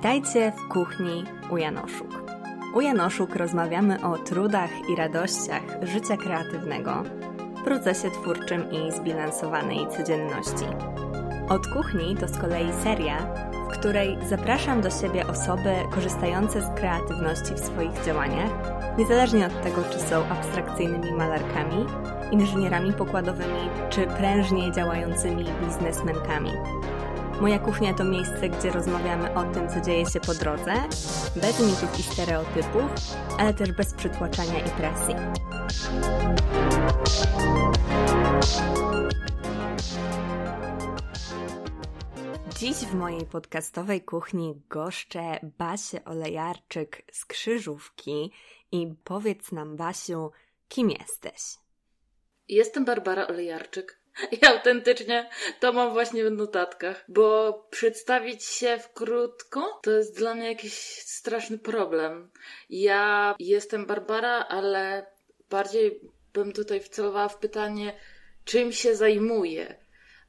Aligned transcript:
Witajcie 0.00 0.52
w 0.52 0.68
kuchni 0.68 1.24
u 1.50 1.56
Janoszuk. 1.56 2.08
U 2.74 2.80
Janoszuk 2.80 3.36
rozmawiamy 3.36 4.02
o 4.02 4.18
trudach 4.18 4.70
i 4.88 4.96
radościach 4.96 5.62
życia 5.82 6.16
kreatywnego, 6.16 7.02
procesie 7.64 8.10
twórczym 8.10 8.70
i 8.70 8.92
zbilansowanej 8.92 9.88
codzienności. 9.88 10.64
Od 11.48 11.66
kuchni 11.66 12.16
to 12.16 12.28
z 12.28 12.38
kolei 12.38 12.72
seria, 12.82 13.18
w 13.52 13.78
której 13.78 14.18
zapraszam 14.28 14.80
do 14.80 14.90
siebie 14.90 15.26
osoby 15.26 15.74
korzystające 15.90 16.62
z 16.62 16.80
kreatywności 16.80 17.54
w 17.54 17.58
swoich 17.58 18.04
działaniach, 18.04 18.50
niezależnie 18.98 19.46
od 19.46 19.62
tego, 19.62 19.82
czy 19.90 19.98
są 19.98 20.24
abstrakcyjnymi 20.28 21.12
malarkami, 21.12 21.86
inżynierami 22.30 22.92
pokładowymi, 22.92 23.68
czy 23.90 24.06
prężnie 24.06 24.72
działającymi 24.72 25.44
biznesmenkami. 25.64 26.50
Moja 27.40 27.58
kuchnia 27.58 27.94
to 27.94 28.04
miejsce, 28.04 28.48
gdzie 28.48 28.70
rozmawiamy 28.70 29.34
o 29.34 29.44
tym, 29.54 29.68
co 29.68 29.80
dzieje 29.80 30.06
się 30.06 30.20
po 30.20 30.34
drodze, 30.34 30.74
bez 31.36 31.60
mitów 31.60 31.98
i 31.98 32.02
stereotypów, 32.02 32.90
ale 33.38 33.54
też 33.54 33.72
bez 33.72 33.94
przytłaczania 33.94 34.58
i 34.58 34.70
presji. 34.70 35.14
Dziś 42.58 42.76
w 42.76 42.94
mojej 42.94 43.26
podcastowej 43.26 44.00
kuchni 44.00 44.62
goszczę 44.68 45.40
Basię 45.58 46.04
Olejarczyk 46.04 47.02
z 47.12 47.24
Krzyżówki 47.24 48.32
i 48.72 48.94
powiedz 49.04 49.52
nam, 49.52 49.76
Basiu, 49.76 50.30
kim 50.68 50.90
jesteś? 50.90 51.42
Jestem 52.48 52.84
Barbara 52.84 53.26
Olejarczyk. 53.26 53.99
I 54.32 54.46
autentycznie 54.46 55.28
to 55.60 55.72
mam 55.72 55.92
właśnie 55.92 56.24
w 56.24 56.30
notatkach, 56.30 57.04
bo 57.08 57.52
przedstawić 57.70 58.44
się 58.44 58.78
w 58.78 58.92
krótko 58.92 59.80
to 59.82 59.90
jest 59.90 60.16
dla 60.16 60.34
mnie 60.34 60.48
jakiś 60.48 60.74
straszny 60.98 61.58
problem. 61.58 62.30
Ja 62.70 63.34
jestem 63.38 63.86
Barbara, 63.86 64.46
ale 64.48 65.06
bardziej 65.50 66.00
bym 66.32 66.52
tutaj 66.52 66.80
wcelowała 66.80 67.28
w 67.28 67.38
pytanie, 67.38 67.92
czym 68.44 68.72
się 68.72 68.96
zajmuję. 68.96 69.76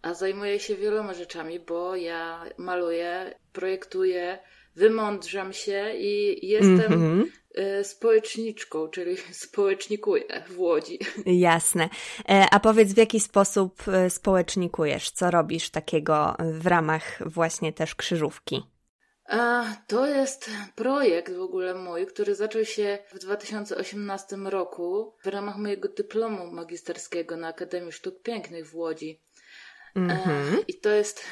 A 0.02 0.14
zajmuję 0.14 0.59
się 0.59 0.75
wieloma 0.75 1.14
rzeczami, 1.14 1.59
bo 1.59 1.95
ja 1.95 2.45
maluję, 2.58 3.36
projektuję, 3.53 4.39
wymądrzam 4.75 5.53
się 5.53 5.94
i 5.97 6.47
jestem 6.47 6.94
mm 6.94 7.23
-hmm. 7.23 7.41
Społeczniczką, 7.84 8.88
czyli 8.88 9.18
społecznikuję 9.48 10.44
w 10.48 10.60
Łodzi. 10.60 11.00
Jasne. 11.26 11.90
E, 12.30 12.46
a 12.52 12.60
powiedz, 12.60 12.94
w 12.94 12.98
jaki 12.98 13.20
sposób 13.20 13.88
e, 13.88 14.10
społecznikujesz? 14.10 15.12
Co 15.12 15.32
robisz 15.32 15.70
takiego 15.70 16.36
w 16.40 16.68
ramach 16.68 17.30
właśnie 17.30 17.74
też 17.74 17.96
krzyżówki? 17.96 18.64
To 19.88 20.08
jest 20.08 20.50
projekt 20.76 21.34
w 21.34 21.42
ogóle 21.42 21.74
mój, 21.74 22.06
który 22.06 22.36
zaczął 22.36 22.66
się 22.66 23.00
w 23.14 23.20
2018 23.20 24.36
roku 24.36 25.16
w 25.24 25.28
ramach 25.28 25.58
mojego 25.58 25.90
dyplomu 25.90 26.52
magisterskiego 26.52 27.38
na 27.38 27.48
Akademii 27.48 27.92
Sztuk 27.92 28.22
Pięknych 28.22 28.70
w 28.70 28.76
Łodzi. 28.76 29.22
Mm-hmm. 29.96 30.64
I 30.68 30.80
to 30.80 30.90
jest 30.90 31.24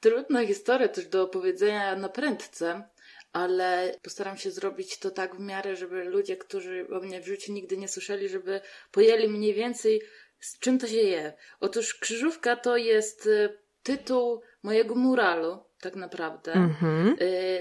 trudna 0.00 0.46
historia 0.46 0.88
też 0.88 1.06
do 1.06 1.22
opowiedzenia 1.22 1.96
na 1.96 2.08
prędce, 2.08 2.88
ale 3.32 3.94
postaram 4.02 4.36
się 4.36 4.50
zrobić 4.50 4.98
to 4.98 5.10
tak 5.10 5.36
w 5.36 5.40
miarę, 5.40 5.76
żeby 5.76 6.04
ludzie, 6.04 6.36
którzy 6.36 6.86
o 6.92 7.00
mnie 7.00 7.20
w 7.20 7.26
życiu 7.26 7.52
nigdy 7.52 7.76
nie 7.76 7.88
słyszeli, 7.88 8.28
żeby 8.28 8.60
pojęli 8.90 9.28
mniej 9.28 9.54
więcej, 9.54 10.02
z 10.40 10.58
czym 10.58 10.78
to 10.78 10.86
się 10.86 10.96
je. 10.96 11.32
Otóż 11.60 11.94
Krzyżówka 11.94 12.56
to 12.56 12.76
jest 12.76 13.26
y, 13.26 13.58
tytuł 13.82 14.42
mojego 14.62 14.94
muralu, 14.94 15.58
tak 15.80 15.96
naprawdę. 15.96 16.52
Mm-hmm. 16.52 17.16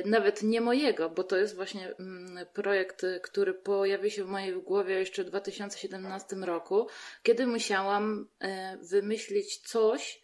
Nawet 0.05 0.43
nie 0.43 0.61
mojego, 0.61 1.09
bo 1.09 1.23
to 1.23 1.37
jest 1.37 1.55
właśnie 1.55 1.95
mm, 1.95 2.45
projekt, 2.53 3.05
który 3.21 3.53
pojawił 3.53 4.09
się 4.09 4.23
w 4.23 4.27
mojej 4.27 4.61
głowie 4.61 4.95
jeszcze 4.99 5.23
w 5.23 5.29
2017 5.29 6.35
roku, 6.35 6.87
kiedy 7.23 7.47
musiałam 7.47 8.27
e, 8.39 8.77
wymyślić 8.77 9.57
coś, 9.57 10.21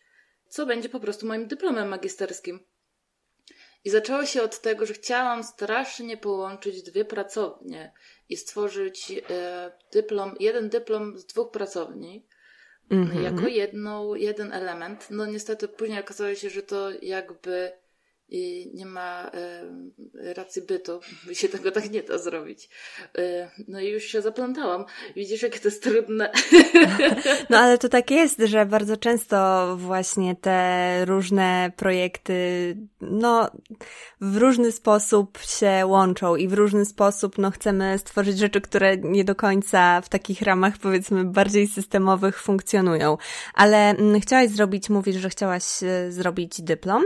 co 0.48 0.66
będzie 0.66 0.90
po 0.90 1.00
prostu 1.00 1.26
moim 1.26 1.48
dyplomem 1.48 1.88
magisterskim. 1.88 2.60
I 3.86 3.90
zaczęło 3.90 4.26
się 4.26 4.44
od 4.44 4.62
tego, 4.62 4.86
że 4.86 4.94
chciałam 4.94 5.44
strasznie 5.44 6.18
połączyć 6.18 6.84
dwie 6.84 7.06
pracownie 7.06 7.94
i 8.30 8.38
stworzyć 8.38 9.12
e, 9.30 9.72
dyplom, 9.92 10.36
jeden 10.40 10.70
dyplom 10.70 11.18
z 11.18 11.26
dwóch 11.26 11.52
pracowni. 11.52 12.26
Mm-hmm. 12.92 13.22
Jako 13.22 13.48
jedną, 13.48 14.16
jeden 14.16 14.54
element. 14.54 15.08
No 15.10 15.26
niestety 15.26 15.68
później 15.68 16.00
okazało 16.00 16.36
się, 16.36 16.50
że 16.50 16.64
to 16.64 16.90
jakby 17.02 17.72
i 18.34 18.72
nie 18.74 18.86
ma 18.86 19.32
racji 20.36 20.62
bytu, 20.62 21.00
się 21.34 21.50
tego 21.50 21.72
tak 21.72 21.92
nie 21.92 22.04
da 22.04 22.18
zrobić. 22.18 22.70
E, 23.18 23.50
no 23.68 23.80
i 23.80 23.88
już 23.88 24.04
się 24.04 24.22
zaplątałam. 24.22 24.86
Widzisz, 25.16 25.42
jakie 25.42 25.60
to 25.60 25.68
jest 25.68 25.84
trudne. 25.84 26.32
No 27.50 27.58
ale 27.58 27.78
to 27.78 27.90
tak 27.90 28.12
jest, 28.12 28.40
że 28.40 28.66
bardzo 28.66 28.98
często 28.98 29.68
właśnie 29.80 30.36
te 30.36 31.06
różne 31.06 31.72
projekty, 31.76 32.78
no 33.02 33.52
w 34.22 34.38
różny 34.38 34.72
sposób 34.72 35.38
się 35.38 35.84
łączą 35.86 36.36
i 36.36 36.48
w 36.48 36.54
różny 36.54 36.86
sposób, 36.86 37.38
no 37.38 37.52
chcemy 37.52 37.98
stworzyć 37.98 38.38
rzeczy, 38.38 38.62
które 38.62 38.98
nie 38.98 39.24
do 39.24 39.36
końca 39.36 40.02
w 40.02 40.10
takich 40.10 40.42
ramach, 40.42 40.78
powiedzmy, 40.78 41.24
bardziej 41.24 41.68
systemowych 41.68 42.42
funkcjonują. 42.42 43.18
Ale 43.54 43.78
mm, 43.90 44.22
chciałaś 44.22 44.50
zrobić, 44.50 44.90
mówisz, 44.90 45.16
że 45.16 45.30
chciałaś 45.30 45.64
e, 45.84 46.12
zrobić 46.12 46.62
dyplom 46.62 47.04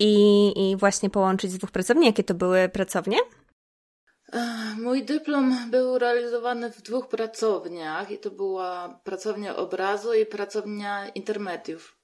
i, 0.00 0.52
i 0.60 0.76
właśnie 0.76 1.10
połączyć 1.10 1.50
z 1.50 1.58
dwóch 1.58 1.70
pracowni. 1.70 2.06
Jakie 2.06 2.24
to 2.24 2.34
były 2.34 2.68
pracownie? 2.68 3.18
Mój 4.78 5.04
dyplom 5.04 5.70
był 5.70 5.98
realizowany 5.98 6.70
w 6.70 6.82
dwóch 6.82 7.08
pracowniach 7.08 8.10
i 8.10 8.18
to 8.18 8.30
była 8.30 9.00
pracownia 9.04 9.56
obrazu 9.56 10.14
i 10.14 10.26
pracownia 10.26 11.08
intermediów. 11.08 11.96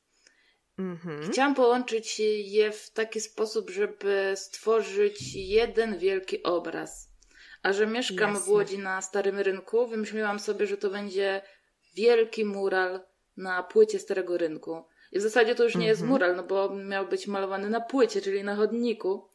Mhm. 0.78 1.30
Chciałam 1.30 1.54
połączyć 1.54 2.20
je 2.44 2.72
w 2.72 2.90
taki 2.90 3.20
sposób, 3.20 3.70
żeby 3.70 4.32
stworzyć 4.36 5.34
jeden 5.34 5.98
wielki 5.98 6.42
obraz. 6.42 7.10
A 7.62 7.72
że 7.72 7.86
mieszkam 7.86 8.30
Jasne. 8.30 8.46
w 8.46 8.48
Łodzi 8.48 8.78
na 8.78 9.02
Starym 9.02 9.38
Rynku, 9.38 9.86
wymyśliłam 9.86 10.38
sobie, 10.38 10.66
że 10.66 10.76
to 10.76 10.90
będzie 10.90 11.42
wielki 11.96 12.44
mural 12.44 13.00
na 13.36 13.62
płycie 13.62 13.98
Starego 13.98 14.38
Rynku. 14.38 14.84
I 15.12 15.18
w 15.18 15.22
zasadzie 15.22 15.54
to 15.54 15.64
już 15.64 15.76
nie 15.76 15.86
jest 15.86 16.00
mhm. 16.00 16.12
mural, 16.12 16.36
no 16.36 16.42
bo 16.42 16.74
miał 16.74 17.08
być 17.08 17.26
malowany 17.26 17.70
na 17.70 17.80
płycie, 17.80 18.20
czyli 18.20 18.44
na 18.44 18.56
chodniku. 18.56 19.28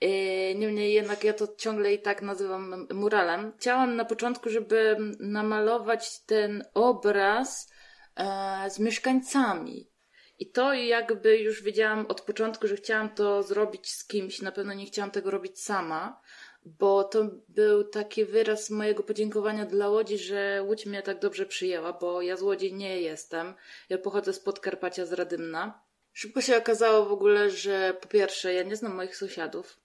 E, 0.00 0.08
niemniej 0.54 0.92
jednak 0.92 1.24
ja 1.24 1.32
to 1.32 1.48
ciągle 1.56 1.94
i 1.94 1.98
tak 1.98 2.22
nazywam 2.22 2.86
muralem. 2.92 3.52
Chciałam 3.58 3.96
na 3.96 4.04
początku, 4.04 4.50
żeby 4.50 4.96
namalować 5.20 6.24
ten 6.24 6.64
obraz 6.74 7.72
e, 8.16 8.70
z 8.70 8.78
mieszkańcami. 8.78 9.90
I 10.38 10.50
to 10.50 10.74
jakby 10.74 11.38
już 11.38 11.62
wiedziałam 11.62 12.06
od 12.06 12.20
początku, 12.20 12.66
że 12.66 12.76
chciałam 12.76 13.14
to 13.14 13.42
zrobić 13.42 13.90
z 13.90 14.06
kimś. 14.06 14.42
Na 14.42 14.52
pewno 14.52 14.74
nie 14.74 14.86
chciałam 14.86 15.10
tego 15.10 15.30
robić 15.30 15.60
sama, 15.60 16.20
bo 16.64 17.04
to 17.04 17.24
był 17.48 17.84
taki 17.84 18.24
wyraz 18.24 18.70
mojego 18.70 19.02
podziękowania 19.02 19.66
dla 19.66 19.88
Łodzi, 19.88 20.18
że 20.18 20.62
Łódź 20.66 20.86
mnie 20.86 21.02
tak 21.02 21.20
dobrze 21.20 21.46
przyjęła, 21.46 21.92
bo 21.92 22.22
ja 22.22 22.36
z 22.36 22.42
Łodzi 22.42 22.74
nie 22.74 23.00
jestem. 23.00 23.54
Ja 23.88 23.98
pochodzę 23.98 24.32
z 24.32 24.40
Podkarpacia, 24.40 25.06
z 25.06 25.12
Radymna. 25.12 25.82
Szybko 26.12 26.40
się 26.40 26.56
okazało 26.56 27.06
w 27.06 27.12
ogóle, 27.12 27.50
że 27.50 27.94
po 28.00 28.08
pierwsze, 28.08 28.54
ja 28.54 28.62
nie 28.62 28.76
znam 28.76 28.94
moich 28.94 29.16
sąsiadów. 29.16 29.80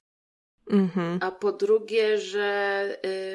Mm-hmm. 0.72 1.18
A 1.22 1.32
po 1.32 1.52
drugie, 1.52 2.18
że 2.18 2.88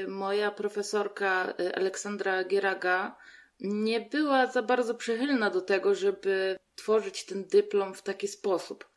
y, 0.05 0.09
moja 0.09 0.51
profesorka 0.51 1.55
y, 1.61 1.75
Aleksandra 1.75 2.45
Gieraga 2.45 3.17
nie 3.61 4.01
była 4.01 4.47
za 4.47 4.63
bardzo 4.63 4.95
przychylna 4.95 5.51
do 5.51 5.61
tego, 5.61 5.95
żeby 5.95 6.59
tworzyć 6.75 7.25
ten 7.27 7.45
dyplom 7.45 7.95
w 7.95 8.03
taki 8.03 8.29
sposób. 8.29 8.90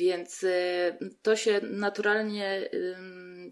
Więc 0.00 0.42
y, 0.42 0.98
to 1.22 1.36
się 1.36 1.60
naturalnie, 1.62 2.70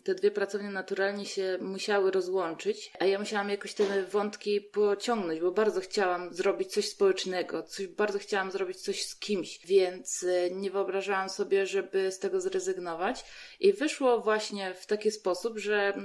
te 0.05 0.15
dwie 0.15 0.31
pracownie 0.31 0.71
naturalnie 0.71 1.27
się 1.27 1.59
musiały 1.61 2.11
rozłączyć, 2.11 2.93
a 3.01 3.05
ja 3.05 3.19
musiałam 3.19 3.51
jakoś 3.51 3.75
te 3.75 4.03
wątki 4.03 4.61
pociągnąć, 4.61 5.41
bo 5.41 5.53
bardzo 5.53 5.81
chciałam 5.81 6.35
zrobić 6.35 6.73
coś 6.73 6.89
społecznego, 6.89 7.63
coś, 7.63 7.87
bardzo 7.87 8.19
chciałam 8.19 8.51
zrobić 8.51 8.81
coś 8.81 9.05
z 9.05 9.19
kimś, 9.19 9.67
więc 9.67 10.23
y, 10.23 10.51
nie 10.53 10.71
wyobrażałam 10.71 11.29
sobie, 11.29 11.67
żeby 11.67 12.13
z 12.13 12.19
tego 12.19 12.41
zrezygnować. 12.41 13.25
I 13.61 13.73
wyszło 13.73 14.21
właśnie 14.21 14.75
w 14.75 14.87
taki 14.87 15.11
sposób, 15.11 15.59
że 15.59 15.97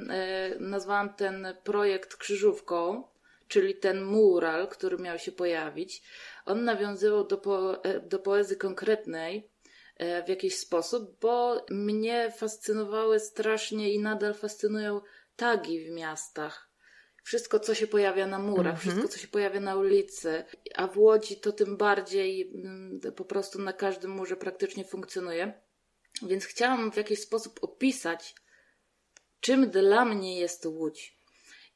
y, 0.55 0.59
nazwałam 0.59 1.13
ten 1.13 1.47
projekt 1.63 2.15
krzyżówką, 2.15 3.03
czyli 3.47 3.75
ten 3.75 4.03
mural, 4.03 4.67
który 4.67 4.97
miał 4.97 5.19
się 5.19 5.31
pojawić. 5.31 6.03
On 6.45 6.63
nawiązywał 6.63 7.27
do, 7.27 7.37
po, 7.37 7.83
e, 7.83 7.99
do 7.99 8.19
poezji 8.19 8.57
konkretnej, 8.57 9.52
w 10.25 10.29
jakiś 10.29 10.57
sposób, 10.57 11.19
bo 11.19 11.65
mnie 11.69 12.31
fascynowały 12.37 13.19
strasznie 13.19 13.93
i 13.93 13.99
nadal 13.99 14.33
fascynują 14.33 15.01
tagi 15.35 15.85
w 15.85 15.91
miastach. 15.91 16.69
Wszystko, 17.23 17.59
co 17.59 17.75
się 17.75 17.87
pojawia 17.87 18.27
na 18.27 18.39
murach, 18.39 18.65
mm 18.65 18.75
-hmm. 18.75 18.79
wszystko, 18.79 19.07
co 19.07 19.17
się 19.17 19.27
pojawia 19.27 19.59
na 19.59 19.75
ulicy, 19.75 20.43
a 20.75 20.87
w 20.87 20.97
Łodzi 20.97 21.39
to 21.39 21.51
tym 21.51 21.77
bardziej 21.77 22.51
mm, 22.55 22.99
po 23.15 23.25
prostu 23.25 23.61
na 23.61 23.73
każdym 23.73 24.11
murze 24.11 24.35
praktycznie 24.35 24.85
funkcjonuje. 24.85 25.61
Więc 26.21 26.45
chciałam 26.45 26.91
w 26.91 26.97
jakiś 26.97 27.19
sposób 27.19 27.59
opisać, 27.61 28.35
czym 29.39 29.69
dla 29.69 30.05
mnie 30.05 30.39
jest 30.39 30.65
Łódź. 30.65 31.17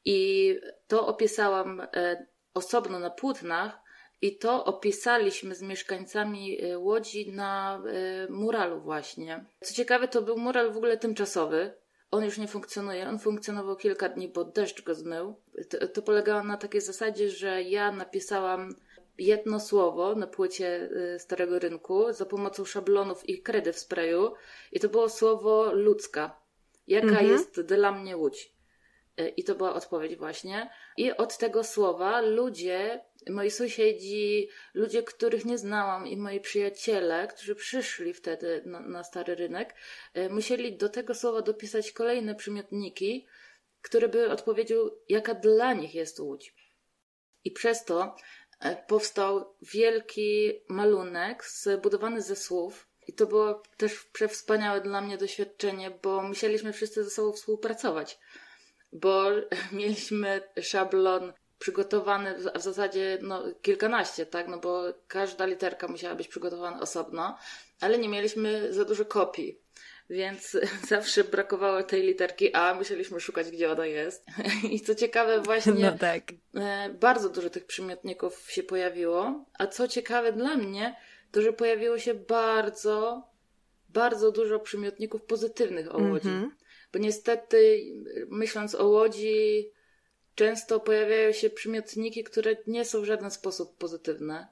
I 0.04 0.60
to 0.86 1.06
opisałam 1.06 1.80
e, 1.80 2.26
osobno 2.54 2.98
na 2.98 3.10
płótnach, 3.10 3.80
i 4.22 4.38
to 4.38 4.64
opisaliśmy 4.64 5.54
z 5.54 5.62
mieszkańcami 5.62 6.64
e, 6.64 6.78
Łodzi 6.78 7.32
na 7.32 7.82
e, 7.86 8.32
muralu 8.32 8.80
właśnie. 8.80 9.44
Co 9.60 9.74
ciekawe, 9.74 10.08
to 10.08 10.22
był 10.22 10.38
mural 10.38 10.72
w 10.72 10.76
ogóle 10.76 10.96
tymczasowy. 10.96 11.74
On 12.10 12.24
już 12.24 12.38
nie 12.38 12.48
funkcjonuje. 12.48 13.08
On 13.08 13.18
funkcjonował 13.18 13.76
kilka 13.76 14.08
dni, 14.08 14.28
bo 14.28 14.44
deszcz 14.44 14.82
go 14.82 14.94
zmył. 14.94 15.36
To, 15.70 15.88
to 15.88 16.02
polegało 16.02 16.42
na 16.42 16.56
takiej 16.56 16.80
zasadzie, 16.80 17.30
że 17.30 17.62
ja 17.62 17.92
napisałam 17.92 18.74
jedno 19.18 19.60
słowo 19.60 20.14
na 20.14 20.26
płycie 20.26 20.90
e, 21.14 21.18
Starego 21.18 21.58
Rynku 21.58 22.12
za 22.12 22.26
pomocą 22.26 22.64
szablonów 22.64 23.28
i 23.28 23.42
kredy 23.42 23.72
w 23.72 23.78
sprayu 23.78 24.34
i 24.72 24.80
to 24.80 24.88
było 24.88 25.08
słowo 25.08 25.72
ludzka. 25.72 26.40
Jaka 26.86 27.06
mhm. 27.06 27.26
jest 27.26 27.60
dla 27.60 27.92
mnie 27.92 28.16
Łódź? 28.16 28.58
I 29.36 29.44
to 29.44 29.54
była 29.54 29.74
odpowiedź 29.74 30.16
właśnie. 30.16 30.70
I 30.96 31.12
od 31.12 31.38
tego 31.38 31.64
słowa 31.64 32.20
ludzie 32.20 33.00
moi 33.30 33.50
sąsiedzi, 33.50 34.48
ludzie, 34.74 35.02
których 35.02 35.44
nie 35.44 35.58
znałam 35.58 36.06
i 36.06 36.16
moi 36.16 36.40
przyjaciele, 36.40 37.28
którzy 37.28 37.54
przyszli 37.54 38.14
wtedy 38.14 38.62
na, 38.66 38.80
na 38.80 39.04
stary 39.04 39.34
rynek, 39.34 39.74
e, 40.14 40.28
musieli 40.28 40.76
do 40.76 40.88
tego 40.88 41.14
słowa 41.14 41.42
dopisać 41.42 41.92
kolejne 41.92 42.34
przymiotniki, 42.34 43.26
które 43.82 44.08
by 44.08 44.30
odpowiedział, 44.30 44.90
jaka 45.08 45.34
dla 45.34 45.72
nich 45.72 45.94
jest 45.94 46.20
Łódź. 46.20 46.54
I 47.44 47.50
przez 47.50 47.84
to 47.84 48.16
e, 48.60 48.76
powstał 48.76 49.54
wielki 49.62 50.52
malunek 50.68 51.44
zbudowany 51.44 52.22
ze 52.22 52.36
słów. 52.36 52.88
I 53.06 53.12
to 53.12 53.26
było 53.26 53.62
też 53.76 54.04
przewspaniałe 54.04 54.80
dla 54.80 55.00
mnie 55.00 55.18
doświadczenie, 55.18 55.90
bo 56.02 56.22
musieliśmy 56.22 56.72
wszyscy 56.72 57.04
ze 57.04 57.10
sobą 57.10 57.32
współpracować, 57.32 58.18
bo 58.92 59.24
mieliśmy 59.72 60.42
szablon 60.62 61.32
przygotowany 61.58 62.34
w 62.38 62.62
zasadzie 62.62 63.18
no, 63.22 63.42
kilkanaście, 63.62 64.26
tak? 64.26 64.48
No 64.48 64.58
bo 64.58 64.82
każda 65.08 65.46
literka 65.46 65.88
musiała 65.88 66.14
być 66.14 66.28
przygotowana 66.28 66.80
osobno, 66.80 67.38
ale 67.80 67.98
nie 67.98 68.08
mieliśmy 68.08 68.72
za 68.72 68.84
dużo 68.84 69.04
kopii. 69.04 69.60
Więc 70.10 70.56
zawsze 70.88 71.24
brakowało 71.24 71.82
tej 71.82 72.02
literki 72.02 72.54
A, 72.54 72.74
musieliśmy 72.74 73.20
szukać, 73.20 73.50
gdzie 73.50 73.72
ona 73.72 73.86
jest. 73.86 74.26
I 74.70 74.80
co 74.80 74.94
ciekawe, 74.94 75.40
właśnie 75.40 75.72
no 75.72 75.98
tak. 75.98 76.22
E, 76.54 76.88
bardzo 76.88 77.28
dużo 77.28 77.50
tych 77.50 77.66
przymiotników 77.66 78.50
się 78.50 78.62
pojawiło. 78.62 79.44
A 79.58 79.66
co 79.66 79.88
ciekawe 79.88 80.32
dla 80.32 80.56
mnie, 80.56 80.96
to 81.32 81.42
że 81.42 81.52
pojawiło 81.52 81.98
się 81.98 82.14
bardzo, 82.14 83.22
bardzo 83.88 84.32
dużo 84.32 84.58
przymiotników 84.58 85.22
pozytywnych 85.22 85.94
o 85.94 85.98
Łodzi. 85.98 86.28
Mm 86.28 86.44
-hmm. 86.44 86.50
Bo 86.92 86.98
niestety, 86.98 87.84
myśląc 88.28 88.74
o 88.74 88.88
Łodzi, 88.88 89.70
często 90.38 90.80
pojawiają 90.80 91.32
się 91.32 91.50
przymiotniki, 91.50 92.24
które 92.24 92.56
nie 92.66 92.84
są 92.84 93.00
w 93.00 93.04
żaden 93.04 93.30
sposób 93.30 93.76
pozytywne. 93.76 94.46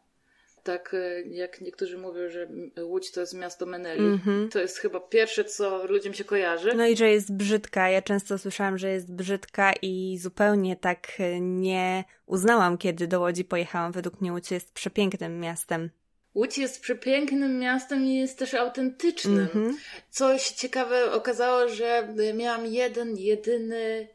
Tak 0.62 0.94
e, 0.94 1.22
jak 1.22 1.60
niektórzy 1.60 1.98
mówią, 1.98 2.28
że 2.30 2.48
Łódź 2.82 3.10
to 3.10 3.20
jest 3.20 3.34
miasto 3.34 3.66
Meneli. 3.66 4.00
Mm 4.00 4.18
-hmm. 4.18 4.52
To 4.52 4.58
jest 4.58 4.78
chyba 4.78 5.00
pierwsze, 5.00 5.44
co 5.44 5.86
ludziom 5.86 6.14
się 6.14 6.24
kojarzy. 6.24 6.72
No 6.76 6.86
i 6.86 6.96
że 6.96 7.10
jest 7.10 7.32
brzydka. 7.32 7.90
Ja 7.90 8.02
często 8.02 8.38
słyszałam, 8.38 8.78
że 8.78 8.90
jest 8.90 9.12
brzydka 9.12 9.72
i 9.82 10.18
zupełnie 10.20 10.76
tak 10.76 11.12
e, 11.18 11.40
nie 11.40 12.04
uznałam, 12.26 12.78
kiedy 12.78 13.06
do 13.06 13.20
Łodzi 13.20 13.44
pojechałam. 13.44 13.92
Według 13.92 14.20
mnie 14.20 14.32
Łódź 14.32 14.50
jest 14.50 14.72
przepięknym 14.72 15.40
miastem. 15.40 15.90
Łódź 16.34 16.58
jest 16.58 16.80
przepięknym 16.80 17.58
miastem 17.58 18.04
i 18.04 18.14
jest 18.14 18.38
też 18.38 18.54
autentycznym. 18.54 19.48
Mm 19.54 19.72
-hmm. 19.72 19.74
Coś 20.10 20.50
ciekawe 20.50 21.12
okazało, 21.12 21.68
że 21.68 22.08
miałam 22.34 22.66
jeden, 22.66 23.16
jedyny 23.16 24.08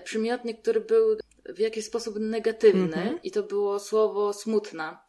przymiotnik, 0.00 0.62
który 0.62 0.80
był 0.80 1.16
w 1.48 1.58
jakiś 1.58 1.84
sposób 1.84 2.16
negatywny 2.18 2.96
mm-hmm. 2.96 3.18
i 3.22 3.30
to 3.30 3.42
było 3.42 3.78
słowo 3.78 4.32
smutna. 4.32 5.08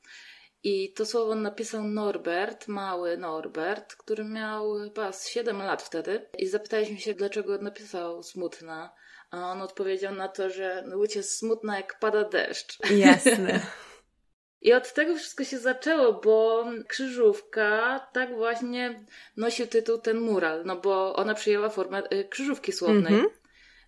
I 0.63 0.93
to 0.93 1.05
słowo 1.05 1.35
napisał 1.35 1.83
Norbert, 1.83 2.67
mały 2.67 3.17
Norbert, 3.17 3.95
który 3.95 4.23
miał 4.23 4.73
chyba 4.73 5.11
7 5.11 5.57
lat 5.57 5.81
wtedy. 5.81 6.29
I 6.37 6.47
zapytaliśmy 6.47 6.97
się, 6.97 7.13
dlaczego 7.13 7.57
napisał 7.57 8.23
smutna. 8.23 8.93
A 9.31 9.51
on 9.51 9.61
odpowiedział 9.61 10.15
na 10.15 10.27
to, 10.27 10.49
że 10.49 10.83
Łódź 10.95 11.15
jest 11.15 11.37
smutna 11.37 11.77
jak 11.77 11.99
pada 11.99 12.23
deszcz. 12.23 12.77
Jasne. 12.91 13.59
I 14.61 14.73
od 14.73 14.93
tego 14.93 15.15
wszystko 15.15 15.43
się 15.43 15.59
zaczęło, 15.59 16.13
bo 16.13 16.65
krzyżówka 16.87 17.99
tak 18.13 18.35
właśnie 18.35 19.05
nosił 19.37 19.67
tytuł 19.67 19.97
ten 19.97 20.19
mural, 20.19 20.65
no 20.65 20.75
bo 20.75 21.15
ona 21.15 21.33
przyjęła 21.33 21.69
formę 21.69 22.03
y, 22.13 22.27
krzyżówki 22.29 22.71
słownej. 22.71 23.13
Mm-hmm 23.13 23.39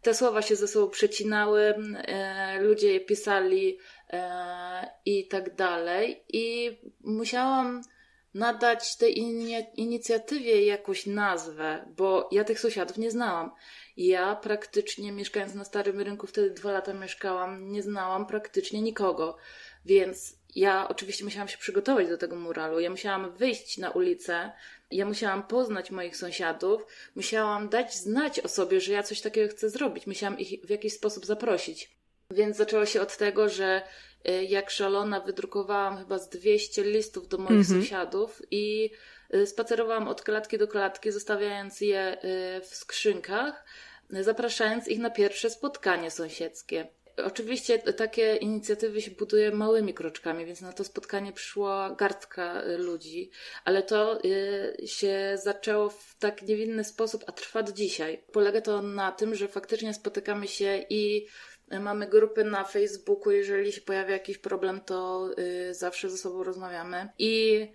te 0.02 0.14
słowa 0.14 0.42
się 0.42 0.56
ze 0.56 0.68
sobą 0.68 0.90
przecinały, 0.90 1.62
e, 1.62 2.62
ludzie 2.62 2.94
je 2.94 3.00
pisali 3.00 3.78
e, 4.10 4.90
i 5.06 5.28
tak 5.28 5.56
dalej. 5.56 6.24
I 6.30 6.78
musiałam 7.04 7.82
nadać 8.34 8.98
tej 8.98 9.20
inicjatywie 9.76 10.66
jakąś 10.66 11.06
nazwę, 11.06 11.86
bo 11.98 12.30
ja 12.32 12.44
tych 12.44 12.60
sąsiadów 12.60 12.98
nie 12.98 13.12
znałam. 13.12 13.52
Ja 13.98 14.36
praktycznie 14.36 15.12
mieszkając 15.12 15.54
na 15.54 15.64
Starym 15.66 16.00
Rynku, 16.00 16.28
wtedy 16.28 16.50
dwa 16.50 16.72
lata 16.72 16.94
mieszkałam, 16.94 17.72
nie 17.72 17.84
znałam 17.84 18.26
praktycznie 18.26 18.82
nikogo. 18.82 19.38
Więc 19.86 20.36
ja 20.56 20.88
oczywiście 20.88 21.24
musiałam 21.24 21.48
się 21.48 21.58
przygotować 21.58 22.08
do 22.08 22.18
tego 22.18 22.36
muralu. 22.36 22.80
Ja 22.80 22.90
musiałam 22.90 23.32
wyjść 23.32 23.78
na 23.78 23.92
ulicę, 23.92 24.52
ja 24.92 25.06
musiałam 25.06 25.44
poznać 25.44 25.92
moich 25.92 26.18
sąsiadów, 26.18 26.86
musiałam 27.16 27.70
dać 27.70 27.96
znać 27.96 28.40
o 28.40 28.48
sobie, 28.48 28.82
że 28.82 28.94
ja 28.94 29.04
coś 29.04 29.22
takiego 29.22 29.54
chcę 29.54 29.70
zrobić, 29.70 30.08
musiałam 30.08 30.40
ich 30.40 30.66
w 30.66 30.70
jakiś 30.70 30.94
sposób 30.94 31.26
zaprosić. 31.26 31.92
Więc 32.32 32.58
zaczęło 32.58 32.86
się 32.86 33.02
od 33.02 33.18
tego, 33.18 33.50
że 33.50 33.82
y, 34.30 34.44
jak 34.44 34.70
szalona 34.70 35.20
wydrukowałam 35.20 35.98
chyba 35.98 36.20
z 36.20 36.30
200 36.30 36.84
listów 36.84 37.28
do 37.28 37.38
moich 37.38 37.60
mhm. 37.60 37.82
sąsiadów 37.82 38.42
i 38.52 38.92
y, 39.34 39.48
spacerowałam 39.48 40.08
od 40.08 40.22
klatki 40.22 40.58
do 40.58 40.68
klatki, 40.68 41.12
zostawiając 41.12 41.82
je 41.82 42.18
y, 42.24 42.62
w 42.62 42.76
skrzynkach, 42.76 43.66
zapraszając 44.10 44.88
ich 44.88 45.00
na 45.00 45.10
pierwsze 45.10 45.50
spotkanie 45.50 46.12
sąsiedzkie. 46.12 46.88
Oczywiście 47.18 47.80
takie 47.80 48.36
inicjatywy 48.36 49.02
się 49.02 49.12
buduje 49.12 49.52
małymi 49.52 49.94
kroczkami, 49.94 50.46
więc 50.46 50.62
na 50.62 50.74
to 50.74 50.84
spotkanie 50.84 51.34
przyszła 51.34 51.96
garstka 51.98 52.64
y, 52.64 52.78
ludzi, 52.78 53.32
ale 53.66 53.84
to 53.84 54.24
y, 54.26 54.88
się 54.88 55.38
zaczęło 55.44 55.90
w 55.90 56.16
tak 56.20 56.42
niewinny 56.42 56.84
sposób, 56.84 57.24
a 57.28 57.32
trwa 57.32 57.64
do 57.64 57.72
dzisiaj. 57.72 58.24
Polega 58.32 58.62
to 58.62 58.82
na 58.82 59.12
tym, 59.12 59.36
że 59.36 59.48
faktycznie 59.48 59.94
spotykamy 59.94 60.48
się 60.48 60.86
i 60.90 61.28
mamy 61.80 62.08
grupy 62.08 62.44
na 62.44 62.64
Facebooku, 62.64 63.32
jeżeli 63.32 63.72
się 63.72 63.82
pojawia 63.82 64.14
jakiś 64.14 64.38
problem, 64.38 64.82
to 64.82 65.30
y, 65.40 65.74
zawsze 65.74 66.10
ze 66.10 66.18
sobą 66.18 66.44
rozmawiamy. 66.44 67.10
I 67.20 67.68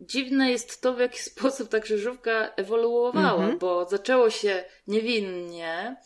dziwne 0.00 0.50
jest 0.50 0.80
to, 0.80 0.94
w 0.94 0.98
jaki 0.98 1.18
sposób 1.30 1.68
ta 1.68 1.80
krzyżówka 1.80 2.52
ewoluowała, 2.56 3.44
mm 3.44 3.56
-hmm. 3.56 3.58
bo 3.58 3.88
zaczęło 3.88 4.30
się 4.30 4.64
niewinnie 4.86 5.96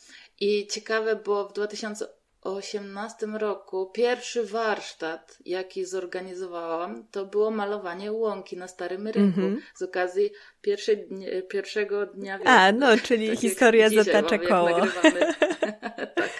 i 0.40 0.66
ciekawe, 0.66 1.16
bo 1.16 1.48
w 1.48 1.52
2000 1.52 2.08
2018 2.44 3.26
roku 3.26 3.90
pierwszy 3.94 4.42
warsztat, 4.42 5.38
jaki 5.44 5.84
zorganizowałam, 5.84 7.06
to 7.10 7.26
było 7.26 7.50
malowanie 7.50 8.12
łąki 8.12 8.56
na 8.56 8.68
Starym 8.68 9.08
Rynku 9.08 9.40
mm 9.40 9.56
-hmm. 9.56 9.60
z 9.74 9.82
okazji 9.82 10.30
pierwszej, 10.62 11.08
pierwszego 11.48 12.06
dnia 12.06 12.38
wiosny. 12.38 12.52
A, 12.52 12.72
no, 12.72 12.98
czyli 12.98 13.28
tak 13.28 13.38
historia 13.38 13.90
zatacza 13.90 14.38
koło. 14.38 14.80
tak. 15.02 16.30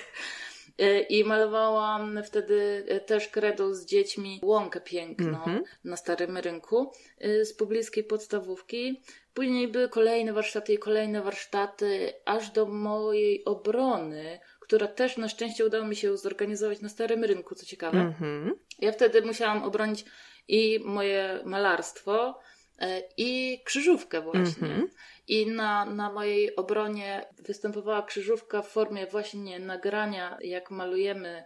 E, 0.79 1.01
I 1.01 1.25
malowałam 1.25 2.23
wtedy 2.25 2.85
e, 2.89 3.01
też 3.01 3.29
kredą 3.29 3.75
z 3.75 3.87
dziećmi 3.87 4.41
łąkę 4.43 4.81
piękną 4.81 5.45
mm 5.45 5.59
-hmm. 5.59 5.63
na 5.85 5.97
Starym 5.97 6.37
Rynku 6.37 6.93
e, 7.19 7.45
z 7.45 7.55
pobliskiej 7.55 8.05
podstawówki. 8.05 9.03
Później 9.35 9.69
były 9.69 9.89
kolejne 9.89 10.33
warsztaty 10.33 10.73
i 10.73 10.79
kolejne 10.79 11.23
warsztaty, 11.23 12.13
aż 12.25 12.51
do 12.51 12.67
mojej 12.67 13.45
obrony 13.45 14.41
która 14.64 14.87
też 14.87 15.16
na 15.16 15.28
szczęście 15.28 15.66
udało 15.66 15.85
mi 15.85 15.97
się 15.97 16.16
zorganizować 16.16 16.80
na 16.80 16.88
Starym 16.88 17.25
Rynku, 17.25 17.54
co 17.54 17.66
ciekawe. 17.66 17.99
Mm-hmm. 17.99 18.50
Ja 18.78 18.92
wtedy 18.92 19.23
musiałam 19.23 19.62
obronić 19.62 20.04
i 20.49 20.80
moje 20.85 21.40
malarstwo, 21.44 22.40
e, 22.78 23.02
i 23.16 23.62
krzyżówkę 23.64 24.21
właśnie. 24.21 24.68
Mm-hmm. 24.68 24.87
I 25.28 25.47
na, 25.47 25.85
na 25.85 26.12
mojej 26.12 26.56
obronie 26.56 27.26
występowała 27.38 28.02
krzyżówka 28.02 28.62
w 28.62 28.68
formie 28.68 29.06
właśnie 29.06 29.59
nagrania, 29.59 30.38
jak 30.40 30.71
malujemy 30.71 31.44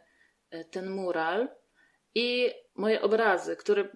e, 0.51 0.65
ten 0.65 0.91
mural 0.91 1.49
i 2.15 2.51
moje 2.75 3.03
obrazy, 3.03 3.57
które 3.57 3.89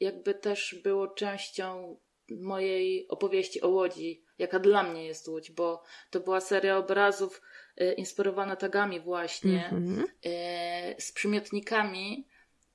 jakby 0.00 0.34
też 0.34 0.80
było 0.84 1.08
częścią 1.08 1.96
mojej 2.30 3.08
opowieści 3.08 3.62
o 3.62 3.68
Łodzi, 3.68 4.24
jaka 4.38 4.58
dla 4.58 4.82
mnie 4.82 5.06
jest 5.06 5.28
Łódź, 5.28 5.50
bo 5.50 5.82
to 6.10 6.20
była 6.20 6.40
seria 6.40 6.76
obrazów 6.76 7.42
inspirowana 7.96 8.56
tagami 8.56 9.00
właśnie, 9.00 9.70
mm-hmm. 9.72 10.04
z 10.98 11.12
przymiotnikami 11.12 12.28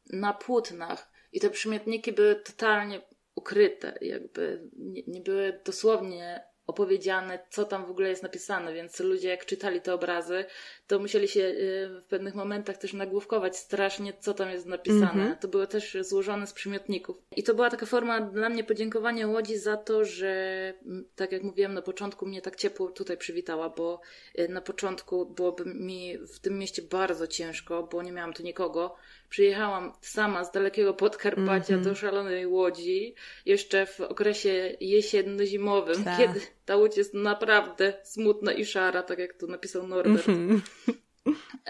na 0.09 0.33
płótnach. 0.33 1.11
I 1.31 1.39
te 1.39 1.49
przymiotniki 1.49 2.11
były 2.11 2.35
totalnie 2.35 3.01
ukryte, 3.35 3.97
jakby 4.01 4.69
nie, 4.77 5.01
nie 5.07 5.21
były 5.21 5.61
dosłownie 5.65 6.43
opowiedziane, 6.67 7.39
co 7.49 7.65
tam 7.65 7.85
w 7.85 7.91
ogóle 7.91 8.09
jest 8.09 8.23
napisane, 8.23 8.73
więc 8.73 8.99
ludzie 8.99 9.29
jak 9.29 9.45
czytali 9.45 9.81
te 9.81 9.93
obrazy, 9.93 10.45
to 10.87 10.99
musieli 10.99 11.27
się 11.27 11.41
y, 11.41 12.01
w 12.01 12.03
pewnych 12.03 12.35
momentach 12.35 12.77
też 12.77 12.93
nagłówkować 12.93 13.57
strasznie, 13.57 14.13
co 14.19 14.33
tam 14.33 14.49
jest 14.49 14.65
napisane. 14.65 15.23
Mm 15.23 15.33
-hmm. 15.33 15.37
To 15.37 15.47
było 15.47 15.67
też 15.67 15.97
złożone 16.01 16.47
z 16.47 16.53
przymiotników. 16.53 17.21
I 17.35 17.43
to 17.43 17.53
była 17.53 17.69
taka 17.69 17.85
forma 17.85 18.21
dla 18.21 18.49
mnie 18.49 18.63
podziękowania 18.63 19.27
Łodzi 19.27 19.57
za 19.57 19.77
to, 19.77 20.05
że 20.05 20.73
tak 21.15 21.31
jak 21.31 21.43
mówiłam 21.43 21.73
na 21.73 21.81
początku, 21.81 22.25
mnie 22.25 22.41
tak 22.41 22.55
ciepło 22.55 22.91
tutaj 22.91 23.17
przywitała, 23.17 23.69
bo 23.69 24.01
y, 24.39 24.49
na 24.49 24.61
początku 24.61 25.25
byłoby 25.25 25.65
mi 25.65 26.17
w 26.17 26.39
tym 26.39 26.59
mieście 26.59 26.81
bardzo 26.81 27.27
ciężko, 27.27 27.83
bo 27.83 28.03
nie 28.03 28.11
miałam 28.11 28.33
tu 28.33 28.43
nikogo. 28.43 28.95
Przyjechałam 29.29 29.93
sama 30.01 30.43
z 30.43 30.51
dalekiego 30.51 30.93
Podkarpacia 30.93 31.73
mm 31.73 31.81
-hmm. 31.81 31.89
do 31.89 31.95
szalonej 31.95 32.47
Łodzi, 32.47 33.15
jeszcze 33.45 33.85
w 33.85 34.01
okresie 34.01 34.75
jesienno-zimowym, 34.81 36.03
tak. 36.03 36.17
kiedy 36.17 36.41
ta 36.65 36.75
łódź 36.75 36.97
jest 36.97 37.13
naprawdę 37.13 37.93
smutna 38.03 38.53
i 38.53 38.65
szara, 38.65 39.03
tak 39.03 39.19
jak 39.19 39.33
tu 39.33 39.47
napisał 39.47 39.87
Norbert. 39.87 40.29
Mm 40.29 40.49
-hmm. 40.49 40.74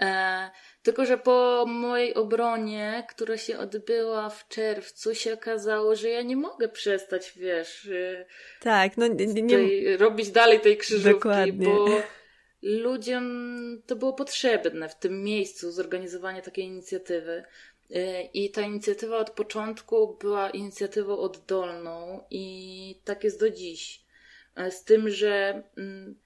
E, 0.00 0.50
tylko, 0.82 1.06
że 1.06 1.18
po 1.18 1.64
mojej 1.68 2.14
obronie, 2.14 3.06
która 3.08 3.36
się 3.36 3.58
odbyła 3.58 4.30
w 4.30 4.48
czerwcu, 4.48 5.14
się 5.14 5.34
okazało, 5.34 5.96
że 5.96 6.08
ja 6.08 6.22
nie 6.22 6.36
mogę 6.36 6.68
przestać, 6.68 7.32
wiesz. 7.36 7.86
E, 7.86 8.26
tak, 8.60 8.96
no 8.96 9.06
nie, 9.06 9.26
nie... 9.26 9.56
Tej, 9.56 9.96
robić 9.96 10.30
dalej 10.30 10.60
tej 10.60 10.76
krzyżówki, 10.76 11.12
Dokładnie. 11.12 11.66
bo 11.66 11.86
ludziom 12.62 13.26
to 13.86 13.96
było 13.96 14.12
potrzebne 14.12 14.88
w 14.88 14.98
tym 14.98 15.22
miejscu 15.24 15.72
zorganizowanie 15.72 16.42
takiej 16.42 16.64
inicjatywy. 16.64 17.44
E, 17.94 18.22
I 18.22 18.50
ta 18.50 18.62
inicjatywa 18.62 19.18
od 19.18 19.30
początku 19.30 20.16
była 20.20 20.50
inicjatywą 20.50 21.18
oddolną 21.18 22.24
i 22.30 23.00
tak 23.04 23.24
jest 23.24 23.40
do 23.40 23.50
dziś. 23.50 24.00
E, 24.56 24.70
z 24.70 24.84
tym, 24.84 25.10
że 25.10 25.62
mm, 25.76 26.16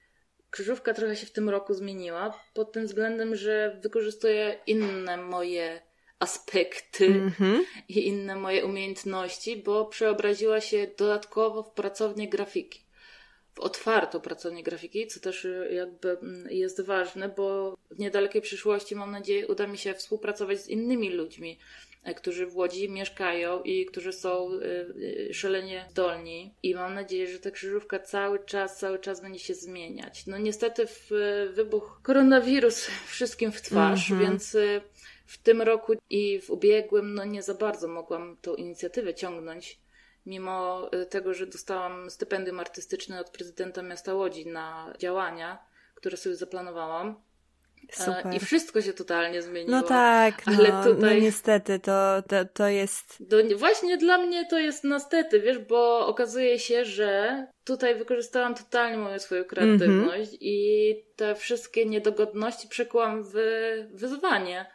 krzyżówka 0.51 0.95
trochę 0.95 1.17
się 1.17 1.27
w 1.27 1.33
tym 1.33 1.49
roku 1.49 1.75
zmieniła 1.75 2.41
pod 2.55 2.73
tym 2.73 2.87
względem, 2.87 3.37
że 3.37 3.79
wykorzystuje 3.83 4.59
inne 4.67 5.17
moje 5.17 5.81
aspekty 6.19 7.07
mm 7.07 7.31
-hmm. 7.31 7.61
i 7.89 8.07
inne 8.07 8.37
moje 8.37 8.65
umiejętności, 8.65 9.57
bo 9.57 9.85
przeobraziła 9.85 10.61
się 10.61 10.87
dodatkowo 10.99 11.63
w 11.63 11.71
pracownię 11.71 12.29
grafiki. 12.29 12.85
W 13.55 13.61
otwartą 13.61 14.21
pracownię 14.21 14.63
grafiki, 14.63 15.07
co 15.07 15.21
też 15.21 15.45
y, 15.45 15.71
jakby 15.73 16.11
mm, 16.11 16.47
jest 16.51 16.81
ważne, 16.81 17.29
bo 17.29 17.77
w 17.91 17.99
niedalekiej 17.99 18.43
przyszłości 18.43 18.97
mam 18.97 19.11
nadzieję 19.11 19.47
uda 19.47 19.67
mi 19.67 19.79
się 19.79 19.95
współpracować 19.95 20.61
z 20.61 20.69
innymi 20.69 21.11
ludźmi, 21.11 21.59
którzy 22.17 22.47
w 22.47 22.57
Łodzi 22.57 22.91
mieszkają 22.91 23.63
i 23.63 23.87
którzy 23.87 24.13
są 24.13 24.51
e, 24.53 25.29
e, 25.31 25.35
szalenie 25.35 25.87
zdolni. 25.91 26.55
I 26.63 26.75
mam 26.75 26.95
nadzieję, 26.95 27.27
że 27.27 27.39
ta 27.39 27.51
krzyżówka 27.51 27.99
cały 27.99 28.45
czas, 28.45 28.79
cały 28.79 28.99
czas 28.99 29.21
będzie 29.21 29.39
się 29.39 29.55
zmieniać. 29.55 30.27
No 30.27 30.39
niestety 30.39 30.87
w 30.87 31.11
wybuch 31.55 32.01
koronawirus 32.03 32.87
wszystkim 33.07 33.53
w 33.53 33.63
twarz, 33.63 34.11
mm 34.11 34.23
-hmm. 34.23 34.29
więc 34.29 34.57
w 35.27 35.39
tym 35.39 35.63
roku 35.63 35.93
i 36.11 36.41
w 36.41 36.51
ubiegłym 36.51 37.15
no 37.15 37.25
nie 37.25 37.43
za 37.43 37.55
bardzo 37.55 37.89
mogłam 37.89 38.37
tą 38.43 38.55
inicjatywę 38.55 39.15
ciągnąć. 39.15 39.81
Mimo 40.27 40.91
tego, 41.11 41.35
że 41.35 41.47
dostałam 41.47 42.11
stypendium 42.11 42.61
artystyczne 42.61 43.21
od 43.21 43.31
prezydenta 43.31 43.83
miasta 43.83 44.15
Łodzi 44.15 44.47
na 44.47 44.95
działania, 44.99 45.59
które 45.95 46.17
sobie 46.17 46.37
zaplanowałam. 46.37 47.23
Super. 47.93 48.35
I 48.35 48.39
wszystko 48.41 48.83
się 48.83 48.93
totalnie 48.93 49.43
zmieniło. 49.43 49.71
No 49.71 49.83
tak, 49.83 50.47
no, 50.47 50.53
ale 50.59 50.69
no 50.69 50.85
tutaj... 50.85 51.15
no 51.17 51.23
niestety 51.25 51.79
to, 51.79 52.23
to, 52.29 52.45
to 52.45 52.69
jest... 52.69 53.17
Do, 53.21 53.37
właśnie 53.59 53.97
dla 53.97 54.19
mnie 54.19 54.47
to 54.47 54.59
jest 54.59 54.85
niestety, 54.85 55.41
wiesz, 55.41 55.59
bo 55.59 56.07
okazuje 56.07 56.59
się, 56.59 56.85
że 56.85 57.47
tutaj 57.65 57.95
wykorzystałam 57.95 58.55
totalnie 58.55 58.99
moją 58.99 59.19
swoją 59.19 59.45
kreatywność 59.45 60.31
mm 60.31 60.35
-hmm. 60.35 60.39
i 60.41 60.95
te 61.17 61.35
wszystkie 61.35 61.87
niedogodności 61.87 62.69
przekułam 62.69 63.25
w 63.25 63.35
wyzwanie. 63.91 64.67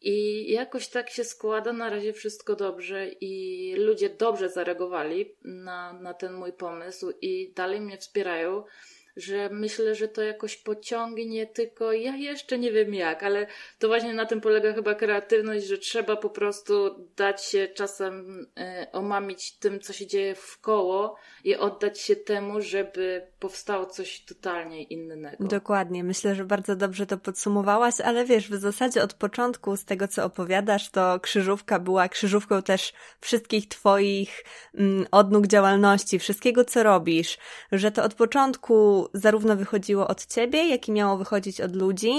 I 0.00 0.46
jakoś 0.52 0.88
tak 0.88 1.10
się 1.10 1.24
składa, 1.24 1.72
na 1.72 1.90
razie 1.90 2.12
wszystko 2.12 2.56
dobrze 2.56 3.08
i 3.08 3.74
ludzie 3.76 4.08
dobrze 4.10 4.48
zareagowali 4.48 5.36
na, 5.44 5.92
na 5.92 6.14
ten 6.14 6.32
mój 6.32 6.52
pomysł 6.52 7.12
i 7.20 7.52
dalej 7.56 7.80
mnie 7.80 7.98
wspierają 7.98 8.64
że 9.18 9.48
myślę, 9.52 9.94
że 9.94 10.08
to 10.08 10.22
jakoś 10.22 10.56
pociągnie, 10.56 11.46
tylko 11.46 11.92
ja 11.92 12.16
jeszcze 12.16 12.58
nie 12.58 12.72
wiem 12.72 12.94
jak, 12.94 13.22
ale 13.22 13.46
to 13.78 13.88
właśnie 13.88 14.14
na 14.14 14.26
tym 14.26 14.40
polega 14.40 14.72
chyba 14.72 14.94
kreatywność, 14.94 15.66
że 15.66 15.78
trzeba 15.78 16.16
po 16.16 16.30
prostu 16.30 16.72
dać 17.16 17.44
się 17.44 17.68
czasem 17.74 18.46
y, 18.84 18.92
omamić 18.92 19.52
tym, 19.52 19.80
co 19.80 19.92
się 19.92 20.06
dzieje 20.06 20.34
w 20.34 20.60
koło 20.60 21.16
i 21.44 21.56
oddać 21.56 22.00
się 22.00 22.16
temu, 22.16 22.60
żeby 22.60 23.26
powstało 23.40 23.86
coś 23.86 24.24
totalnie 24.24 24.82
innego. 24.82 25.44
Dokładnie, 25.44 26.04
myślę, 26.04 26.34
że 26.34 26.44
bardzo 26.44 26.76
dobrze 26.76 27.06
to 27.06 27.18
podsumowałaś, 27.18 28.00
ale 28.00 28.24
wiesz, 28.24 28.50
w 28.50 28.54
zasadzie 28.54 29.02
od 29.02 29.14
początku 29.14 29.76
z 29.76 29.84
tego, 29.84 30.08
co 30.08 30.24
opowiadasz, 30.24 30.90
to 30.90 31.20
krzyżówka 31.20 31.78
była 31.78 32.08
krzyżówką 32.08 32.62
też 32.62 32.92
wszystkich 33.20 33.68
Twoich 33.68 34.44
mm, 34.74 35.06
odnóg 35.10 35.46
działalności, 35.46 36.18
wszystkiego, 36.18 36.64
co 36.64 36.82
robisz, 36.82 37.38
że 37.72 37.90
to 37.90 38.04
od 38.04 38.14
początku 38.14 39.07
zarówno 39.14 39.56
wychodziło 39.56 40.08
od 40.08 40.26
ciebie, 40.26 40.68
jak 40.68 40.88
i 40.88 40.92
miało 40.92 41.16
wychodzić 41.16 41.60
od 41.60 41.76
ludzi. 41.76 42.12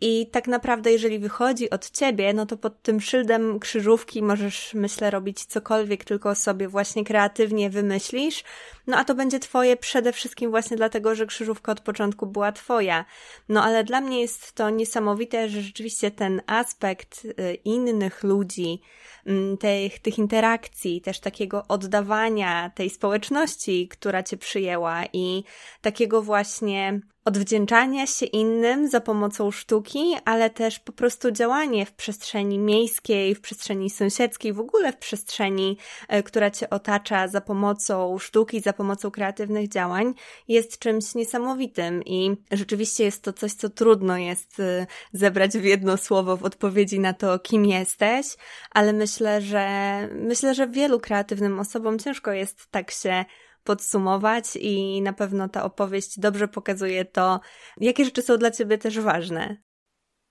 I 0.00 0.26
tak 0.26 0.48
naprawdę, 0.48 0.92
jeżeli 0.92 1.18
wychodzi 1.18 1.70
od 1.70 1.90
ciebie, 1.90 2.32
no 2.32 2.46
to 2.46 2.56
pod 2.56 2.82
tym 2.82 3.00
szyldem 3.00 3.60
krzyżówki 3.60 4.22
możesz, 4.22 4.74
myślę, 4.74 5.10
robić 5.10 5.44
cokolwiek, 5.44 6.04
tylko 6.04 6.34
sobie 6.34 6.68
właśnie 6.68 7.04
kreatywnie 7.04 7.70
wymyślisz. 7.70 8.44
No 8.86 8.96
a 8.96 9.04
to 9.04 9.14
będzie 9.14 9.38
twoje 9.40 9.76
przede 9.76 10.12
wszystkim 10.12 10.50
właśnie 10.50 10.76
dlatego, 10.76 11.14
że 11.14 11.26
krzyżówka 11.26 11.72
od 11.72 11.80
początku 11.80 12.26
była 12.26 12.52
twoja. 12.52 13.04
No 13.48 13.64
ale 13.64 13.84
dla 13.84 14.00
mnie 14.00 14.20
jest 14.20 14.52
to 14.52 14.70
niesamowite, 14.70 15.48
że 15.48 15.62
rzeczywiście 15.62 16.10
ten 16.10 16.42
aspekt 16.46 17.24
y, 17.24 17.54
innych 17.54 18.22
ludzi, 18.22 18.80
mm, 19.26 19.58
tych, 19.58 19.98
tych 19.98 20.18
interakcji, 20.18 21.00
też 21.00 21.20
takiego 21.20 21.64
oddawania 21.68 22.70
tej 22.74 22.90
społeczności, 22.90 23.88
która 23.88 24.22
cię 24.22 24.36
przyjęła 24.36 25.04
i 25.12 25.44
takiego 25.80 26.22
właśnie 26.22 27.00
odwdzięczania 27.28 28.06
się 28.06 28.26
innym 28.26 28.88
za 28.88 29.00
pomocą 29.00 29.50
sztuki, 29.50 30.16
ale 30.24 30.50
też 30.50 30.78
po 30.78 30.92
prostu 30.92 31.30
działanie 31.30 31.86
w 31.86 31.92
przestrzeni 31.92 32.58
miejskiej, 32.58 33.34
w 33.34 33.40
przestrzeni 33.40 33.90
sąsiedzkiej, 33.90 34.52
w 34.52 34.60
ogóle 34.60 34.92
w 34.92 34.96
przestrzeni, 34.96 35.76
e, 36.08 36.22
która 36.22 36.50
cię 36.50 36.70
otacza 36.70 37.28
za 37.28 37.40
pomocą 37.40 38.18
sztuki, 38.18 38.60
za 38.60 38.72
pomocą 38.72 39.10
kreatywnych 39.10 39.68
działań, 39.68 40.14
jest 40.48 40.78
czymś 40.78 41.14
niesamowitym. 41.14 42.02
I 42.04 42.36
rzeczywiście 42.52 43.04
jest 43.04 43.22
to 43.22 43.32
coś, 43.32 43.52
co 43.52 43.68
trudno 43.68 44.16
jest 44.16 44.60
e, 44.60 44.86
zebrać 45.12 45.58
w 45.58 45.64
jedno 45.64 45.96
słowo 45.96 46.36
w 46.36 46.44
odpowiedzi 46.44 47.00
na 47.00 47.12
to, 47.12 47.38
kim 47.38 47.66
jesteś, 47.66 48.26
ale 48.70 48.92
myślę, 48.92 49.40
że 49.40 49.68
myślę, 50.12 50.54
że 50.54 50.68
wielu 50.68 51.00
kreatywnym 51.00 51.60
osobom 51.60 51.98
ciężko 51.98 52.32
jest 52.32 52.66
tak 52.70 52.90
się 52.90 53.24
podsumować 53.68 54.44
i 54.60 55.02
na 55.02 55.12
pewno 55.12 55.48
ta 55.48 55.64
opowieść 55.64 56.18
dobrze 56.18 56.48
pokazuje 56.48 57.04
to, 57.04 57.40
jakie 57.80 58.04
rzeczy 58.04 58.22
są 58.22 58.36
dla 58.36 58.50
ciebie 58.50 58.78
też 58.78 59.00
ważne. 59.00 59.56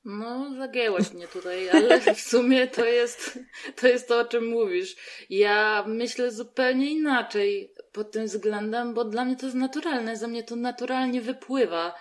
No, 0.06 0.56
zagięłaś 0.58 1.14
mnie 1.14 1.28
tutaj, 1.28 1.70
ale 1.70 2.00
w 2.16 2.22
sumie 2.22 2.68
to 2.68 2.86
jest, 2.86 3.40
to 3.76 3.88
jest 3.88 4.08
to, 4.08 4.20
o 4.20 4.26
czym 4.26 4.48
mówisz. 4.48 4.96
Ja 5.30 5.84
myślę 5.88 6.32
zupełnie 6.32 6.92
inaczej 6.92 7.74
pod 7.92 8.12
tym 8.12 8.26
względem, 8.26 8.94
bo 8.94 9.06
dla 9.06 9.26
mnie 9.26 9.36
to 9.36 9.46
jest 9.46 9.58
naturalne, 9.58 10.18
za 10.18 10.28
mnie 10.28 10.44
to 10.44 10.56
naturalnie 10.56 11.22
wypływa. 11.22 11.96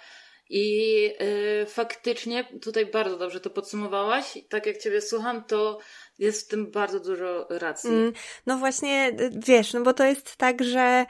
I 0.50 0.92
yy, 1.02 1.66
faktycznie 1.66 2.44
tutaj 2.62 2.86
bardzo 2.86 3.18
dobrze 3.18 3.40
to 3.40 3.50
podsumowałaś. 3.50 4.38
Tak 4.48 4.66
jak 4.66 4.78
Ciebie 4.78 5.00
słucham, 5.00 5.44
to 5.44 5.78
jest 6.18 6.46
w 6.46 6.48
tym 6.48 6.70
bardzo 6.70 7.00
dużo 7.00 7.46
racji. 7.50 7.90
Mm, 7.90 8.12
no 8.46 8.58
właśnie, 8.58 9.16
wiesz, 9.46 9.72
no 9.72 9.80
bo 9.80 9.94
to 9.94 10.04
jest 10.04 10.36
tak, 10.36 10.64
że 10.64 11.06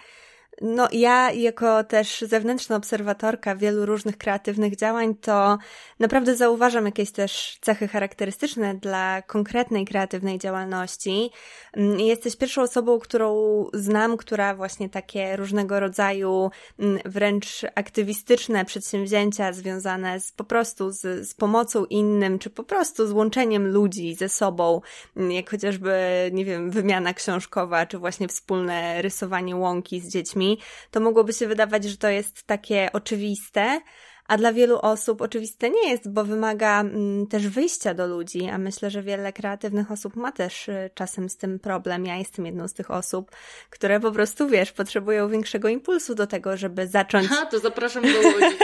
no, 0.61 0.89
ja 0.93 1.33
jako 1.33 1.85
też 1.85 2.25
zewnętrzna 2.29 2.77
obserwatorka 2.77 3.57
wielu 3.57 3.87
różnych 3.87 4.19
kreatywnych 4.19 4.77
działań, 4.77 5.15
to 5.15 5.59
naprawdę 5.99 6.37
zauważam 6.37 6.87
jakieś 6.87 7.11
też 7.11 7.59
cechy 7.61 7.89
charakterystyczne 7.89 8.75
dla 8.75 9.23
konkretnej 9.23 9.85
kreatywnej 9.85 10.39
działalności. 10.39 11.31
Mm, 11.73 12.01
jesteś 12.01 12.37
pierwszą 12.37 12.63
osobą, 12.63 12.99
którą 12.99 13.65
znam, 13.75 14.17
która 14.17 14.55
właśnie 14.55 14.89
takie 14.89 15.37
różnego 15.37 15.81
rodzaju 15.81 16.51
mm, 16.79 16.99
wręcz 17.05 17.63
aktywistyczne 17.75 18.65
przedsięwzięcia 18.65 19.53
związane 19.53 20.21
z 20.21 20.33
po 20.33 20.45
prostu 20.45 20.91
z, 20.91 21.29
z 21.29 21.35
pomocą 21.35 21.85
innym, 21.85 22.39
czy 22.39 22.51
po 22.51 22.65
prostu 22.65 23.07
z 23.07 23.13
łączeniem 23.13 23.67
ludzi 23.67 24.15
ze 24.15 24.29
sobą, 24.29 24.81
mm, 25.17 25.33
jak 25.33 25.51
chociażby, 25.51 25.93
nie 26.33 26.45
wiem, 26.45 26.71
wymiana 26.71 27.15
książkowa, 27.15 27.87
czy 27.87 27.99
właśnie 27.99 28.29
wspólne 28.29 29.03
rysowanie 29.03 29.57
łąki 29.57 30.01
z 30.01 30.09
dziećmi 30.09 30.46
to 30.91 31.01
mogłoby 31.01 31.33
się 31.33 31.47
wydawać, 31.47 31.85
że 31.85 31.97
to 31.97 32.09
jest 32.09 32.43
takie 32.47 32.91
oczywiste, 32.93 33.81
a 34.29 34.37
dla 34.37 34.53
wielu 34.53 34.79
osób 34.79 35.21
oczywiste 35.21 35.71
nie 35.71 35.91
jest, 35.91 36.13
bo 36.13 36.25
wymaga 36.25 36.81
mm, 36.81 37.27
też 37.27 37.49
wyjścia 37.49 37.95
do 37.95 38.07
ludzi, 38.07 38.49
a 38.49 38.59
myślę, 38.59 38.91
że 38.91 39.03
wiele 39.03 39.33
kreatywnych 39.33 39.93
osób 39.93 40.17
ma 40.17 40.33
też 40.33 40.69
y, 40.69 40.91
czasem 40.95 41.29
z 41.29 41.37
tym 41.37 41.59
problem. 41.59 42.07
Ja 42.07 42.17
jestem 42.17 42.47
jedną 42.47 42.69
z 42.69 42.75
tych 42.75 42.91
osób, 42.91 43.31
które 43.71 44.01
po 44.01 44.13
prostu, 44.13 44.49
wiesz, 44.49 44.73
potrzebują 44.73 45.29
większego 45.29 45.69
impulsu 45.69 46.15
do 46.15 46.27
tego, 46.27 46.57
żeby 46.57 46.87
zacząć... 46.87 47.29
Ha, 47.29 47.47
to 47.47 47.59
zapraszam 47.59 48.03
do 48.03 48.09
Łodzi. 48.09 48.57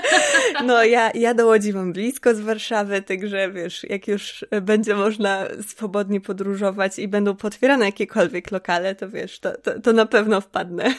no, 0.66 0.84
ja, 0.84 1.10
ja 1.14 1.34
do 1.34 1.46
Łodzi 1.46 1.72
mam 1.72 1.92
blisko 1.92 2.34
z 2.34 2.40
Warszawy, 2.40 3.02
także 3.02 3.50
wiesz, 3.50 3.84
jak 3.84 4.08
już 4.08 4.44
będzie 4.62 4.94
można 4.94 5.46
swobodnie 5.68 6.20
podróżować 6.20 6.98
i 6.98 7.08
będą 7.08 7.36
potwierane 7.36 7.86
jakiekolwiek 7.86 8.50
lokale, 8.50 8.94
to 8.94 9.08
wiesz, 9.08 9.40
to, 9.40 9.58
to, 9.58 9.80
to 9.80 9.92
na 9.92 10.06
pewno 10.06 10.40
wpadnę. 10.40 10.94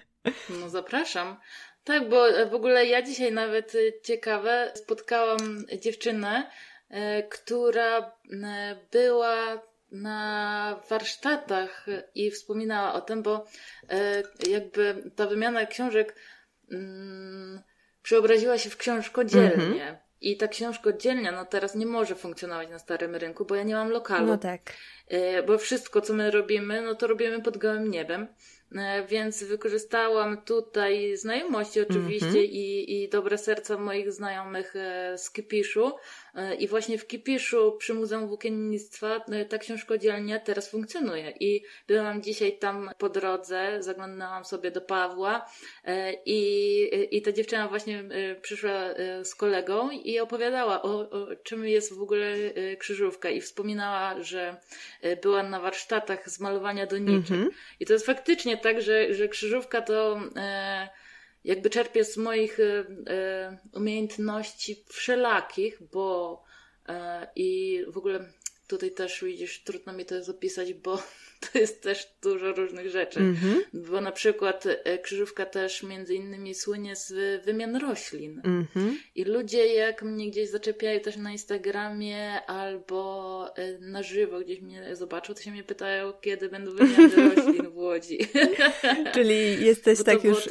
no 0.60 0.68
zapraszam. 0.68 1.36
Tak, 1.84 2.08
bo 2.08 2.24
w 2.50 2.54
ogóle 2.54 2.86
ja 2.86 3.02
dzisiaj 3.02 3.32
nawet 3.32 3.74
y, 3.74 3.92
ciekawe 4.02 4.72
spotkałam 4.74 5.64
dziewczynę, 5.80 6.50
y, 6.90 6.94
która 7.30 8.12
była 8.92 9.62
na 9.92 10.80
warsztatach 10.90 11.86
i 12.14 12.30
wspominała 12.30 12.92
o 12.92 13.00
tym, 13.00 13.22
bo 13.22 13.46
jakby 14.48 15.10
ta 15.16 15.26
wymiana 15.26 15.66
książek 15.66 16.14
mm, 16.72 17.60
przeobraziła 18.02 18.58
się 18.58 18.70
w 18.70 18.76
książkodzielnię. 18.76 19.84
-hmm. 19.84 19.96
I 20.20 20.36
ta 20.36 20.48
książkodzielnia 20.48 21.32
no 21.32 21.44
teraz 21.44 21.74
nie 21.74 21.86
może 21.86 22.14
funkcjonować 22.14 22.68
na 22.70 22.78
starym 22.78 23.16
rynku, 23.16 23.44
bo 23.44 23.54
ja 23.54 23.62
nie 23.62 23.74
mam 23.74 23.90
lokalu. 23.90 24.26
No 24.26 24.38
tak. 24.38 24.60
Bo 25.46 25.58
wszystko, 25.58 26.00
co 26.00 26.14
my 26.14 26.30
robimy, 26.30 26.82
no 26.82 26.94
to 26.94 27.06
robimy 27.06 27.42
pod 27.42 27.58
gołym 27.58 27.90
niebem. 27.90 28.26
E, 28.76 29.06
więc 29.06 29.44
wykorzystałam 29.44 30.42
tutaj 30.42 31.16
znajomości 31.16 31.80
oczywiście 31.80 32.26
mm 32.26 32.40
-hmm. 32.40 32.50
i, 32.50 33.02
i 33.02 33.08
dobre 33.08 33.38
serca 33.38 33.78
moich 33.78 34.12
znajomych 34.12 34.76
e, 34.76 35.18
z 35.18 35.30
Kipiszu. 35.30 35.92
E, 36.34 36.54
I 36.54 36.68
właśnie 36.68 36.98
w 36.98 37.06
Kipiszu 37.06 37.76
przy 37.78 37.94
Muzeum 37.94 38.28
Włókiennictwa 38.28 39.24
ta 39.48 39.58
książkodzielnia 39.58 40.38
teraz 40.38 40.70
funkcjonuje. 40.70 41.32
I 41.40 41.64
byłam 41.86 42.22
dzisiaj 42.22 42.58
tam 42.58 42.90
po 42.98 43.08
drodze, 43.08 43.82
zaglądałam 43.82 44.44
sobie 44.44 44.70
do 44.70 44.80
Pawła 44.80 45.50
i, 46.26 46.90
i 47.10 47.22
ta 47.22 47.32
dziewczyna 47.32 47.68
właśnie 47.68 48.04
przyszła 48.42 48.94
z 49.22 49.34
kolegą 49.34 49.90
i 49.90 50.20
opowiadała 50.20 50.82
o, 50.82 51.10
o 51.10 51.36
czym 51.42 51.66
jest 51.66 51.94
w 51.94 52.02
ogóle 52.02 52.34
krzyżówka 52.78 53.30
i 53.30 53.40
wspominała, 53.40 54.22
że 54.22 54.56
była 55.22 55.42
na 55.42 55.60
warsztatach 55.60 56.30
z 56.30 56.40
malowania 56.40 56.86
doniczek. 56.86 57.36
Mm 57.36 57.48
-hmm. 57.48 57.52
I 57.80 57.86
to 57.86 57.92
jest 57.92 58.06
faktycznie 58.06 58.56
tak, 58.56 58.82
że, 58.82 59.14
że 59.14 59.28
krzyżówka 59.28 59.82
to 59.82 60.20
e, 60.36 60.88
jakby 61.44 61.70
czerpie 61.70 62.04
z 62.04 62.16
moich 62.16 62.60
e, 62.60 62.84
e 63.12 63.58
umiejętności 63.72 64.84
wszelakich, 64.88 65.82
bo 65.92 66.42
e, 66.88 67.28
i 67.36 67.80
w 67.88 67.98
ogóle 67.98 68.32
tutaj 68.70 68.90
też 68.90 69.24
widzisz, 69.24 69.62
trudno 69.62 69.92
mi 69.92 70.04
to 70.04 70.24
zapisać, 70.24 70.74
bo 70.74 71.02
to 71.52 71.58
jest 71.58 71.82
też 71.82 72.08
dużo 72.22 72.52
różnych 72.52 72.90
rzeczy. 72.90 73.20
Mm 73.20 73.34
-hmm. 73.34 73.56
Bo 73.90 74.00
na 74.00 74.12
przykład 74.12 74.64
e, 74.66 74.98
krzyżówka 74.98 75.46
też 75.46 75.82
między 75.82 76.14
innymi 76.14 76.54
słynie 76.54 76.96
z 76.96 77.44
wymian 77.44 77.76
roślin. 77.76 78.40
Mm 78.44 78.66
-hmm. 78.74 78.90
I 79.14 79.24
ludzie 79.24 79.74
jak 79.74 80.02
mnie 80.02 80.30
gdzieś 80.30 80.50
zaczepiają 80.50 81.00
też 81.00 81.16
na 81.16 81.32
Instagramie 81.32 82.42
albo 82.46 83.46
e, 83.56 83.78
na 83.78 84.02
żywo 84.02 84.40
gdzieś 84.40 84.60
mnie 84.60 84.96
zobaczą, 84.96 85.34
to 85.34 85.42
się 85.42 85.50
mnie 85.50 85.64
pytają, 85.64 86.12
kiedy 86.20 86.48
będą 86.48 86.74
wymiany 86.74 87.16
roślin 87.34 87.70
w 87.70 87.76
Łodzi. 87.76 88.18
Czyli 89.14 89.64
jesteś 89.64 90.04
tak 90.04 90.24
już, 90.24 90.46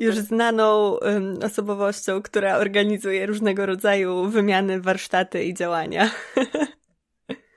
już 0.00 0.14
znaną 0.14 0.98
um, 0.98 1.38
osobowością, 1.42 2.22
która 2.22 2.58
organizuje 2.58 3.26
różnego 3.26 3.66
rodzaju 3.66 4.28
wymiany, 4.28 4.80
warsztaty 4.80 5.44
i 5.44 5.54
działania. 5.54 6.10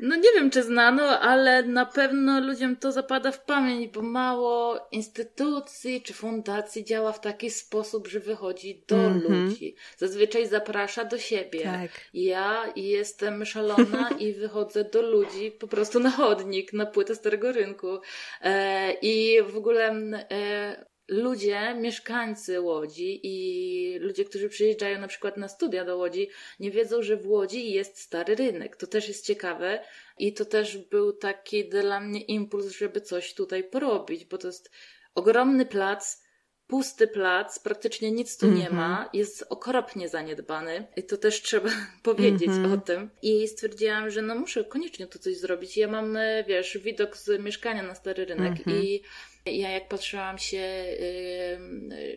No 0.05 0.15
nie 0.15 0.31
wiem, 0.35 0.49
czy 0.49 0.63
znano, 0.63 1.19
ale 1.19 1.63
na 1.63 1.85
pewno 1.85 2.39
ludziom 2.39 2.75
to 2.75 2.91
zapada 2.91 3.31
w 3.31 3.45
pamięć, 3.45 3.87
bo 3.87 4.01
mało 4.01 4.87
instytucji 4.91 6.01
czy 6.01 6.13
fundacji 6.13 6.85
działa 6.85 7.11
w 7.11 7.21
taki 7.21 7.49
sposób, 7.49 8.07
że 8.07 8.19
wychodzi 8.19 8.83
do 8.87 8.95
mm 8.95 9.19
-hmm. 9.19 9.29
ludzi. 9.29 9.75
Zazwyczaj 9.97 10.47
zaprasza 10.47 11.05
do 11.05 11.17
siebie. 11.17 11.63
Tak. 11.63 11.91
Ja 12.13 12.73
jestem 12.75 13.45
szalona 13.45 14.09
i 14.19 14.33
wychodzę 14.33 14.83
do 14.83 15.01
ludzi 15.01 15.51
po 15.51 15.67
prostu 15.67 15.99
na 15.99 16.11
chodnik, 16.11 16.73
na 16.73 16.85
płytę 16.85 17.15
Starego 17.15 17.51
Rynku. 17.51 17.99
E, 18.41 18.93
I 19.01 19.43
w 19.43 19.57
ogóle 19.57 19.89
e, 20.31 20.85
ludzie, 21.07 21.75
mieszkańcy 21.75 22.61
Łodzi 22.61 23.19
i 23.23 23.99
ludzie, 23.99 24.25
którzy 24.25 24.49
przyjeżdżają 24.49 24.99
na 24.99 25.07
przykład 25.07 25.37
na 25.37 25.47
studia 25.47 25.85
do 25.85 25.97
Łodzi, 25.97 26.29
nie 26.59 26.71
wiedzą, 26.71 27.01
że 27.01 27.17
w 27.17 27.27
Łodzi 27.27 27.71
jest 27.71 27.99
stary 27.99 28.35
rynek. 28.35 28.75
To 28.75 28.87
też 28.87 29.07
jest 29.07 29.25
ciekawe 29.25 29.83
i 30.17 30.33
to 30.33 30.45
też 30.45 30.77
był 30.77 31.13
taki 31.13 31.69
dla 31.69 31.99
mnie 31.99 32.21
impuls, 32.21 32.71
żeby 32.71 33.01
coś 33.01 33.33
tutaj 33.33 33.63
porobić, 33.63 34.25
bo 34.25 34.37
to 34.37 34.47
jest 34.47 34.71
ogromny 35.15 35.65
plac, 35.65 36.24
pusty 36.67 37.07
plac, 37.07 37.59
praktycznie 37.59 38.11
nic 38.11 38.37
tu 38.37 38.45
mm 38.45 38.57
-hmm. 38.57 38.63
nie 38.63 38.69
ma, 38.69 38.89
mhm. 38.89 39.09
jest 39.13 39.45
okropnie 39.49 40.09
zaniedbany 40.09 40.87
i 40.95 41.03
to 41.03 41.17
też 41.17 41.41
trzeba 41.41 41.69
powiedzieć 42.03 42.47
mm 42.47 42.63
-hmm. 42.63 42.73
o 42.73 42.77
tym. 42.77 43.09
I 43.21 43.47
stwierdziłam, 43.47 44.09
że 44.09 44.21
no 44.21 44.35
muszę 44.35 44.63
koniecznie 44.63 45.07
tu 45.07 45.19
coś 45.19 45.37
zrobić. 45.37 45.77
Ja 45.77 45.87
mam, 45.87 46.17
e, 46.17 46.43
wiesz, 46.47 46.77
widok 46.77 47.17
z 47.17 47.41
mieszkania 47.43 47.83
na 47.83 47.95
stary 47.95 48.25
rynek 48.25 48.67
mm 48.67 48.79
-hmm. 48.79 48.83
i 48.83 49.01
ja 49.45 49.69
jak 49.69 49.87
patrzyłam 49.87 50.37
się, 50.37 50.85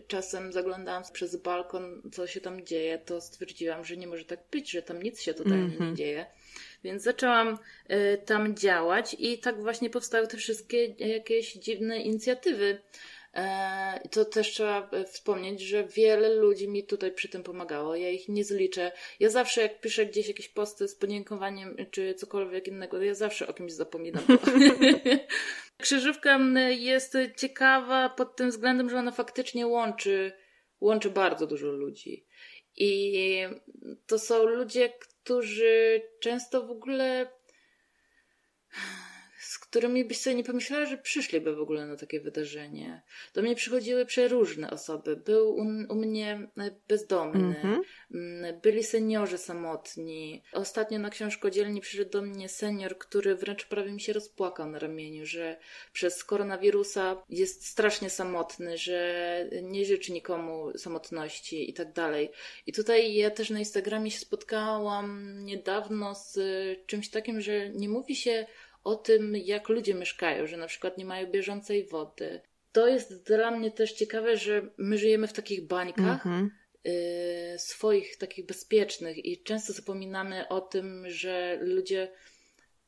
czasem 0.07 0.53
zaglądałam 0.53 1.03
przez 1.13 1.37
balkon, 1.37 2.03
co 2.13 2.27
się 2.27 2.41
tam 2.41 2.67
dzieje, 2.67 2.99
to 2.99 3.21
stwierdziłam, 3.21 3.85
że 3.85 3.97
nie 3.97 4.07
może 4.07 4.25
tak 4.25 4.41
być, 4.51 4.71
że 4.71 4.83
tam 4.83 5.03
nic 5.03 5.21
się 5.21 5.35
tutaj 5.35 5.59
-hmm. 5.59 5.81
nie 5.81 5.95
dzieje. 5.95 6.27
Więc 6.85 7.03
zaczęłam 7.03 7.59
y, 7.91 8.19
tam 8.27 8.57
działać 8.57 9.17
i 9.19 9.39
tak 9.39 9.63
właśnie 9.63 9.91
powstały 9.91 10.27
te 10.27 10.37
wszystkie 10.37 10.87
jakieś 10.87 11.53
dziwne 11.53 12.01
inicjatywy. 12.01 12.81
E, 13.35 14.09
to 14.11 14.25
też 14.25 14.51
trzeba 14.51 14.88
e, 14.93 15.05
wspomnieć, 15.05 15.61
że 15.61 15.85
wiele 15.85 16.35
ludzi 16.35 16.69
mi 16.69 16.85
tutaj 16.85 17.12
przy 17.12 17.29
tym 17.29 17.43
pomagało. 17.43 17.97
Ja 17.97 18.11
ich 18.11 18.29
nie 18.29 18.45
zliczę. 18.45 18.93
Ja 19.21 19.31
zawsze, 19.31 19.62
jak 19.62 19.81
piszę 19.81 20.07
gdzieś 20.07 20.29
jakieś 20.29 20.49
posty 20.49 20.88
z 20.88 20.95
podziękowaniem 20.95 21.77
czy 21.91 22.14
cokolwiek 22.14 22.69
innego, 22.69 23.03
ja 23.03 23.14
zawsze 23.14 23.47
o 23.47 23.53
kimś 23.53 23.73
zapominam. 23.73 24.25
Krzyżówka 25.83 26.38
jest 26.69 27.17
ciekawa 27.37 28.09
pod 28.09 28.37
tym 28.37 28.51
względem, 28.51 28.91
że 28.91 28.99
ona 28.99 29.11
faktycznie 29.11 29.67
łączy, 29.67 30.33
łączy 30.81 31.11
bardzo 31.11 31.47
dużo 31.47 31.67
ludzi. 31.67 32.27
I 32.77 33.43
to 34.07 34.19
są 34.19 34.45
ludzie, 34.45 34.88
którzy 34.88 36.03
często 36.21 36.67
w 36.67 36.71
ogóle 36.71 37.33
z 39.49 39.59
którymi 39.59 40.05
byś 40.05 40.21
sobie 40.21 40.37
nie 40.37 40.45
pomyślała, 40.45 40.87
że 40.87 40.99
przyszliby 40.99 41.55
w 41.55 41.61
ogóle 41.61 41.87
na 41.87 41.97
takie 41.97 42.21
wydarzenie. 42.21 43.03
Do 43.35 43.43
mnie 43.43 43.55
przychodziły 43.55 44.07
przeróżne 44.07 44.71
osoby. 44.71 45.17
Był 45.17 45.51
u, 45.51 45.63
u 45.89 45.95
mnie 45.95 46.49
bezdomny, 46.89 47.55
mm-hmm. 47.65 48.61
byli 48.63 48.85
seniorzy 48.85 49.39
samotni. 49.39 50.43
Ostatnio 50.53 50.99
na 50.99 51.11
książkodzielni 51.11 51.81
przyszedł 51.81 52.11
do 52.11 52.23
mnie 52.23 52.49
senior, 52.49 52.99
który 52.99 53.35
wręcz 53.35 53.67
prawie 53.67 53.93
mi 53.93 54.01
się 54.01 54.13
rozpłakał 54.13 54.71
na 54.71 54.79
ramieniu, 54.79 55.27
że 55.27 55.57
przez 55.93 56.25
koronawirusa 56.25 57.23
jest 57.31 57.67
strasznie 57.67 58.11
samotny, 58.11 58.79
że 58.79 59.51
nie 59.63 59.85
życzy 59.85 60.13
nikomu 60.13 60.79
samotności 60.79 61.71
i 61.71 61.75
tak 61.75 61.93
dalej. 61.93 62.31
I 62.67 62.73
tutaj 62.73 63.15
ja 63.15 63.31
też 63.31 63.51
na 63.51 63.59
Instagramie 63.59 64.11
się 64.11 64.19
spotkałam 64.19 65.39
niedawno 65.45 66.15
z 66.15 66.39
czymś 66.87 67.09
takim, 67.09 67.41
że 67.41 67.71
nie 67.71 67.89
mówi 67.89 68.17
się 68.17 68.47
o 68.88 68.96
tym, 68.96 69.37
jak 69.37 69.68
ludzie 69.68 69.94
mieszkają, 69.94 70.46
że 70.46 70.57
na 70.57 70.66
przykład 70.66 70.98
nie 70.98 71.05
mają 71.05 71.27
bieżącej 71.27 71.85
wody. 71.85 72.40
To 72.72 72.88
jest 72.88 73.27
dla 73.27 73.51
mnie 73.51 73.70
też 73.70 73.92
ciekawe, 73.92 74.37
że 74.37 74.70
my 74.79 74.98
żyjemy 74.98 75.27
w 75.27 75.33
takich 75.33 75.66
bańkach, 75.66 76.27
mm-hmm. 76.27 76.48
y, 77.55 77.59
swoich 77.59 78.16
takich 78.16 78.46
bezpiecznych 78.46 79.24
i 79.24 79.42
często 79.42 79.72
zapominamy 79.72 80.48
o 80.48 80.61
tym, 80.61 81.11
że 81.11 81.59
ludzie 81.61 82.12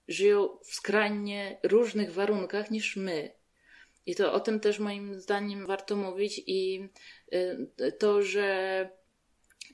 żyją 0.09 0.59
w 0.65 0.75
skrajnie 0.75 1.59
różnych 1.63 2.13
warunkach 2.13 2.71
niż 2.71 2.97
my. 2.97 3.33
I 4.07 4.15
to 4.15 4.33
o 4.33 4.41
tym 4.41 4.61
też 4.61 4.79
moim 4.79 5.21
zdaniem 5.21 5.67
warto 5.67 5.97
mówić 5.97 6.43
i 6.47 6.89
y, 7.33 7.93
to, 7.99 8.23
że 8.23 8.89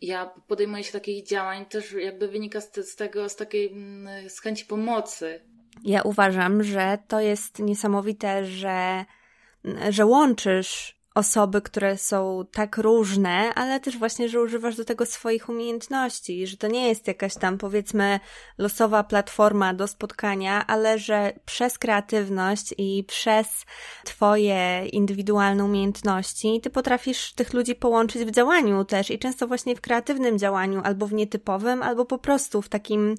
ja 0.02 0.34
podejmuję 0.46 0.84
się 0.84 0.92
takich 0.92 1.26
działań 1.26 1.66
też 1.66 1.92
jakby 1.92 2.28
wynika 2.28 2.60
z, 2.60 2.74
z 2.74 2.96
tego, 2.96 3.28
z 3.28 3.36
takiej 3.36 3.72
mm, 3.72 4.30
z 4.30 4.40
chęci 4.40 4.64
pomocy 4.64 5.55
ja 5.84 6.02
uważam, 6.02 6.62
że 6.62 6.98
to 7.08 7.20
jest 7.20 7.58
niesamowite, 7.58 8.44
że, 8.44 9.04
że 9.90 10.06
łączysz 10.06 10.95
osoby, 11.16 11.62
które 11.62 11.98
są 11.98 12.44
tak 12.52 12.78
różne, 12.78 13.54
ale 13.54 13.80
też 13.80 13.98
właśnie, 13.98 14.28
że 14.28 14.40
używasz 14.40 14.76
do 14.76 14.84
tego 14.84 15.06
swoich 15.06 15.48
umiejętności, 15.48 16.46
że 16.46 16.56
to 16.56 16.68
nie 16.68 16.88
jest 16.88 17.06
jakaś 17.06 17.34
tam 17.34 17.58
powiedzmy 17.58 18.20
losowa 18.58 19.04
platforma 19.04 19.74
do 19.74 19.86
spotkania, 19.86 20.66
ale 20.66 20.98
że 20.98 21.32
przez 21.44 21.78
kreatywność 21.78 22.74
i 22.78 23.04
przez 23.08 23.46
twoje 24.04 24.86
indywidualne 24.86 25.64
umiejętności 25.64 26.60
ty 26.60 26.70
potrafisz 26.70 27.32
tych 27.32 27.52
ludzi 27.52 27.74
połączyć 27.74 28.24
w 28.24 28.30
działaniu 28.30 28.84
też 28.84 29.10
i 29.10 29.18
często 29.18 29.46
właśnie 29.46 29.76
w 29.76 29.80
kreatywnym 29.80 30.38
działaniu, 30.38 30.80
albo 30.84 31.06
w 31.06 31.12
nietypowym, 31.12 31.82
albo 31.82 32.04
po 32.04 32.18
prostu 32.18 32.62
w 32.62 32.68
takim 32.68 33.14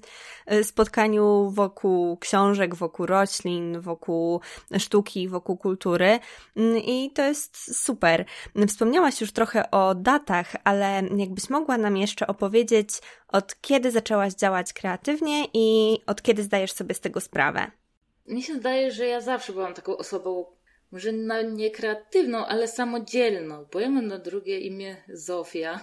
y, 0.52 0.64
spotkaniu 0.64 1.50
wokół 1.50 2.16
książek, 2.16 2.74
wokół 2.74 3.06
roślin, 3.06 3.80
wokół 3.80 4.40
sztuki, 4.78 5.28
wokół 5.28 5.56
kultury. 5.56 6.18
Mm, 6.56 6.78
i 6.78 7.10
to 7.14 7.22
jest 7.22 7.76
super. 7.88 8.24
Wspomniałaś 8.68 9.20
już 9.20 9.32
trochę 9.32 9.70
o 9.70 9.94
datach, 9.94 10.56
ale 10.64 11.02
jakbyś 11.16 11.50
mogła 11.50 11.78
nam 11.78 11.96
jeszcze 11.96 12.26
opowiedzieć, 12.26 12.88
od 13.28 13.60
kiedy 13.60 13.90
zaczęłaś 13.90 14.34
działać 14.34 14.72
kreatywnie 14.72 15.44
i 15.54 15.98
od 16.06 16.22
kiedy 16.22 16.42
zdajesz 16.42 16.72
sobie 16.72 16.94
z 16.94 17.00
tego 17.00 17.20
sprawę? 17.20 17.70
Mi 18.26 18.42
się 18.42 18.54
zdaje, 18.54 18.90
że 18.90 19.06
ja 19.06 19.20
zawsze 19.20 19.52
byłam 19.52 19.74
taką 19.74 19.96
osobą, 19.96 20.46
może 20.92 21.12
nie 21.52 21.70
kreatywną, 21.70 22.46
ale 22.46 22.68
samodzielną, 22.68 23.66
bo 23.72 23.80
ja 23.80 23.90
mam 23.90 24.06
na 24.06 24.18
drugie 24.18 24.60
imię 24.60 24.96
Zofia. 25.08 25.80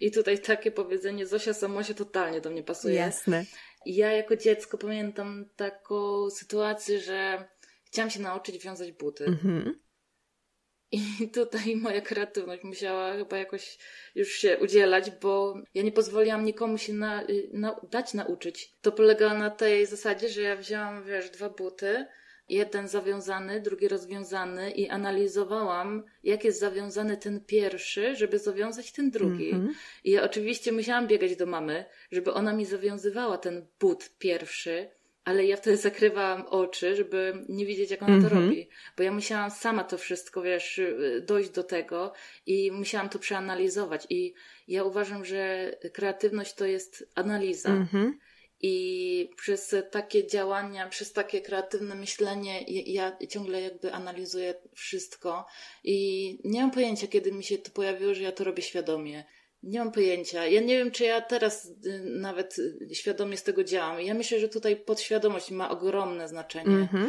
I 0.00 0.10
tutaj 0.10 0.38
takie 0.38 0.70
powiedzenie 0.70 1.26
Zosia 1.26 1.54
Samosia 1.54 1.94
totalnie 1.94 2.40
do 2.40 2.50
mnie 2.50 2.62
pasuje. 2.62 2.94
Jasne. 2.94 3.44
Ja 3.86 4.12
jako 4.12 4.36
dziecko 4.36 4.78
pamiętam 4.78 5.44
taką 5.56 6.30
sytuację, 6.30 7.00
że 7.00 7.48
chciałam 7.84 8.10
się 8.10 8.20
nauczyć 8.20 8.64
wiązać 8.64 8.92
buty. 8.92 9.24
Mhm. 9.24 9.80
I 10.92 11.00
tutaj 11.34 11.76
moja 11.76 12.00
kreatywność 12.00 12.64
musiała 12.64 13.12
chyba 13.12 13.38
jakoś 13.38 13.78
już 14.14 14.28
się 14.28 14.58
udzielać, 14.58 15.10
bo 15.10 15.54
ja 15.74 15.82
nie 15.82 15.92
pozwoliłam 15.92 16.44
nikomu 16.44 16.78
się 16.78 16.92
na, 16.92 17.22
na, 17.52 17.80
dać 17.90 18.14
nauczyć. 18.14 18.72
To 18.82 18.92
polegało 18.92 19.34
na 19.34 19.50
tej 19.50 19.86
zasadzie, 19.86 20.28
że 20.28 20.42
ja 20.42 20.56
wzięłam, 20.56 21.04
wiesz, 21.04 21.30
dwa 21.30 21.48
buty, 21.48 22.06
jeden 22.48 22.88
zawiązany, 22.88 23.60
drugi 23.60 23.88
rozwiązany 23.88 24.70
i 24.70 24.88
analizowałam, 24.88 26.04
jak 26.24 26.44
jest 26.44 26.60
zawiązany 26.60 27.16
ten 27.16 27.44
pierwszy, 27.44 28.16
żeby 28.16 28.38
zawiązać 28.38 28.92
ten 28.92 29.10
drugi. 29.10 29.50
Mm 29.50 29.66
-hmm. 29.66 29.70
I 30.04 30.10
ja 30.10 30.22
oczywiście 30.22 30.72
musiałam 30.72 31.06
biegać 31.06 31.36
do 31.36 31.46
mamy, 31.46 31.84
żeby 32.12 32.32
ona 32.32 32.52
mi 32.52 32.66
zawiązywała 32.66 33.38
ten 33.38 33.66
but 33.80 34.10
pierwszy, 34.18 34.90
ale 35.24 35.46
ja 35.46 35.56
wtedy 35.56 35.76
zakrywałam 35.76 36.46
oczy, 36.46 36.96
żeby 36.96 37.44
nie 37.48 37.66
widzieć, 37.66 37.90
jak 37.90 38.02
ona 38.02 38.12
mm 38.12 38.20
-hmm. 38.20 38.28
to 38.28 38.34
mhm. 38.34 38.48
robi. 38.50 38.68
Bo 38.96 39.02
ja 39.02 39.12
musiałam 39.12 39.50
sama 39.50 39.84
to 39.84 39.98
wszystko, 39.98 40.42
wiesz, 40.42 40.80
dojść 41.22 41.50
do 41.50 41.64
tego 41.64 42.12
i 42.46 42.72
musiałam 42.72 43.08
to 43.08 43.18
przeanalizować. 43.18 44.06
I 44.10 44.34
ja 44.68 44.84
uważam, 44.84 45.24
że 45.24 45.72
kreatywność 45.92 46.54
to 46.54 46.66
jest 46.66 47.10
analiza. 47.14 47.68
Mm 47.68 47.86
-hmm. 47.86 48.12
I 48.62 49.30
przez 49.36 49.74
takie 49.90 50.26
działania, 50.26 50.88
przez 50.88 51.12
takie 51.12 51.40
kreatywne 51.40 51.94
myślenie, 51.94 52.64
ja 52.68 53.16
ciągle 53.28 53.62
jakby 53.62 53.92
analizuję 53.92 54.54
wszystko 54.74 55.46
i 55.84 56.38
nie 56.44 56.60
mam 56.60 56.70
pojęcia, 56.70 57.06
kiedy 57.06 57.32
mi 57.32 57.44
się 57.44 57.58
to 57.58 57.70
pojawiło, 57.70 58.14
że 58.14 58.22
ja 58.22 58.32
to 58.32 58.44
robię 58.44 58.62
świadomie. 58.62 59.24
Nie 59.62 59.78
mam 59.78 59.92
pojęcia. 59.92 60.46
Ja 60.46 60.60
nie 60.60 60.78
wiem, 60.78 60.90
czy 60.90 61.04
ja 61.04 61.20
teraz 61.20 61.66
y, 61.66 62.02
nawet 62.04 62.56
świadomie 62.92 63.36
z 63.36 63.42
tego 63.42 63.64
działam. 63.64 64.00
Ja 64.00 64.14
myślę, 64.14 64.40
że 64.40 64.48
tutaj 64.48 64.76
podświadomość 64.76 65.50
ma 65.50 65.70
ogromne 65.70 66.28
znaczenie 66.28 66.76
mm 66.76 66.86
-hmm. 66.86 67.08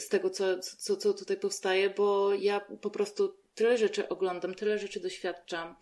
z 0.00 0.08
tego, 0.08 0.30
co, 0.30 0.58
co, 0.58 0.96
co 0.96 1.14
tutaj 1.14 1.36
powstaje, 1.36 1.90
bo 1.90 2.34
ja 2.34 2.60
po 2.80 2.90
prostu 2.90 3.36
tyle 3.54 3.78
rzeczy 3.78 4.08
oglądam, 4.08 4.54
tyle 4.54 4.78
rzeczy 4.78 5.00
doświadczam 5.00 5.76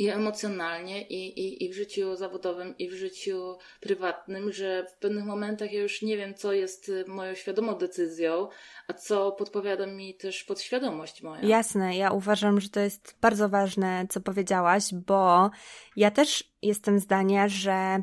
i 0.00 0.08
emocjonalnie, 0.08 1.02
i, 1.02 1.40
i, 1.40 1.64
i 1.64 1.68
w 1.68 1.74
życiu 1.74 2.16
zawodowym, 2.16 2.78
i 2.78 2.88
w 2.88 2.92
życiu 2.92 3.58
prywatnym, 3.80 4.52
że 4.52 4.86
w 4.90 4.98
pewnych 4.98 5.24
momentach 5.24 5.72
ja 5.72 5.80
już 5.80 6.02
nie 6.02 6.16
wiem, 6.16 6.34
co 6.34 6.52
jest 6.52 6.92
moją 7.06 7.34
świadomą 7.34 7.74
decyzją, 7.74 8.48
a 8.88 8.92
co 8.92 9.32
podpowiada 9.32 9.86
mi 9.86 10.14
też 10.14 10.44
podświadomość 10.44 11.22
moja. 11.22 11.42
Jasne, 11.42 11.96
ja 11.96 12.10
uważam, 12.10 12.60
że 12.60 12.68
to 12.68 12.80
jest 12.80 13.16
bardzo 13.20 13.48
ważne, 13.48 14.06
co 14.08 14.20
powiedziałaś, 14.20 14.84
bo 15.06 15.50
ja 15.96 16.10
też 16.10 16.54
jestem 16.62 17.00
zdania, 17.00 17.48
że 17.48 18.02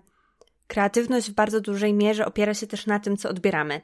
kreatywność 0.67 1.29
w 1.29 1.33
bardzo 1.33 1.61
dużej 1.61 1.93
mierze 1.93 2.25
opiera 2.25 2.53
się 2.53 2.67
też 2.67 2.85
na 2.85 2.99
tym, 2.99 3.17
co 3.17 3.29
odbieramy. 3.29 3.81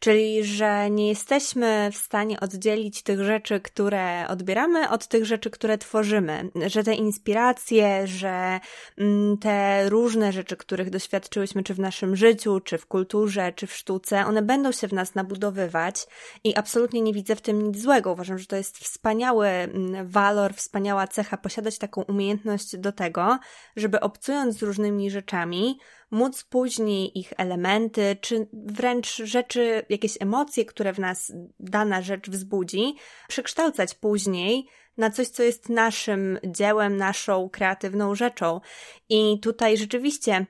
Czyli, 0.00 0.44
że 0.44 0.90
nie 0.90 1.08
jesteśmy 1.08 1.90
w 1.92 1.96
stanie 1.96 2.40
oddzielić 2.40 3.02
tych 3.02 3.24
rzeczy, 3.24 3.60
które 3.60 4.28
odbieramy, 4.28 4.90
od 4.90 5.08
tych 5.08 5.24
rzeczy, 5.24 5.50
które 5.50 5.78
tworzymy. 5.78 6.50
Że 6.66 6.84
te 6.84 6.94
inspiracje, 6.94 8.06
że 8.06 8.60
mm, 8.98 9.38
te 9.38 9.88
różne 9.88 10.32
rzeczy, 10.32 10.56
których 10.56 10.90
doświadczyłyśmy, 10.90 11.62
czy 11.62 11.74
w 11.74 11.78
naszym 11.78 12.16
życiu, 12.16 12.60
czy 12.60 12.78
w 12.78 12.86
kulturze, 12.86 13.52
czy 13.52 13.66
w 13.66 13.72
sztuce, 13.72 14.26
one 14.26 14.42
będą 14.42 14.72
się 14.72 14.88
w 14.88 14.92
nas 14.92 15.14
nabudowywać 15.14 16.06
i 16.44 16.56
absolutnie 16.56 17.00
nie 17.00 17.12
widzę 17.12 17.36
w 17.36 17.40
tym 17.40 17.62
nic 17.62 17.82
złego. 17.82 18.12
Uważam, 18.12 18.38
że 18.38 18.46
to 18.46 18.56
jest 18.56 18.78
wspaniały 18.78 19.48
mm, 19.48 20.08
walor, 20.08 20.54
wspaniała 20.54 21.06
cecha 21.06 21.36
posiadać 21.36 21.78
taką 21.78 22.02
umiejętność 22.02 22.76
do 22.76 22.92
tego, 22.92 23.38
żeby 23.76 24.00
obcując 24.00 24.58
z 24.58 24.62
różnymi 24.62 25.10
rzeczami, 25.10 25.78
móc 26.10 26.44
później 26.44 27.18
ich 27.18 27.32
elementy, 27.36 28.16
czy 28.20 28.48
wręcz 28.52 29.16
rzeczy, 29.16 29.82
jakieś 29.90 30.16
emocje, 30.20 30.64
które 30.64 30.92
w 30.92 30.98
nas 30.98 31.32
dana 31.60 32.02
rzecz 32.02 32.30
wzbudzi, 32.30 32.94
przekształcać 33.28 33.94
później 33.94 34.66
na 34.96 35.10
coś, 35.10 35.28
co 35.28 35.42
jest 35.42 35.68
naszym 35.68 36.38
dziełem, 36.46 36.96
naszą 36.96 37.48
kreatywną 37.48 38.14
rzeczą. 38.14 38.60
I 39.08 39.40
tutaj 39.40 39.76
rzeczywiście 39.76 40.46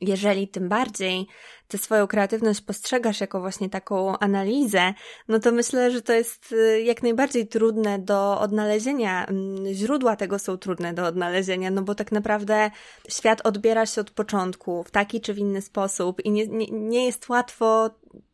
jeżeli 0.00 0.48
tym 0.48 0.68
bardziej 0.68 1.26
tę 1.68 1.78
swoją 1.78 2.06
kreatywność 2.06 2.60
postrzegasz 2.60 3.20
jako 3.20 3.40
właśnie 3.40 3.70
taką 3.70 4.18
analizę, 4.18 4.94
no 5.28 5.38
to 5.38 5.52
myślę, 5.52 5.90
że 5.90 6.02
to 6.02 6.12
jest 6.12 6.52
y, 6.52 6.82
jak 6.82 7.02
najbardziej 7.02 7.48
trudne 7.48 7.98
do 7.98 8.40
odnalezienia. 8.40 9.26
Mm, 9.26 9.66
źródła 9.74 10.16
tego 10.16 10.38
są 10.38 10.58
trudne 10.58 10.94
do 10.94 11.06
odnalezienia, 11.06 11.70
no 11.70 11.82
bo 11.82 11.94
tak 11.94 12.12
naprawdę 12.12 12.70
świat 13.08 13.40
odbiera 13.46 13.86
się 13.86 14.00
od 14.00 14.10
początku 14.10 14.82
w 14.82 14.90
taki 14.90 15.20
czy 15.20 15.34
w 15.34 15.38
inny 15.38 15.62
sposób 15.62 16.20
i 16.24 16.30
nie, 16.30 16.46
nie, 16.46 16.66
nie 16.70 17.06
jest 17.06 17.28
łatwo 17.28 17.90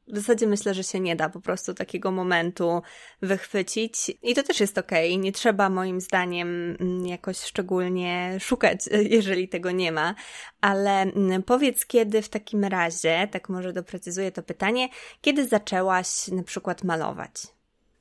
w 0.09 0.17
zasadzie 0.17 0.47
myślę, 0.47 0.75
że 0.75 0.85
się 0.85 1.01
nie 1.01 1.17
da 1.17 1.29
po 1.29 1.41
prostu 1.41 1.75
takiego 1.75 2.11
momentu 2.11 2.83
wychwycić 3.23 3.95
i 4.23 4.35
to 4.35 4.43
też 4.43 4.61
jest 4.61 4.79
okej. 4.79 5.11
Okay. 5.11 5.25
Nie 5.25 5.33
trzeba 5.33 5.71
moim 5.71 6.01
zdaniem 6.01 6.77
mm, 6.81 7.07
jakoś 7.07 7.41
szczególnie 7.41 8.37
szukać, 8.41 8.81
jeżeli 9.17 9.49
tego 9.49 9.71
nie 9.71 9.93
ma, 9.93 10.15
ale 10.61 11.03
mm, 11.03 11.43
powiedz 11.43 11.87
kiedy 11.87 12.23
w 12.23 12.29
takim 12.29 12.65
razie, 12.65 13.29
tak 13.33 13.49
może 13.49 13.73
doprecyzuję 13.73 14.33
to 14.33 14.43
pytanie, 14.43 14.89
kiedy 15.21 15.49
zaczęłaś 15.49 16.29
na 16.29 16.43
przykład 16.43 16.85
malować? 16.85 17.33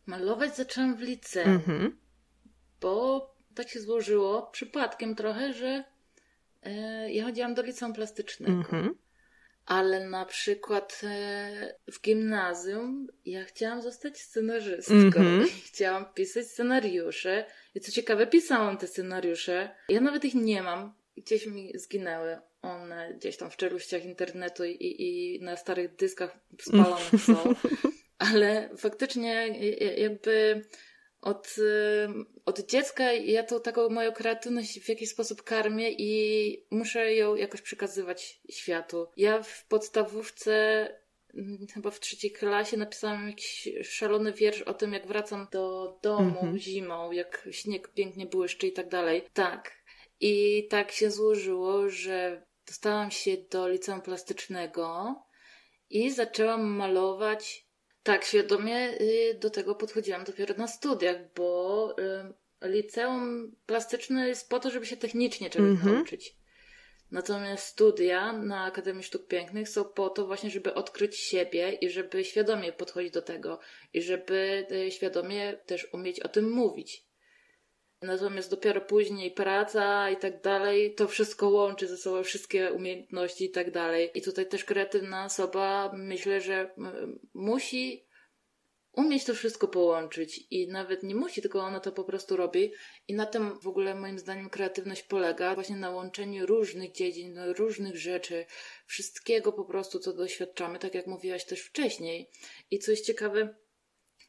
Malować 0.05 0.55
zaczęłam 0.55 0.95
w 0.95 1.01
liceum, 1.01 1.49
mhm. 1.49 1.97
bo 2.81 3.31
tak 3.55 3.69
się 3.69 3.79
złożyło 3.79 4.49
przypadkiem 4.51 5.15
trochę, 5.15 5.53
że 5.53 5.83
e, 6.63 7.11
ja 7.11 7.25
chodziłam 7.25 7.53
do 7.53 7.61
liceum 7.61 7.93
plastycznego. 7.93 8.51
Mhm 8.53 8.95
ale 9.65 10.10
na 10.10 10.26
przykład 10.26 11.02
e, 11.04 11.76
w 11.91 12.02
gimnazjum 12.02 13.08
ja 13.26 13.43
chciałam 13.43 13.82
zostać 13.82 14.21
scenarzystką 14.21 14.95
mm-hmm. 14.95 15.47
chciałam 15.65 16.06
pisać 16.13 16.47
scenariusze 16.47 17.45
i 17.76 17.80
co 17.80 17.91
ciekawe 17.91 18.28
pisałam 18.28 18.78
te 18.78 18.88
scenariusze. 18.88 19.76
Ja 19.89 20.02
nawet 20.02 20.26
ich 20.26 20.36
nie 20.36 20.63
mam, 20.63 20.93
gdzieś 21.17 21.45
mi 21.45 21.80
zginęły 21.80 22.38
one 22.62 23.13
gdzieś 23.13 23.38
tam 23.38 23.52
w 23.52 23.58
czeluściach 23.58 24.06
internetu 24.06 24.65
i, 24.65 24.95
i 25.00 25.39
na 25.43 25.58
starych 25.58 25.95
dyskach 25.95 26.39
spalonych 26.62 27.21
są. 27.26 27.56
Ale 28.32 28.69
faktycznie 28.78 29.47
jakby 29.97 30.65
od, 31.21 31.55
od 32.45 32.60
dziecka 32.60 33.13
ja 33.13 33.43
tą 33.43 33.62
taką 33.62 33.89
moją 33.89 34.12
kreatywność 34.12 34.79
w 34.79 34.89
jakiś 34.89 35.10
sposób 35.10 35.43
karmię 35.43 35.91
i 35.91 36.65
muszę 36.71 37.15
ją 37.15 37.36
jakoś 37.36 37.62
przekazywać 37.62 38.41
światu. 38.49 39.07
Ja 39.17 39.43
w 39.43 39.65
podstawówce 39.65 40.88
mm, 41.34 41.67
chyba 41.73 41.91
w 41.91 41.99
trzeciej 41.99 42.31
klasie 42.31 42.77
napisałam 42.77 43.27
jakiś 43.27 43.69
szalony 43.84 44.34
wiersz 44.34 44.62
o 44.62 44.73
tym, 44.73 44.93
jak 44.93 45.07
wracam 45.07 45.47
do 45.51 45.97
domu 46.01 46.41
-hmm. 46.41 46.57
zimą, 46.57 47.12
jak 47.12 47.47
śnieg 47.51 47.88
pięknie 47.88 48.25
błyszczy 48.25 48.67
i 48.67 48.73
tak 48.73 48.89
dalej. 48.89 49.23
Tak. 49.34 49.81
I 50.19 50.67
tak 50.69 50.91
się 50.91 51.12
złożyło, 51.12 51.89
że 51.89 52.45
dostałam 52.67 53.12
się 53.12 53.38
do 53.51 53.67
liceum 53.67 54.01
plastycznego 54.01 55.15
i 55.89 56.12
zaczęłam 56.12 56.63
malować 56.63 57.70
tak, 58.03 58.25
świadomie 58.25 59.01
y, 59.01 59.37
do 59.39 59.49
tego 59.49 59.75
podchodziłam 59.75 60.23
dopiero 60.23 60.55
na 60.55 60.67
studiach, 60.67 61.17
bo 61.35 61.95
y, 62.63 62.69
liceum 62.69 63.55
plastyczne 63.65 64.27
jest 64.27 64.49
po 64.49 64.59
to, 64.59 64.69
żeby 64.69 64.85
się 64.85 64.97
technicznie 64.97 65.49
czegoś 65.49 65.79
-hmm. 65.79 65.93
nauczyć. 65.93 66.35
Natomiast 67.11 67.67
studia 67.67 68.33
na 68.33 68.63
Akademii 68.63 69.03
Sztuk 69.03 69.27
Pięknych 69.27 69.69
są 69.69 69.85
po 69.85 70.09
to 70.09 70.27
właśnie, 70.27 70.49
żeby 70.49 70.73
odkryć 70.73 71.17
siebie 71.17 71.71
i 71.71 71.89
żeby 71.89 72.23
świadomie 72.23 72.73
podchodzić 72.73 73.11
do 73.11 73.21
tego 73.21 73.59
i 73.93 74.01
żeby 74.01 74.67
e, 74.71 74.91
świadomie 74.91 75.57
też 75.65 75.87
umieć 75.93 76.19
o 76.19 76.27
tym 76.27 76.51
mówić. 76.51 77.11
Natomiast 78.01 78.49
dopiero 78.49 78.81
później 78.81 79.31
praca 79.31 80.09
i 80.09 80.17
tak 80.17 80.41
dalej, 80.41 80.95
to 80.95 81.07
wszystko 81.07 81.49
łączy 81.49 81.87
ze 81.87 81.97
sobą 81.97 82.23
wszystkie 82.23 82.73
umiejętności 82.73 83.45
i 83.45 83.51
tak 83.51 83.71
dalej. 83.71 84.11
I 84.13 84.21
tutaj 84.21 84.47
też 84.47 84.65
kreatywna 84.65 85.25
osoba 85.25 85.91
myślę, 85.93 86.41
że 86.41 86.75
musi 87.33 88.05
umieć 88.91 89.25
to 89.25 89.33
wszystko 89.33 89.67
połączyć 89.67 90.47
i 90.51 90.67
nawet 90.67 91.03
nie 91.03 91.15
musi, 91.15 91.41
tylko 91.41 91.59
ona 91.59 91.79
to 91.79 91.91
po 91.91 92.03
prostu 92.03 92.37
robi. 92.37 92.73
I 93.07 93.13
na 93.13 93.25
tym 93.25 93.59
w 93.59 93.67
ogóle 93.67 93.95
moim 93.95 94.19
zdaniem 94.19 94.49
kreatywność 94.49 95.03
polega 95.03 95.55
właśnie 95.55 95.75
na 95.75 95.89
łączeniu 95.89 96.45
różnych 96.45 96.91
dziedzin, 96.91 97.39
różnych 97.39 97.97
rzeczy, 97.97 98.45
wszystkiego 98.85 99.51
po 99.51 99.65
prostu, 99.65 99.99
co 99.99 100.13
doświadczamy, 100.13 100.79
tak 100.79 100.95
jak 100.95 101.07
mówiłaś 101.07 101.45
też 101.45 101.61
wcześniej. 101.61 102.29
I 102.71 102.79
co 102.79 102.91
jest 102.91 103.05
ciekawe, 103.05 103.55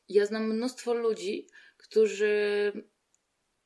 ja 0.08 0.26
znam 0.26 0.56
mnóstwo 0.56 0.94
ludzi, 0.94 1.46
którzy 1.76 2.72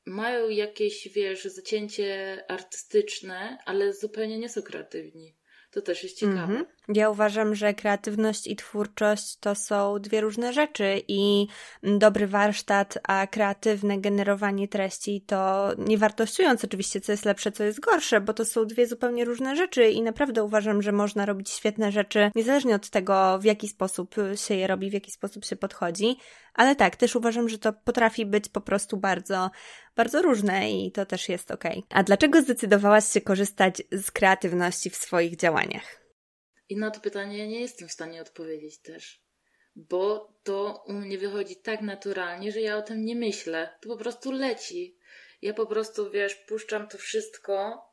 mają 0.07 0.49
jakieś, 0.49 1.07
wiesz, 1.07 1.45
zacięcie 1.45 2.43
artystyczne, 2.47 3.57
ale 3.65 3.93
zupełnie 3.93 4.39
nie 4.39 4.49
są 4.49 4.61
kreatywni. 4.61 5.35
To 5.71 5.81
też 5.81 6.03
jest 6.03 6.19
ciekawe. 6.19 6.53
Mm 6.53 6.63
-hmm. 6.63 6.76
Ja 6.93 7.09
uważam, 7.09 7.55
że 7.55 7.73
kreatywność 7.73 8.47
i 8.47 8.55
twórczość 8.55 9.37
to 9.39 9.55
są 9.55 9.99
dwie 9.99 10.21
różne 10.21 10.53
rzeczy 10.53 11.01
i 11.07 11.47
dobry 11.83 12.27
warsztat, 12.27 12.97
a 13.03 13.27
kreatywne 13.27 13.97
generowanie 13.97 14.67
treści 14.67 15.23
to 15.27 15.69
nie 15.77 15.97
wartościując 15.97 16.65
oczywiście, 16.65 17.01
co 17.01 17.11
jest 17.11 17.25
lepsze, 17.25 17.51
co 17.51 17.63
jest 17.63 17.79
gorsze, 17.79 18.21
bo 18.21 18.33
to 18.33 18.45
są 18.45 18.65
dwie 18.65 18.87
zupełnie 18.87 19.25
różne 19.25 19.55
rzeczy 19.55 19.89
i 19.89 20.01
naprawdę 20.01 20.43
uważam, 20.43 20.81
że 20.81 20.91
można 20.91 21.25
robić 21.25 21.49
świetne 21.49 21.91
rzeczy 21.91 22.31
niezależnie 22.35 22.75
od 22.75 22.89
tego, 22.89 23.39
w 23.39 23.43
jaki 23.43 23.67
sposób 23.67 24.15
się 24.35 24.55
je 24.55 24.67
robi, 24.67 24.89
w 24.89 24.93
jaki 24.93 25.11
sposób 25.11 25.45
się 25.45 25.55
podchodzi. 25.55 26.17
Ale 26.53 26.75
tak, 26.75 26.95
też 26.95 27.15
uważam, 27.15 27.49
że 27.49 27.57
to 27.57 27.73
potrafi 27.73 28.25
być 28.25 28.49
po 28.49 28.61
prostu 28.61 28.97
bardzo, 28.97 29.49
bardzo 29.95 30.21
różne 30.21 30.71
i 30.71 30.91
to 30.91 31.05
też 31.05 31.29
jest 31.29 31.51
ok. 31.51 31.63
A 31.89 32.03
dlaczego 32.03 32.41
zdecydowałaś 32.41 33.07
się 33.07 33.21
korzystać 33.21 33.81
z 33.91 34.11
kreatywności 34.11 34.89
w 34.89 34.95
swoich 34.95 35.35
działaniach? 35.35 36.06
I 36.69 36.77
na 36.77 36.91
to 36.91 36.99
pytanie 36.99 37.47
nie 37.47 37.61
jestem 37.61 37.87
w 37.87 37.91
stanie 37.91 38.21
odpowiedzieć 38.21 38.81
też, 38.81 39.23
bo 39.75 40.33
to 40.43 40.83
u 40.87 40.93
mnie 40.93 41.17
wychodzi 41.17 41.55
tak 41.55 41.81
naturalnie, 41.81 42.51
że 42.51 42.61
ja 42.61 42.77
o 42.77 42.81
tym 42.81 43.05
nie 43.05 43.15
myślę. 43.15 43.77
To 43.81 43.89
po 43.89 43.97
prostu 43.97 44.31
leci. 44.31 44.97
Ja 45.41 45.53
po 45.53 45.65
prostu, 45.65 46.11
wiesz, 46.11 46.35
puszczam 46.35 46.87
to 46.87 46.97
wszystko 46.97 47.87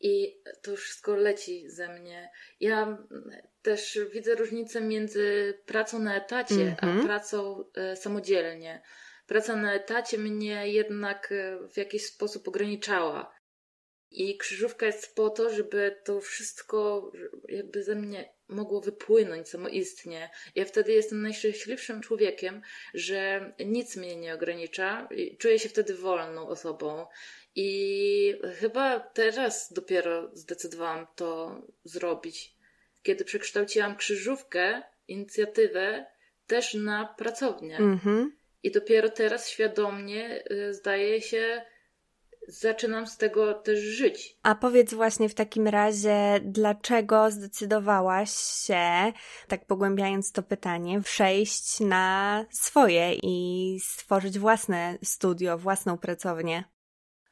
i 0.00 0.42
to 0.62 0.76
wszystko 0.76 1.16
leci 1.16 1.70
ze 1.70 1.88
mnie. 1.88 2.30
Ja 2.60 2.98
też 3.62 3.98
widzę 4.12 4.34
różnicę 4.34 4.80
między 4.80 5.54
pracą 5.66 5.98
na 5.98 6.16
etacie, 6.16 6.54
mm 6.54 6.74
-hmm. 6.74 6.78
a 6.80 6.86
mhm. 6.86 7.06
pracą 7.06 7.64
e, 7.74 7.96
samodzielnie. 7.96 8.82
Praca 9.26 9.56
na 9.56 9.74
etacie 9.74 10.18
mnie 10.18 10.68
jednak 10.68 11.32
e, 11.32 11.68
w 11.68 11.76
jakiś 11.76 12.06
sposób 12.06 12.48
ograniczała. 12.48 13.33
I 14.14 14.36
krzyżówka 14.36 14.86
jest 14.86 15.14
po 15.14 15.30
to, 15.30 15.50
żeby 15.50 15.96
to 16.04 16.20
wszystko 16.20 17.12
jakby 17.48 17.82
ze 17.82 17.94
mnie 17.94 18.34
mogło 18.48 18.80
wypłynąć 18.80 19.48
samoistnie. 19.48 20.30
Ja 20.54 20.64
wtedy 20.64 20.92
jestem 20.92 21.22
najszczęśliwszym 21.22 22.00
człowiekiem, 22.00 22.62
że 22.94 23.52
nic 23.66 23.96
mnie 23.96 24.16
nie 24.16 24.34
ogranicza. 24.34 25.08
Czuję 25.38 25.58
się 25.58 25.68
wtedy 25.68 25.94
wolną 25.94 26.48
osobą. 26.48 27.06
I 27.54 28.40
chyba 28.60 29.00
teraz 29.00 29.72
dopiero 29.72 30.30
zdecydowałam 30.32 31.06
to 31.16 31.62
zrobić, 31.84 32.54
kiedy 33.02 33.24
przekształciłam 33.24 33.96
krzyżówkę, 33.96 34.82
inicjatywę 35.08 36.06
też 36.46 36.74
na 36.74 37.14
pracownię. 37.18 37.76
Mm 37.76 37.98
-hmm. 37.98 38.26
I 38.62 38.70
dopiero 38.70 39.08
teraz 39.08 39.48
świadomie 39.48 40.44
y, 40.50 40.74
zdaje 40.74 41.22
się 41.22 41.64
zaczynam 42.48 43.06
z 43.06 43.16
tego 43.16 43.54
też 43.54 43.78
żyć. 43.78 44.36
A 44.42 44.54
powiedz 44.54 44.94
właśnie 44.94 45.28
w 45.28 45.34
takim 45.34 45.68
razie, 45.68 46.40
dlaczego 46.42 47.30
zdecydowałaś 47.30 48.30
się, 48.66 49.12
tak 49.48 49.66
pogłębiając 49.66 50.32
to 50.32 50.42
pytanie, 50.42 51.00
przejść 51.02 51.80
na 51.80 52.44
swoje 52.50 53.14
i 53.22 53.78
stworzyć 53.84 54.38
własne 54.38 54.98
studio, 55.02 55.58
własną 55.58 55.98
pracownię? 55.98 56.64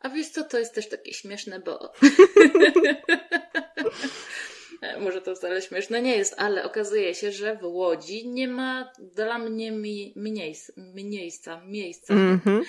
A 0.01 0.09
wiesz 0.09 0.29
co, 0.29 0.45
to 0.45 0.59
jest 0.59 0.75
też 0.75 0.89
takie 0.89 1.15
śmieszne, 1.15 1.61
bo 1.61 1.79
może 5.01 5.23
to 5.23 5.35
wcale 5.35 5.63
śmieszne 5.63 6.03
nie 6.03 6.17
jest, 6.17 6.35
ale 6.39 6.65
okazuje 6.65 7.15
się, 7.15 7.33
że 7.33 7.57
w 7.57 7.65
Łodzi 7.65 8.29
nie 8.29 8.49
ma 8.49 8.93
dla 8.99 9.39
mnie 9.39 9.73
mi, 9.73 10.15
miejsca, 10.95 11.61
miejsca. 11.65 12.15
Mm 12.15 12.39
-hmm. 12.39 12.61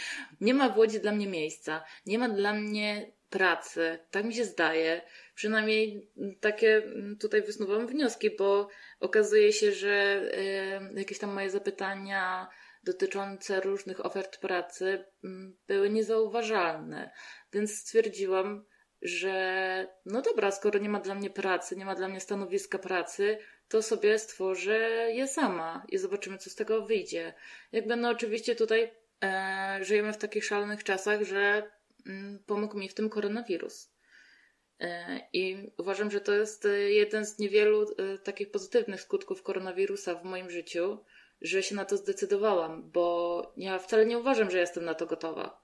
Nie 0.42 0.54
ma 0.54 0.70
w 0.70 0.78
Łodzi 0.78 1.00
dla 1.00 1.12
mnie 1.12 1.28
miejsca. 1.28 1.84
Nie 2.06 2.20
ma 2.20 2.30
dla 2.30 2.54
mnie 2.54 3.12
pracy. 3.30 4.00
Tak 4.12 4.26
mi 4.26 4.34
się 4.34 4.46
zdaje. 4.46 5.02
Przynajmniej 5.36 6.10
takie 6.40 6.82
tutaj 7.20 7.42
wysnuwam 7.42 7.88
wnioski, 7.88 8.30
bo 8.38 8.70
okazuje 9.00 9.54
się, 9.54 9.72
że 9.72 10.22
y, 10.94 11.00
jakieś 11.00 11.20
tam 11.20 11.34
moje 11.34 11.50
zapytania 11.50 12.48
dotyczące 12.84 13.62
różnych 13.62 14.06
ofert 14.06 14.38
pracy 14.38 15.06
były 15.68 15.90
niezauważalne. 15.90 17.12
Więc 17.54 17.76
stwierdziłam, 17.76 18.66
że 19.04 19.88
no 20.06 20.22
dobra, 20.22 20.52
skoro 20.52 20.80
nie 20.80 20.90
ma 20.90 21.00
dla 21.00 21.16
mnie 21.16 21.30
pracy, 21.30 21.76
nie 21.76 21.86
ma 21.86 21.96
dla 21.96 22.08
mnie 22.08 22.20
stanowiska 22.20 22.80
pracy, 22.80 23.38
to 23.68 23.82
sobie 23.82 24.20
stworzę 24.20 24.80
je 25.14 25.28
sama 25.28 25.86
i 25.90 25.98
zobaczymy, 25.98 26.38
co 26.38 26.50
z 26.50 26.56
tego 26.56 26.86
wyjdzie. 26.86 27.34
Jakby 27.72 27.96
no 27.96 28.10
oczywiście 28.10 28.56
tutaj 28.56 28.92
e, 29.24 29.80
żyjemy 29.82 30.14
w 30.14 30.18
takich 30.18 30.46
szalonych 30.46 30.84
czasach, 30.84 31.24
że 31.24 31.72
mm, 32.08 32.44
pomógł 32.46 32.78
mi 32.78 32.90
w 32.90 32.94
tym 32.94 33.10
koronawirus. 33.10 33.94
E, 34.80 35.20
I 35.34 35.72
uważam, 35.78 36.12
że 36.12 36.22
to 36.22 36.34
jest 36.34 36.68
jeden 36.88 37.26
z 37.26 37.40
niewielu 37.40 37.84
e, 37.84 38.18
takich 38.18 38.52
pozytywnych 38.52 39.02
skutków 39.02 39.44
koronawirusa 39.44 40.16
w 40.16 40.24
moim 40.24 40.50
życiu, 40.50 40.98
że 41.42 41.64
się 41.64 41.76
na 41.76 41.86
to 41.86 41.98
zdecydowałam, 41.98 42.92
bo 42.92 43.54
ja 43.58 43.80
wcale 43.80 44.06
nie 44.06 44.20
uważam, 44.20 44.52
że 44.52 44.60
jestem 44.60 44.86
na 44.86 44.94
to 44.94 45.06
gotowa. 45.06 45.63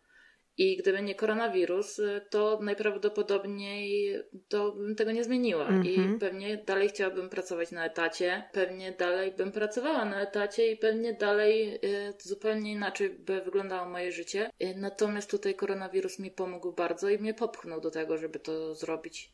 I 0.60 0.78
gdyby 0.78 1.02
nie 1.02 1.16
koronawirus, 1.16 2.00
y, 2.00 2.22
to 2.30 2.60
najprawdopodobniej 2.62 4.14
to 4.50 4.72
bym 4.72 4.96
tego 4.96 5.12
nie 5.12 5.24
zmieniła. 5.24 5.68
Mm 5.68 5.82
-hmm. 5.82 5.86
I 5.86 5.96
mhm. 5.96 6.20
pewnie 6.20 6.58
dalej 6.58 6.90
chciałabym 6.90 7.30
pracować 7.30 7.72
na 7.72 7.86
etacie, 7.86 8.44
pewnie 8.52 8.92
dalej 8.92 9.32
bym 9.32 9.52
pracowała 9.52 10.06
na 10.06 10.22
etacie 10.22 10.72
i 10.72 10.78
pewnie 10.78 11.14
dalej 11.14 11.76
y, 11.76 12.14
zupełnie 12.20 12.72
inaczej 12.72 13.10
by 13.10 13.42
wyglądało 13.42 13.90
moje 13.90 14.12
życie. 14.12 14.50
Y, 14.64 14.74
natomiast 14.78 15.32
tutaj 15.32 15.56
koronawirus 15.56 16.20
mi 16.20 16.32
pomógł 16.32 16.72
bardzo 16.72 17.10
i 17.10 17.18
mnie 17.18 17.34
popchnął 17.34 17.82
do 17.82 17.92
tego, 17.92 18.18
żeby 18.18 18.40
to 18.40 18.76
zrobić. 18.76 19.32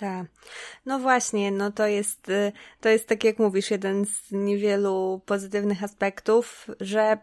Tak. 0.00 0.26
No 0.86 0.98
właśnie, 0.98 1.50
no 1.50 1.72
to 1.72 1.86
jest, 1.86 2.26
to 2.80 2.88
jest 2.88 3.08
tak 3.08 3.24
jak 3.24 3.38
mówisz, 3.38 3.70
jeden 3.70 4.04
z 4.04 4.32
niewielu 4.32 5.20
pozytywnych 5.26 5.84
aspektów, 5.84 6.66
że 6.80 7.18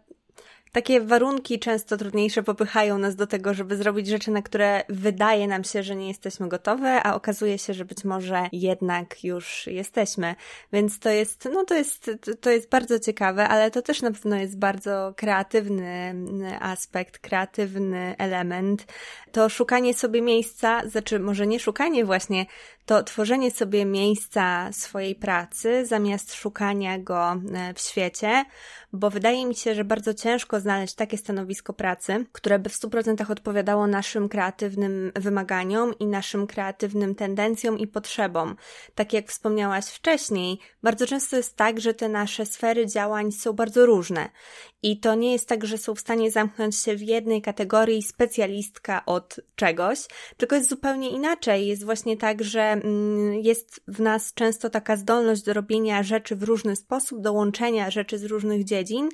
takie 0.73 1.01
warunki 1.01 1.59
często 1.59 1.97
trudniejsze 1.97 2.43
popychają 2.43 2.97
nas 2.97 3.15
do 3.15 3.27
tego, 3.27 3.53
żeby 3.53 3.77
zrobić 3.77 4.07
rzeczy, 4.07 4.31
na 4.31 4.41
które 4.41 4.83
wydaje 4.89 5.47
nam 5.47 5.63
się, 5.63 5.83
że 5.83 5.95
nie 5.95 6.07
jesteśmy 6.07 6.49
gotowe, 6.49 7.03
a 7.03 7.15
okazuje 7.15 7.57
się, 7.57 7.73
że 7.73 7.86
być 7.86 8.03
może 8.03 8.47
jednak 8.51 9.23
już 9.23 9.67
jesteśmy. 9.67 10.36
Więc 10.73 10.99
to 10.99 11.09
jest, 11.09 11.49
no 11.53 11.63
to 11.63 11.75
jest, 11.75 12.12
to 12.41 12.49
jest 12.49 12.69
bardzo 12.69 12.99
ciekawe, 12.99 13.47
ale 13.47 13.71
to 13.71 13.81
też 13.81 14.01
na 14.01 14.12
pewno 14.12 14.36
jest 14.36 14.57
bardzo 14.57 15.13
kreatywny 15.17 16.15
aspekt, 16.59 17.19
kreatywny 17.19 18.15
element. 18.17 18.86
To 19.31 19.49
szukanie 19.49 19.93
sobie 19.93 20.21
miejsca, 20.21 20.88
znaczy 20.88 21.19
może 21.19 21.47
nie 21.47 21.59
szukanie 21.59 22.05
właśnie, 22.05 22.45
to 22.86 23.03
tworzenie 23.03 23.51
sobie 23.51 23.86
miejsca 23.86 24.69
swojej 24.71 25.15
pracy 25.15 25.86
zamiast 25.86 26.33
szukania 26.33 26.99
go 26.99 27.31
e, 27.31 27.73
w 27.73 27.79
świecie, 27.79 28.45
bo 28.93 29.09
wydaje 29.09 29.45
mi 29.45 29.55
się, 29.55 29.75
że 29.75 29.83
bardzo 29.83 30.13
ciężko 30.13 30.59
znaleźć 30.63 30.95
takie 30.95 31.17
stanowisko 31.17 31.73
pracy, 31.73 32.26
które 32.32 32.60
by 32.60 32.69
w 32.69 32.73
100% 32.73 33.32
odpowiadało 33.32 33.88
naszym 33.88 34.30
kreatywnym 34.30 35.12
wymaganiom 35.15 35.99
i 35.99 36.08
naszym 36.08 36.47
kreatywnym 36.47 37.15
tendencjom 37.15 37.80
i 37.80 37.88
potrzebom. 37.88 38.56
Tak 38.95 39.13
jak 39.13 39.28
wspomniałaś 39.28 39.86
wcześniej, 39.86 40.60
bardzo 40.84 41.08
często 41.08 41.36
jest 41.38 41.56
tak, 41.56 41.80
że 41.80 41.93
te 41.93 42.10
nasze 42.10 42.45
sfery 42.45 42.88
działań 42.88 43.32
są 43.32 43.54
bardzo 43.54 43.86
różne 43.86 44.30
i 44.83 44.99
to 44.99 45.15
nie 45.15 45.31
jest 45.31 45.47
tak, 45.47 45.65
że 45.65 45.77
są 45.77 45.95
w 45.95 45.99
stanie 45.99 46.31
zamknąć 46.31 46.75
się 46.77 46.95
w 46.95 47.01
jednej 47.01 47.41
kategorii 47.41 48.03
specjalistka 48.03 49.05
od 49.05 49.39
czegoś, 49.55 49.99
tylko 50.37 50.55
jest 50.55 50.69
zupełnie 50.69 51.09
inaczej. 51.09 51.67
Jest 51.67 51.85
właśnie 51.85 52.17
tak, 52.17 52.43
że 52.43 52.61
mm, 52.61 53.33
jest 53.33 53.81
w 53.87 54.01
nas 54.01 54.33
często 54.33 54.69
taka 54.69 54.95
zdolność 54.95 55.43
do 55.43 55.53
robienia 55.53 56.03
rzeczy 56.03 56.35
w 56.35 56.43
różny 56.43 56.75
sposób, 56.75 57.21
do 57.21 57.33
łączenia 57.33 57.89
rzeczy 57.89 58.17
z 58.17 58.23
różnych 58.23 58.63
dziedzin 58.63 59.09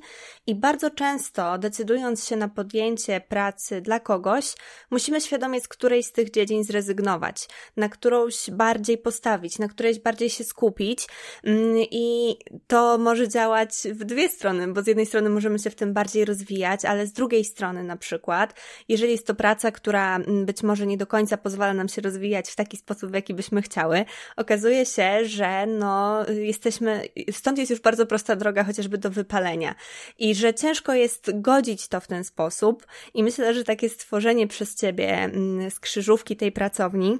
i 0.46 0.54
bardzo 0.54 0.90
często 0.90 1.58
decydując 1.58 2.28
się 2.28 2.36
na 2.36 2.48
podjęcie 2.48 3.20
pracy 3.28 3.80
dla 3.80 4.00
kogoś, 4.00 4.54
musimy 4.90 5.20
świadomie 5.20 5.60
z 5.60 5.68
którejś 5.68 6.06
z 6.06 6.12
tych 6.12 6.30
dziedzin 6.30 6.64
zrezygnować, 6.64 7.48
na 7.76 7.88
którąś 7.88 8.50
bardziej 8.50 8.98
postawić, 8.98 9.58
na 9.58 9.68
którejś 9.68 9.98
bardziej 9.98 10.30
się 10.30 10.44
skupić 10.44 11.06
mm, 11.44 11.76
i 11.90 12.36
to 12.66 12.98
może 12.98 13.28
działać 13.28 13.72
w 13.84 14.04
dwie 14.04 14.28
strony, 14.28 14.68
bo 14.72 14.82
z 14.82 14.86
jednej 14.86 15.06
strony 15.06 15.30
możemy 15.30 15.59
się 15.60 15.70
w 15.70 15.74
tym 15.74 15.92
bardziej 15.92 16.24
rozwijać, 16.24 16.84
ale 16.84 17.06
z 17.06 17.12
drugiej 17.12 17.44
strony 17.44 17.82
na 17.82 17.96
przykład, 17.96 18.60
jeżeli 18.88 19.12
jest 19.12 19.26
to 19.26 19.34
praca, 19.34 19.70
która 19.70 20.16
mm, 20.16 20.46
być 20.46 20.62
może 20.62 20.86
nie 20.86 20.96
do 20.96 21.06
końca 21.06 21.36
pozwala 21.36 21.74
nam 21.74 21.88
się 21.88 22.02
rozwijać 22.02 22.50
w 22.50 22.56
taki 22.56 22.76
sposób, 22.76 23.10
w 23.10 23.14
jaki 23.14 23.34
byśmy 23.34 23.62
chciały, 23.62 24.04
okazuje 24.36 24.86
się, 24.86 25.24
że 25.24 25.66
no 25.66 26.24
jesteśmy, 26.28 27.08
stąd 27.30 27.58
jest 27.58 27.70
już 27.70 27.80
bardzo 27.80 28.06
prosta 28.06 28.36
droga 28.36 28.64
chociażby 28.64 28.98
do 28.98 29.10
wypalenia. 29.10 29.74
I 30.18 30.34
że 30.34 30.54
ciężko 30.54 30.94
jest 30.94 31.30
godzić 31.34 31.88
to 31.88 32.00
w 32.00 32.06
ten 32.06 32.24
sposób. 32.24 32.86
I 33.14 33.22
myślę, 33.22 33.54
że 33.54 33.64
takie 33.64 33.88
stworzenie 33.88 34.46
przez 34.46 34.74
Ciebie 34.74 35.08
mm, 35.08 35.70
skrzyżówki 35.70 36.36
tej 36.36 36.52
pracowni 36.52 37.18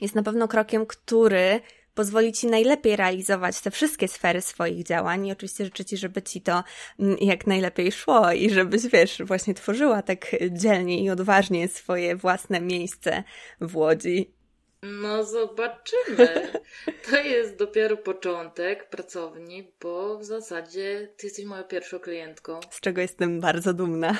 jest 0.00 0.14
na 0.14 0.22
pewno 0.22 0.48
krokiem, 0.48 0.86
który 0.86 1.60
pozwoli 1.94 2.32
Ci 2.32 2.46
najlepiej 2.46 2.96
realizować 2.96 3.60
te 3.60 3.70
wszystkie 3.70 4.08
sfery 4.08 4.40
swoich 4.40 4.82
działań 4.82 5.26
i 5.26 5.32
oczywiście 5.32 5.64
życzę 5.64 5.84
Ci, 5.84 5.96
żeby 5.96 6.22
Ci 6.22 6.40
to 6.40 6.64
mm, 6.98 7.16
jak 7.20 7.46
najlepiej 7.46 7.92
szło 7.92 8.32
i 8.32 8.50
żebyś, 8.50 8.86
wiesz, 8.86 9.22
właśnie 9.24 9.54
tworzyła 9.54 10.02
tak 10.02 10.36
dzielnie 10.50 11.04
i 11.04 11.10
odważnie 11.10 11.68
swoje 11.68 12.16
własne 12.16 12.60
miejsce 12.60 13.24
w 13.60 13.76
Łodzi. 13.76 14.34
No 14.82 15.24
zobaczymy. 15.24 16.52
To 17.10 17.16
jest 17.16 17.56
dopiero 17.56 17.96
początek 17.96 18.88
pracowni, 18.88 19.72
bo 19.80 20.18
w 20.18 20.24
zasadzie 20.24 21.08
Ty 21.16 21.26
jesteś 21.26 21.44
moją 21.44 21.64
pierwszą 21.64 21.98
klientką. 21.98 22.60
Z 22.70 22.80
czego 22.80 23.00
jestem 23.00 23.40
bardzo 23.40 23.74
dumna. 23.74 24.16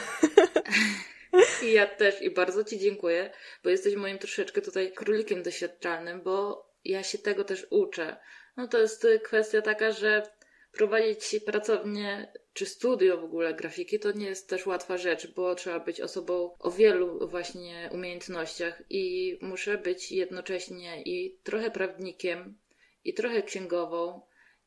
I 1.65 1.73
ja 1.73 1.87
też 1.87 2.23
i 2.23 2.31
bardzo 2.31 2.65
Ci 2.65 2.79
dziękuję, 2.79 3.31
bo 3.65 3.71
jesteś 3.71 3.97
moim 3.97 4.19
troszeczkę 4.19 4.61
tutaj 4.61 4.93
królikiem 4.93 5.43
doświadczalnym, 5.43 6.23
bo 6.23 6.67
ja 6.85 7.03
się 7.03 7.19
tego 7.19 7.45
też 7.45 7.67
uczę. 7.71 8.17
No 8.57 8.69
to 8.69 8.79
jest 8.79 9.07
kwestia 9.23 9.63
taka, 9.63 9.93
że 9.93 10.23
prowadzić 10.73 11.37
pracownię 11.47 12.33
czy 12.53 12.67
studio 12.67 13.21
w 13.21 13.25
ogóle 13.25 13.55
grafiki 13.55 13.99
to 13.99 14.13
nie 14.13 14.27
jest 14.27 14.49
też 14.49 14.67
łatwa 14.67 14.97
rzecz, 14.97 15.35
bo 15.35 15.55
trzeba 15.55 15.81
być 15.81 16.01
osobą 16.01 16.57
o 16.59 16.71
wielu 16.71 17.29
właśnie 17.29 17.91
umiejętnościach 17.93 18.83
i 18.91 19.39
muszę 19.41 19.79
być 19.79 20.13
jednocześnie 20.13 21.03
i 21.03 21.39
trochę 21.43 21.71
prawnikiem, 21.71 22.59
i 23.05 23.15
trochę 23.15 23.43
księgową, 23.43 24.21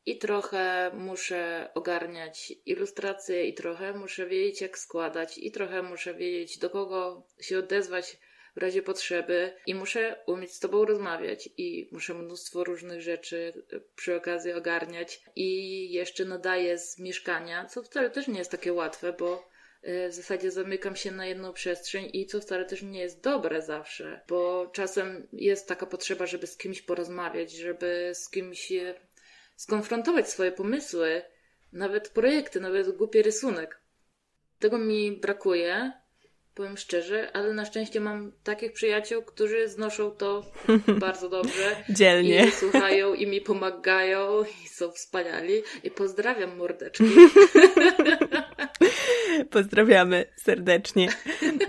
i 0.06 0.18
trochę 0.18 0.90
muszę 0.94 1.70
ogarniać 1.74 2.52
ilustracje, 2.66 3.46
i 3.46 3.54
trochę 3.54 3.92
muszę 3.92 4.26
wiedzieć, 4.26 4.60
jak 4.60 4.78
składać, 4.78 5.38
i 5.38 5.50
trochę 5.50 5.82
muszę 5.82 6.14
wiedzieć, 6.14 6.58
do 6.58 6.70
kogo 6.70 7.26
się 7.40 7.58
odezwać 7.58 8.18
w 8.58 8.62
razie 8.62 8.82
potrzeby 8.82 9.52
i 9.66 9.74
muszę 9.74 10.16
umieć 10.26 10.54
z 10.54 10.60
Tobą 10.60 10.84
rozmawiać 10.84 11.48
i 11.56 11.88
muszę 11.92 12.14
mnóstwo 12.14 12.64
różnych 12.64 13.00
rzeczy 13.00 13.52
e, 13.72 13.80
przy 13.96 14.16
okazji 14.16 14.52
ogarniać 14.52 15.22
i 15.36 15.92
jeszcze 15.92 16.24
nadaję 16.24 16.78
z 16.78 16.98
mieszkania, 16.98 17.66
co 17.66 17.82
wcale 17.82 18.10
też 18.10 18.28
nie 18.28 18.38
jest 18.38 18.50
takie 18.50 18.72
łatwe, 18.72 19.12
bo 19.12 19.48
e, 19.82 20.08
w 20.08 20.12
zasadzie 20.12 20.50
zamykam 20.50 20.96
się 20.96 21.10
na 21.10 21.26
jedną 21.26 21.52
przestrzeń 21.52 22.10
i 22.12 22.26
co 22.26 22.40
wcale 22.40 22.64
też 22.64 22.82
nie 22.82 23.00
jest 23.00 23.20
dobre 23.20 23.62
zawsze, 23.62 24.20
bo 24.28 24.70
czasem 24.72 25.28
jest 25.32 25.68
taka 25.68 25.86
potrzeba, 25.86 26.26
żeby 26.26 26.46
z 26.46 26.56
kimś 26.56 26.82
porozmawiać, 26.82 27.52
żeby 27.52 28.10
z 28.14 28.30
kimś 28.30 28.72
skonfrontować 29.56 30.30
swoje 30.30 30.52
pomysły, 30.52 31.22
nawet 31.72 32.08
projekty, 32.08 32.60
nawet 32.60 32.96
głupi 32.96 33.22
rysunek. 33.22 33.80
Tego 34.58 34.78
mi 34.78 35.12
brakuje, 35.12 35.92
powiem 36.58 36.76
szczerze, 36.76 37.32
ale 37.32 37.54
na 37.54 37.64
szczęście 37.64 38.00
mam 38.00 38.32
takich 38.44 38.72
przyjaciół, 38.72 39.22
którzy 39.22 39.68
znoszą 39.68 40.10
to 40.10 40.42
bardzo 41.06 41.28
dobrze. 41.28 41.76
Dzielnie. 41.90 42.46
I 42.46 42.50
słuchają 42.50 43.14
i 43.14 43.26
mi 43.26 43.40
pomagają 43.40 44.44
i 44.64 44.68
są 44.68 44.90
wspaniali. 44.90 45.62
I 45.84 45.90
pozdrawiam 45.90 46.56
mordeczki. 46.56 47.04
Pozdrawiamy 49.50 50.24
serdecznie. 50.36 51.08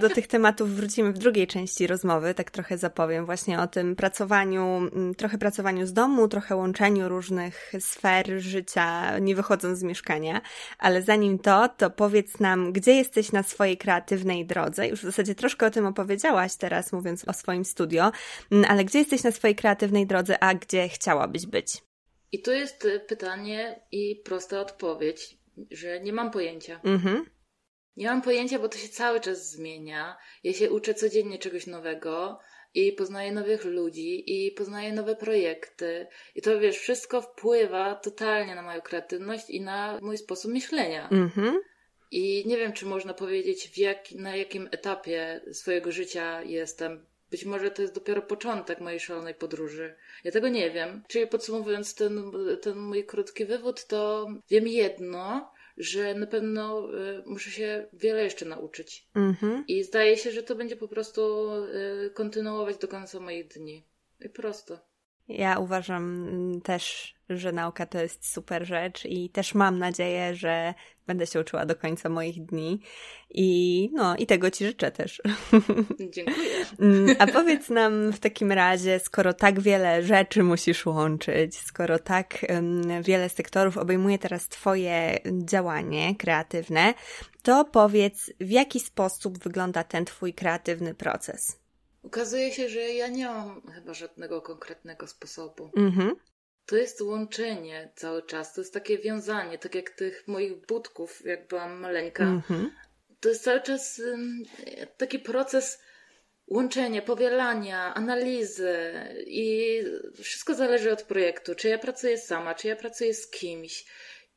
Do 0.01 0.09
tych 0.09 0.27
tematów 0.27 0.75
wrócimy 0.75 1.13
w 1.13 1.17
drugiej 1.17 1.47
części 1.47 1.87
rozmowy, 1.87 2.33
tak 2.33 2.51
trochę 2.51 2.77
zapowiem 2.77 3.25
właśnie 3.25 3.59
o 3.59 3.67
tym 3.67 3.95
pracowaniu, 3.95 4.63
mm, 4.63 5.15
trochę 5.15 5.37
pracowaniu 5.37 5.87
z 5.87 5.93
domu, 5.93 6.27
trochę 6.27 6.55
łączeniu 6.55 7.09
różnych 7.09 7.73
sfer 7.79 8.27
życia, 8.37 9.19
nie 9.19 9.35
wychodząc 9.35 9.79
z 9.79 9.83
mieszkania. 9.83 10.41
Ale 10.79 11.01
zanim 11.01 11.39
to, 11.39 11.69
to 11.77 11.89
powiedz 11.89 12.39
nam, 12.39 12.73
gdzie 12.73 12.93
jesteś 12.93 13.31
na 13.31 13.43
swojej 13.43 13.77
kreatywnej 13.77 14.45
drodze? 14.45 14.87
Już 14.87 14.99
w 14.99 15.03
zasadzie 15.03 15.35
troszkę 15.35 15.65
o 15.65 15.69
tym 15.69 15.85
opowiedziałaś 15.85 16.55
teraz, 16.55 16.91
mówiąc 16.91 17.27
o 17.27 17.33
swoim 17.33 17.65
studio, 17.65 18.11
mm, 18.51 18.65
ale 18.69 18.85
gdzie 18.85 18.99
jesteś 18.99 19.23
na 19.23 19.31
swojej 19.31 19.55
kreatywnej 19.55 20.07
drodze, 20.07 20.43
a 20.43 20.53
gdzie 20.53 20.89
chciałabyś 20.89 21.45
być? 21.45 21.89
I 22.31 22.41
tu 22.41 22.51
jest 22.51 22.87
pytanie 23.07 23.79
i 23.91 24.21
prosta 24.25 24.61
odpowiedź, 24.61 25.38
że 25.71 25.99
nie 25.99 26.13
mam 26.13 26.31
pojęcia. 26.31 26.79
Mhm. 26.83 27.25
Nie 27.97 28.07
mam 28.07 28.21
pojęcia, 28.21 28.59
bo 28.59 28.69
to 28.69 28.77
się 28.77 28.89
cały 28.89 29.19
czas 29.19 29.51
zmienia. 29.51 30.17
Ja 30.43 30.53
się 30.53 30.71
uczę 30.71 30.93
codziennie 30.93 31.39
czegoś 31.39 31.67
nowego 31.67 32.39
i 32.73 32.91
poznaję 32.91 33.31
nowych 33.31 33.65
ludzi 33.65 34.23
i 34.27 34.51
poznaję 34.51 34.93
nowe 34.93 35.15
projekty. 35.15 36.07
I 36.35 36.41
to 36.41 36.59
wiesz, 36.59 36.77
wszystko 36.77 37.21
wpływa 37.21 37.95
totalnie 37.95 38.55
na 38.55 38.61
moją 38.61 38.81
kreatywność 38.81 39.49
i 39.49 39.61
na 39.61 39.99
mój 40.01 40.17
sposób 40.17 40.51
myślenia. 40.51 41.09
Mhm. 41.09 41.59
I 42.11 42.43
nie 42.45 42.57
wiem, 42.57 42.73
czy 42.73 42.85
można 42.85 43.13
powiedzieć, 43.13 43.77
jak, 43.77 44.11
na 44.11 44.35
jakim 44.35 44.69
etapie 44.71 45.41
swojego 45.51 45.91
życia 45.91 46.43
jestem. 46.43 47.05
Być 47.31 47.45
może 47.45 47.71
to 47.71 47.81
jest 47.81 47.95
dopiero 47.95 48.21
początek 48.21 48.81
mojej 48.81 48.99
szalonej 48.99 49.35
podróży. 49.35 49.95
Ja 50.23 50.31
tego 50.31 50.49
nie 50.49 50.71
wiem. 50.71 51.03
Czyli 51.07 51.27
podsumowując 51.27 51.95
ten, 51.95 52.31
ten 52.61 52.77
mój 52.77 53.05
krótki 53.05 53.45
wywód, 53.45 53.85
to 53.85 54.27
wiem 54.49 54.67
jedno, 54.67 55.51
że 55.77 56.13
na 56.15 56.27
pewno 56.27 56.93
y, 56.93 57.23
muszę 57.25 57.51
się 57.51 57.87
wiele 57.93 58.23
jeszcze 58.23 58.45
nauczyć. 58.45 59.07
Mhm. 59.15 59.63
I 59.67 59.83
zdaje 59.83 60.17
się, 60.17 60.31
że 60.31 60.43
to 60.43 60.55
będzie 60.55 60.75
po 60.75 60.87
prostu 60.87 61.51
y, 62.05 62.11
kontynuować 62.13 62.77
do 62.77 62.87
końca 62.87 63.19
moich 63.19 63.47
dni. 63.47 63.85
I 64.19 64.29
prosto. 64.29 64.79
Ja 65.27 65.59
uważam 65.59 66.27
mm, 66.27 66.61
też, 66.61 67.15
że 67.29 67.51
nauka 67.51 67.85
to 67.85 68.01
jest 68.01 68.33
super 68.33 68.65
rzecz 68.65 69.05
i 69.05 69.29
też 69.29 69.55
mam 69.55 69.79
nadzieję, 69.79 70.35
że 70.35 70.73
będę 71.07 71.27
się 71.27 71.39
uczyła 71.39 71.65
do 71.65 71.75
końca 71.75 72.09
moich 72.09 72.45
dni 72.45 72.81
i 73.29 73.89
no 73.93 74.15
i 74.15 74.25
tego 74.25 74.51
Ci 74.51 74.65
życzę 74.65 74.91
też. 74.91 75.21
Dziękuję. 76.15 76.65
Mm, 76.79 77.15
a 77.19 77.27
powiedz 77.27 77.69
nam 77.69 78.11
w 78.11 78.19
takim 78.19 78.51
razie, 78.51 78.99
skoro 78.99 79.33
tak 79.33 79.59
wiele 79.59 80.03
rzeczy 80.03 80.43
musisz 80.43 80.85
łączyć, 80.85 81.57
skoro 81.57 81.99
tak 81.99 82.45
wiele 83.01 83.29
sektorów 83.29 83.77
obejmuje 83.77 84.17
teraz 84.17 84.47
Twoje 84.47 85.19
działanie 85.45 86.15
kreatywne, 86.15 86.93
to 87.43 87.65
powiedz, 87.65 88.31
w 88.39 88.49
jaki 88.49 88.79
sposób 88.79 89.39
wygląda 89.39 89.83
ten 89.83 90.05
Twój 90.05 90.33
kreatywny 90.33 90.93
proces? 90.93 91.59
Okazuje 92.03 92.51
się, 92.53 92.69
że 92.69 92.79
ja 92.79 93.07
nie 93.07 93.25
mam 93.25 93.61
chyba 93.61 93.93
żadnego 93.93 94.41
konkretnego 94.41 95.07
sposobu. 95.07 95.71
Mhm. 95.77 96.15
To 96.69 96.77
jest 96.77 97.01
łączenie 97.01 97.91
cały 97.95 98.23
czas, 98.23 98.53
to 98.53 98.61
jest 98.61 98.73
takie 98.73 98.97
wiązanie, 98.97 99.57
tak 99.57 99.75
jak 99.75 99.89
tych 99.89 100.27
moich 100.27 100.65
budków, 100.65 101.25
jak 101.25 101.47
byłam 101.47 101.79
maleńka. 101.79 102.23
Mhm. 102.23 102.71
To 103.19 103.29
jest 103.29 103.43
cały 103.43 103.61
czas 103.61 104.01
taki 104.97 105.19
proces 105.19 105.81
łączenia, 106.47 107.01
powielania, 107.01 107.93
analizy 107.93 108.93
i 109.27 109.79
wszystko 110.23 110.55
zależy 110.55 110.91
od 110.91 111.03
projektu. 111.03 111.55
Czy 111.55 111.67
ja 111.67 111.77
pracuję 111.77 112.17
sama, 112.17 112.55
czy 112.55 112.67
ja 112.67 112.75
pracuję 112.75 113.13
z 113.13 113.29
kimś 113.29 113.85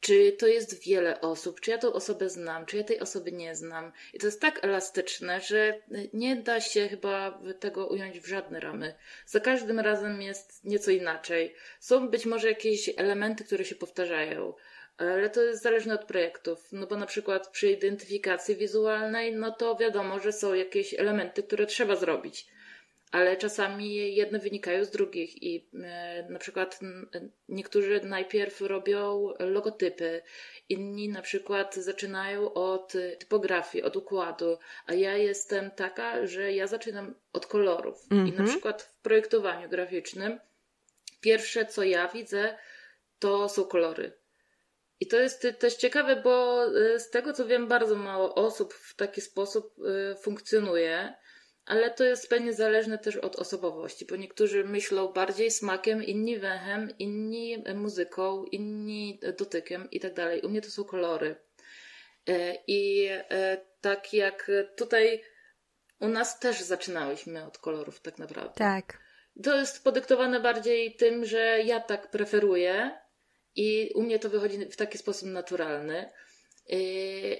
czy 0.03 0.33
to 0.33 0.47
jest 0.47 0.83
wiele 0.85 1.21
osób, 1.21 1.61
czy 1.61 1.71
ja 1.71 1.79
tą 1.79 1.93
osobę 1.93 2.29
znam, 2.29 2.67
czy 2.67 2.77
ja 2.77 2.85
tej 2.85 3.01
osoby 3.01 3.33
nie 3.33 3.55
znam. 3.55 3.93
I 4.15 4.19
to 4.19 4.27
jest 4.27 4.41
tak 4.41 4.65
elastyczne, 4.65 5.41
że 5.41 5.81
nie 6.13 6.37
da 6.37 6.61
się 6.61 6.89
chyba 6.89 7.43
tego 7.61 7.87
ująć 7.87 8.21
w 8.21 8.27
żadne 8.27 8.61
ramy. 8.61 8.95
Za 9.27 9.41
każdym 9.41 9.81
razem 9.81 10.23
jest 10.23 10.65
nieco 10.65 10.91
inaczej. 10.91 11.55
Są 11.81 12.09
być 12.09 12.27
może 12.27 12.49
jakieś 12.49 12.91
elementy, 12.97 13.45
które 13.45 13.65
się 13.65 13.75
powtarzają, 13.75 14.55
ale 14.97 15.31
to 15.31 15.43
jest 15.43 15.63
zależne 15.63 15.95
od 15.95 16.05
projektów. 16.05 16.69
No 16.73 16.87
bo 16.87 16.97
na 16.97 17.07
przykład 17.07 17.49
przy 17.49 17.71
identyfikacji 17.71 18.57
wizualnej, 18.57 19.35
no 19.35 19.51
to 19.51 19.77
wiadomo, 19.77 20.19
że 20.19 20.33
są 20.33 20.55
jakieś 20.55 20.95
elementy, 20.95 21.43
które 21.43 21.67
trzeba 21.67 21.97
zrobić 21.97 22.47
ale 23.13 23.37
czasami 23.37 24.15
jedne 24.15 24.39
wynikają 24.39 24.85
z 24.85 24.91
drugich 24.91 25.43
i 25.43 25.69
e, 25.75 26.27
na 26.31 26.39
przykład 26.39 26.81
niektórzy 27.49 28.01
najpierw 28.05 28.61
robią 28.61 29.33
logotypy, 29.39 30.23
inni 30.69 31.09
na 31.09 31.23
przykład 31.23 31.75
zaczynają 31.75 32.55
od 32.55 32.93
typografii, 33.19 33.85
od 33.85 33.97
układu, 33.97 34.59
a 34.87 34.95
ja 34.95 35.17
jestem 35.17 35.71
taka, 35.71 36.27
że 36.27 36.53
ja 36.53 36.67
zaczynam 36.67 37.15
od 37.33 37.47
kolorów. 37.47 38.07
Mm 38.11 38.25
-hmm. 38.25 38.29
I 38.29 38.31
na 38.31 38.39
mhm. 38.39 38.49
przykład 38.49 38.83
w 38.83 39.01
projektowaniu 39.01 39.69
graficznym 39.69 40.41
pierwsze 41.21 41.67
co 41.67 41.83
ja 41.83 42.09
widzę 42.09 42.59
to 43.19 43.49
są 43.49 43.65
kolory. 43.65 44.13
I 45.01 45.07
to 45.07 45.17
jest 45.17 45.47
też 45.59 45.75
ciekawe, 45.75 46.17
bo 46.17 46.65
e, 46.65 46.99
z 46.99 47.11
tego 47.11 47.33
co 47.33 47.47
wiem, 47.47 47.69
bardzo 47.69 47.97
mało 47.97 48.35
osób 48.35 48.75
w 48.75 48.97
taki 48.97 49.21
sposób 49.21 49.75
e, 50.11 50.15
funkcjonuje 50.15 51.15
ale 51.67 51.91
to 51.91 52.05
jest 52.05 52.29
pewnie 52.29 52.53
zależne 52.53 52.99
też 52.99 53.17
od 53.17 53.37
osobowości, 53.37 54.07
bo 54.07 54.17
niektórzy 54.17 54.65
myślą 54.65 55.09
bardziej 55.09 55.51
smakiem, 55.51 56.05
inni 56.05 56.39
węchem, 56.39 56.89
inni 56.99 57.65
muzyką, 57.75 58.45
inni 58.45 59.21
dotykiem 59.39 59.91
i 59.91 60.01
tak 60.01 60.15
dalej. 60.15 60.41
U 60.41 60.49
mnie 60.49 60.61
to 60.61 60.71
są 60.71 60.85
kolory. 60.85 61.37
E, 62.29 62.55
I 62.67 63.09
e, 63.11 63.61
tak 63.81 64.15
jak 64.15 64.51
tutaj 64.77 65.23
u 66.01 66.09
nas 66.09 66.39
też 66.39 66.61
zaczynałyśmy 66.61 67.45
od 67.45 67.59
kolorów, 67.59 68.01
tak 68.01 68.19
naprawdę. 68.19 68.55
Tak. 68.55 68.99
To 69.43 69.57
jest 69.57 69.85
podyktowane 69.85 70.41
bardziej 70.41 70.97
tym, 70.97 71.25
że 71.25 71.63
ja 71.65 71.81
tak 71.81 72.11
preferuję 72.11 72.99
i 73.57 73.91
u 73.95 74.03
mnie 74.03 74.19
to 74.19 74.31
wychodzi 74.31 74.67
w 74.67 74.77
taki 74.77 74.99
sposób 74.99 75.29
naturalny. 75.29 76.11
E, 76.71 76.77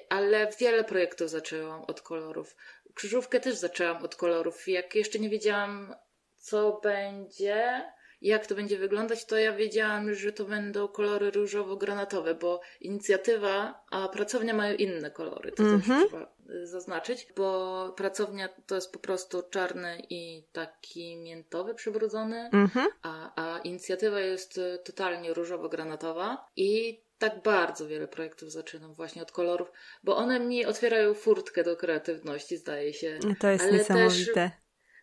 ale 0.09 0.49
wiele 0.61 0.85
projektów 0.85 1.31
zaczęłam 1.31 1.85
od 1.85 2.01
kolorów 2.01 2.57
krzyżówkę 2.95 3.41
też 3.41 3.55
zaczęłam 3.55 4.05
od 4.05 4.17
kolorów. 4.17 4.69
Jak 4.69 4.95
jeszcze 4.95 5.19
nie 5.19 5.29
wiedziałam, 5.29 5.95
co 6.39 6.81
będzie, 6.83 7.83
jak 8.23 8.47
to 8.47 8.55
będzie 8.55 8.79
wyglądać, 8.79 9.25
to 9.25 9.37
ja 9.37 9.53
wiedziałam, 9.53 10.15
że 10.15 10.33
to 10.33 10.45
będą 10.45 10.89
kolory 10.89 11.31
różowo-granatowe, 11.31 12.35
bo 12.35 12.61
inicjatywa, 12.81 13.85
a 13.91 14.09
pracownia 14.09 14.55
mają 14.55 14.77
inne 14.77 15.11
kolory. 15.11 15.53
To 15.53 15.63
mm 15.63 15.81
-hmm. 15.81 15.81
też 15.81 15.91
mhm. 15.91 16.09
trzeba 16.09 16.33
y, 16.51 16.67
zaznaczyć, 16.67 17.27
bo 17.37 17.95
pracownia 17.97 18.49
to 18.67 18.75
jest 18.75 18.93
po 18.93 18.99
prostu 18.99 19.43
czarny 19.51 20.03
i 20.11 20.45
taki 20.53 21.17
miętowy, 21.17 21.75
przybrudzony, 21.75 22.51
mm 22.53 22.69
-hmm. 22.69 22.87
a, 23.03 23.33
a 23.43 23.59
inicjatywa 23.59 24.21
jest 24.21 24.59
y, 24.59 24.79
totalnie 24.85 25.35
różowo-granatowa 25.35 26.37
i 26.57 27.01
tak 27.23 27.43
bardzo 27.43 27.89
wiele 27.89 28.09
projektów 28.09 28.53
zaczynam 28.53 28.95
właśnie 28.95 29.23
od 29.23 29.33
kolorów, 29.33 29.73
bo 30.03 30.17
one 30.17 30.41
mi 30.41 30.67
otwierają 30.67 31.15
furtkę 31.15 31.65
do 31.65 31.77
kreatywności, 31.77 32.57
zdaje 32.57 32.95
się. 32.95 33.19
To 33.41 33.49
jest 33.49 33.65
Ale 33.65 33.73
niesamowite. 33.73 34.33
Też, 34.33 34.51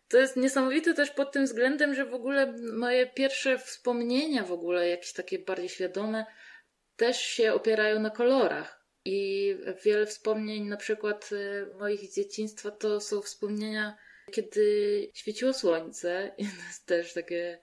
to 0.08 0.18
jest 0.18 0.36
niesamowite 0.36 0.94
też 0.94 1.10
pod 1.10 1.32
tym 1.32 1.44
względem, 1.44 1.94
że 1.94 2.04
w 2.04 2.14
ogóle 2.14 2.54
moje 2.72 3.06
pierwsze 3.06 3.58
wspomnienia 3.58 4.44
w 4.44 4.52
ogóle, 4.52 4.88
jakieś 4.88 5.12
takie 5.12 5.38
bardziej 5.38 5.68
świadome, 5.68 6.26
też 6.96 7.20
się 7.20 7.52
opierają 7.52 8.00
na 8.00 8.10
kolorach. 8.10 8.86
I 9.04 9.56
wiele 9.84 10.06
wspomnień, 10.06 10.68
na 10.68 10.76
przykład 10.76 11.30
y, 11.32 11.66
moich 11.78 12.12
dzieciństwa, 12.12 12.70
to 12.70 13.00
są 13.00 13.22
wspomnienia, 13.22 13.96
kiedy 14.32 15.10
świeciło 15.14 15.52
słońce. 15.52 16.32
I 16.38 16.44
to 16.44 16.66
jest 16.68 16.86
też 16.86 17.12
takie 17.12 17.60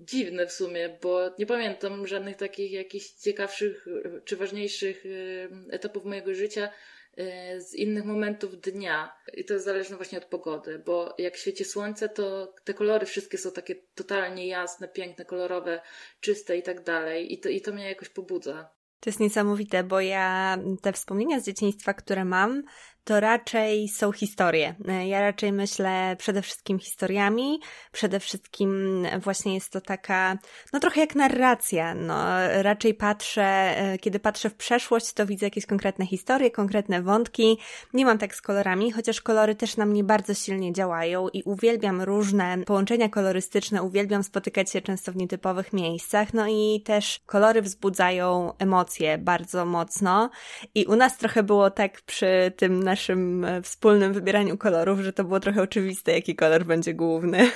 dziwne 0.00 0.46
w 0.46 0.52
sumie, 0.52 0.98
bo 1.02 1.34
nie 1.38 1.46
pamiętam 1.46 2.06
żadnych 2.06 2.36
takich 2.36 2.72
jakichś 2.72 3.10
ciekawszych 3.10 3.86
czy 4.24 4.36
ważniejszych 4.36 5.06
y, 5.06 5.48
etapów 5.70 6.04
mojego 6.04 6.34
życia 6.34 6.70
y, 7.18 7.60
z 7.60 7.74
innych 7.74 8.04
momentów 8.04 8.60
dnia. 8.60 9.12
I 9.34 9.44
to 9.44 9.54
jest 9.54 9.66
zależne 9.66 9.96
właśnie 9.96 10.18
od 10.18 10.24
pogody, 10.24 10.78
bo 10.78 11.14
jak 11.18 11.36
świeci 11.36 11.64
słońce, 11.64 12.08
to 12.08 12.54
te 12.64 12.74
kolory 12.74 13.06
wszystkie 13.06 13.38
są 13.38 13.50
takie 13.50 13.74
totalnie 13.94 14.46
jasne, 14.46 14.88
piękne, 14.88 15.24
kolorowe, 15.24 15.80
czyste 16.20 16.56
i 16.56 16.62
tak 16.62 16.84
dalej. 16.84 17.32
I 17.32 17.38
to, 17.38 17.48
i 17.48 17.60
to 17.60 17.72
mnie 17.72 17.88
jakoś 17.88 18.08
pobudza. 18.08 18.70
To 19.00 19.10
jest 19.10 19.20
niesamowite, 19.20 19.84
bo 19.84 20.00
ja 20.00 20.58
te 20.82 20.92
wspomnienia 20.92 21.40
z 21.40 21.44
dzieciństwa, 21.44 21.94
które 21.94 22.24
mam, 22.24 22.62
to 23.08 23.20
raczej 23.20 23.88
są 23.88 24.12
historie. 24.12 24.74
Ja 25.06 25.20
raczej 25.20 25.52
myślę 25.52 26.16
przede 26.18 26.42
wszystkim 26.42 26.78
historiami, 26.78 27.60
przede 27.92 28.20
wszystkim 28.20 29.02
właśnie 29.18 29.54
jest 29.54 29.72
to 29.72 29.80
taka, 29.80 30.38
no 30.72 30.80
trochę 30.80 31.00
jak 31.00 31.14
narracja. 31.14 31.94
No, 31.94 32.24
raczej 32.62 32.94
patrzę, 32.94 33.42
e, 33.42 33.98
kiedy 33.98 34.20
patrzę 34.20 34.50
w 34.50 34.54
przeszłość, 34.54 35.12
to 35.12 35.26
widzę 35.26 35.46
jakieś 35.46 35.66
konkretne 35.66 36.06
historie, 36.06 36.50
konkretne 36.50 37.02
wątki. 37.02 37.58
Nie 37.94 38.04
mam 38.04 38.18
tak 38.18 38.34
z 38.34 38.42
kolorami, 38.42 38.92
chociaż 38.92 39.20
kolory 39.20 39.54
też 39.54 39.76
na 39.76 39.86
mnie 39.86 40.04
bardzo 40.04 40.34
silnie 40.34 40.72
działają 40.72 41.28
i 41.28 41.42
uwielbiam 41.42 42.02
różne 42.02 42.58
połączenia 42.66 43.08
kolorystyczne, 43.08 43.82
uwielbiam 43.82 44.22
spotykać 44.22 44.70
się 44.70 44.80
często 44.80 45.12
w 45.12 45.16
nietypowych 45.16 45.72
miejscach, 45.72 46.34
no 46.34 46.48
i 46.48 46.82
też 46.84 47.20
kolory 47.26 47.62
wzbudzają 47.62 48.52
emocje 48.58 49.18
bardzo 49.18 49.64
mocno. 49.64 50.30
I 50.74 50.84
u 50.84 50.96
nas 50.96 51.16
trochę 51.16 51.42
było 51.42 51.70
tak 51.70 52.02
przy 52.02 52.52
tym 52.56 52.82
naszym 52.82 52.97
naszym 52.98 53.44
e, 53.44 53.62
wspólnym 53.62 54.12
wybieraniu 54.12 54.56
kolorów, 54.56 55.00
że 55.00 55.12
to 55.12 55.24
było 55.24 55.40
trochę 55.40 55.62
oczywiste, 55.62 56.12
jaki 56.12 56.36
kolor 56.36 56.64
będzie 56.64 56.94
główny. 56.94 57.38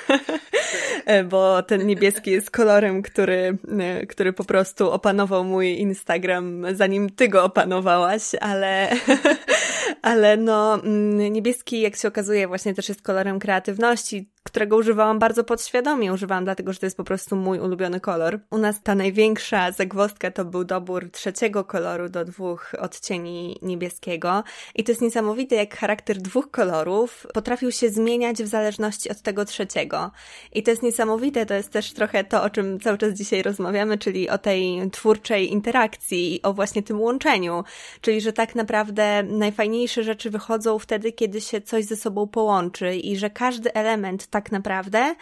E, 1.07 1.25
bo 1.25 1.63
ten 1.63 1.87
niebieski 1.87 2.31
jest 2.31 2.51
kolorem, 2.51 3.03
który, 3.03 3.59
e, 3.79 4.07
który 4.07 4.33
po 4.33 4.45
prostu 4.45 4.91
opanował 4.91 5.45
mój 5.45 5.79
Instagram, 5.79 6.65
zanim 6.73 7.11
ty 7.11 7.29
go 7.29 7.45
opanowałaś, 7.45 8.23
ale, 8.41 8.89
ale 10.03 10.37
no, 10.37 10.75
mm, 10.75 11.33
niebieski, 11.33 11.81
jak 11.81 11.97
się 11.97 12.09
okazuje, 12.09 12.49
właśnie 12.49 12.75
też 12.75 12.89
jest 12.89 13.03
kolorem 13.03 13.39
kreatywności, 13.39 14.31
którego 14.43 14.77
używałam 14.77 15.19
bardzo 15.19 15.45
podświadomie. 15.45 16.13
Używałam 16.13 16.45
dlatego, 16.45 16.73
że 16.73 16.79
to 16.79 16.87
jest 16.87 16.97
po 16.97 17.05
prostu 17.05 17.37
mój 17.37 17.59
ulubiony 17.59 18.01
kolor. 18.01 18.41
U 18.51 18.59
nas 18.59 18.83
ta 18.83 18.95
największa 18.95 19.73
zagwozdka 19.73 20.31
to 20.31 20.45
był 20.45 20.65
dobór 20.65 21.11
trzeciego 21.11 21.65
koloru 21.65 22.09
do 22.09 22.25
dwóch 22.25 22.75
odcieni 22.79 23.59
niebieskiego. 23.63 24.45
I 24.75 24.85
to 24.85 24.93
jest 24.93 25.03
niesamowite, 25.03 25.57
jak 25.57 25.77
charakter 25.77 26.19
dwóch 26.19 26.51
kolorów 26.51 27.27
potrafił 27.35 27.73
się 27.73 27.89
zmieniać 27.89 28.43
w 28.43 28.47
zależności 28.47 29.11
od 29.11 29.23
tego 29.23 29.45
trzeciego. 29.45 30.11
I 30.53 30.63
to 30.63 30.71
jest 30.71 30.83
niesamowite, 30.83 31.47
to 31.47 31.55
jest 31.55 31.71
też 31.71 31.93
trochę 31.93 32.25
to, 32.25 32.43
o 32.43 32.51
czym 32.51 32.81
cały 32.81 32.99
czas 32.99 33.13
dzisiaj 33.13 33.43
rozmawiamy, 33.43 33.99
czyli 33.99 34.31
o 34.31 34.39
tej 34.39 34.91
twórczej 34.91 35.53
interakcji 35.53 36.35
i 36.35 36.43
o 36.43 36.53
właśnie 36.53 36.83
tym 36.83 37.01
łączeniu. 37.01 37.65
Czyli, 38.01 38.21
że 38.21 38.33
tak 38.33 38.55
naprawdę 38.55 39.23
najfajniejsze 39.23 40.05
rzeczy 40.05 40.31
wychodzą 40.31 40.79
wtedy, 40.79 41.13
kiedy 41.13 41.41
się 41.41 41.61
coś 41.61 41.85
ze 41.85 41.97
sobą 41.97 42.27
połączy 42.27 42.97
i 42.97 43.17
że 43.17 43.31
każdy 43.31 43.75
element 43.75 44.27
tak 44.33 44.53
naprawdę, 44.53 45.15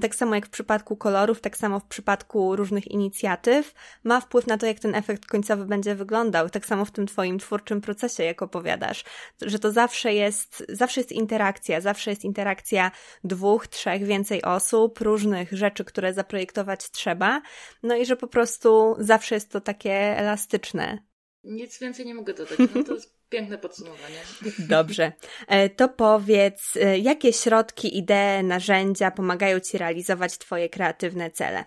tak 0.00 0.14
samo 0.14 0.34
jak 0.34 0.46
w 0.46 0.50
przypadku 0.50 0.96
kolorów, 0.96 1.40
tak 1.40 1.56
samo 1.56 1.80
w 1.80 1.84
przypadku 1.84 2.56
różnych 2.56 2.90
inicjatyw, 2.90 3.74
ma 4.04 4.20
wpływ 4.20 4.46
na 4.46 4.58
to, 4.58 4.66
jak 4.66 4.78
ten 4.78 4.94
efekt 4.94 5.26
końcowy 5.26 5.64
będzie 5.64 5.94
wyglądał. 5.94 6.50
Tak 6.50 6.66
samo 6.66 6.84
w 6.84 6.90
tym 6.90 7.06
Twoim 7.06 7.38
twórczym 7.38 7.80
procesie, 7.80 8.24
jak 8.24 8.42
opowiadasz, 8.42 9.04
że 9.42 9.58
to 9.58 9.72
zawsze 9.72 10.14
jest, 10.14 10.64
zawsze 10.68 11.00
jest 11.00 11.12
interakcja, 11.12 11.80
zawsze 11.80 12.10
jest 12.10 12.24
interakcja 12.24 12.90
dwóch, 13.24 13.66
trzech, 13.66 14.04
więcej 14.04 14.42
osób, 14.42 15.00
różnych 15.00 15.52
rzeczy, 15.52 15.84
które 15.84 16.14
zaprojektować 16.14 16.90
trzeba, 16.90 17.42
no 17.82 17.96
i 17.96 18.06
że 18.06 18.16
po 18.16 18.26
prostu 18.26 18.96
zawsze 18.98 19.34
jest 19.34 19.50
to 19.50 19.60
takie 19.60 19.92
elastyczne. 20.18 20.98
Nic 21.44 21.78
więcej 21.78 22.06
nie 22.06 22.14
mogę 22.14 22.34
dodać. 22.34 22.58
No 22.74 22.84
to 22.84 22.94
Piękne 23.34 23.58
podsumowanie. 23.58 24.20
Dobrze. 24.58 25.12
E, 25.48 25.68
to 25.68 25.88
powiedz, 25.88 26.76
e, 26.76 26.98
jakie 26.98 27.32
środki, 27.32 27.98
idee, 27.98 28.42
narzędzia 28.42 29.10
pomagają 29.10 29.60
Ci 29.60 29.78
realizować 29.78 30.38
Twoje 30.38 30.68
kreatywne 30.68 31.30
cele? 31.30 31.64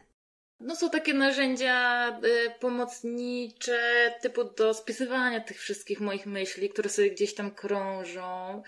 No 0.60 0.76
są 0.76 0.90
takie 0.90 1.14
narzędzia 1.14 2.10
y, 2.24 2.60
pomocnicze, 2.60 4.14
typu 4.22 4.44
do 4.44 4.74
spisywania 4.74 5.40
tych 5.40 5.60
wszystkich 5.60 6.00
moich 6.00 6.26
myśli, 6.26 6.70
które 6.70 6.90
sobie 6.90 7.12
gdzieś 7.12 7.34
tam 7.34 7.52
krążą. 7.52 8.64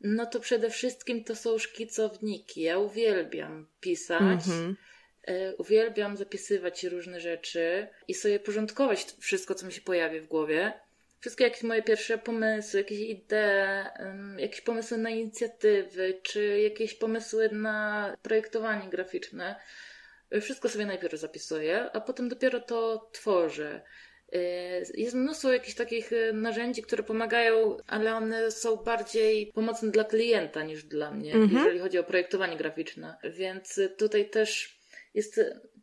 No 0.00 0.26
to 0.26 0.40
przede 0.40 0.70
wszystkim 0.70 1.24
to 1.24 1.36
są 1.36 1.58
szkicowniki. 1.58 2.62
Ja 2.62 2.78
uwielbiam 2.78 3.66
pisać. 3.80 4.40
Mm-hmm. 4.40 4.74
Y, 5.30 5.56
uwielbiam 5.58 6.16
zapisywać 6.16 6.84
różne 6.84 7.20
rzeczy 7.20 7.88
i 8.08 8.14
sobie 8.14 8.40
porządkować 8.40 9.06
wszystko, 9.20 9.54
co 9.54 9.66
mi 9.66 9.72
się 9.72 9.80
pojawi 9.80 10.20
w 10.20 10.26
głowie 10.26 10.87
wszystkie 11.20 11.44
jakieś 11.44 11.62
moje 11.62 11.82
pierwsze 11.82 12.18
pomysły, 12.18 12.80
jakieś 12.80 13.00
idee, 13.00 13.84
jakieś 14.38 14.60
pomysły 14.60 14.98
na 14.98 15.10
inicjatywy, 15.10 16.20
czy 16.22 16.60
jakieś 16.60 16.94
pomysły 16.94 17.48
na 17.52 18.16
projektowanie 18.22 18.88
graficzne. 18.90 19.56
Wszystko 20.40 20.68
sobie 20.68 20.86
najpierw 20.86 21.20
zapisuję, 21.20 21.90
a 21.92 22.00
potem 22.00 22.28
dopiero 22.28 22.60
to 22.60 23.10
tworzę. 23.12 23.82
Y, 24.34 24.38
jest 24.94 25.14
mnóstwo 25.14 25.52
jakichś 25.52 25.74
takich 25.74 26.12
y, 26.12 26.32
narzędzi, 26.32 26.82
które 26.82 27.02
pomagają, 27.02 27.76
ale 27.86 28.14
one 28.14 28.50
są 28.50 28.76
bardziej 28.76 29.52
pomocne 29.54 29.90
dla 29.90 30.04
klienta 30.04 30.62
niż 30.62 30.84
dla 30.84 31.10
mnie, 31.10 31.34
mhm. 31.34 31.56
jeżeli 31.56 31.78
chodzi 31.78 31.98
o 31.98 32.04
projektowanie 32.04 32.56
graficzne. 32.56 33.16
Więc 33.24 33.80
tutaj 33.98 34.30
też 34.30 34.78
jest 35.14 35.40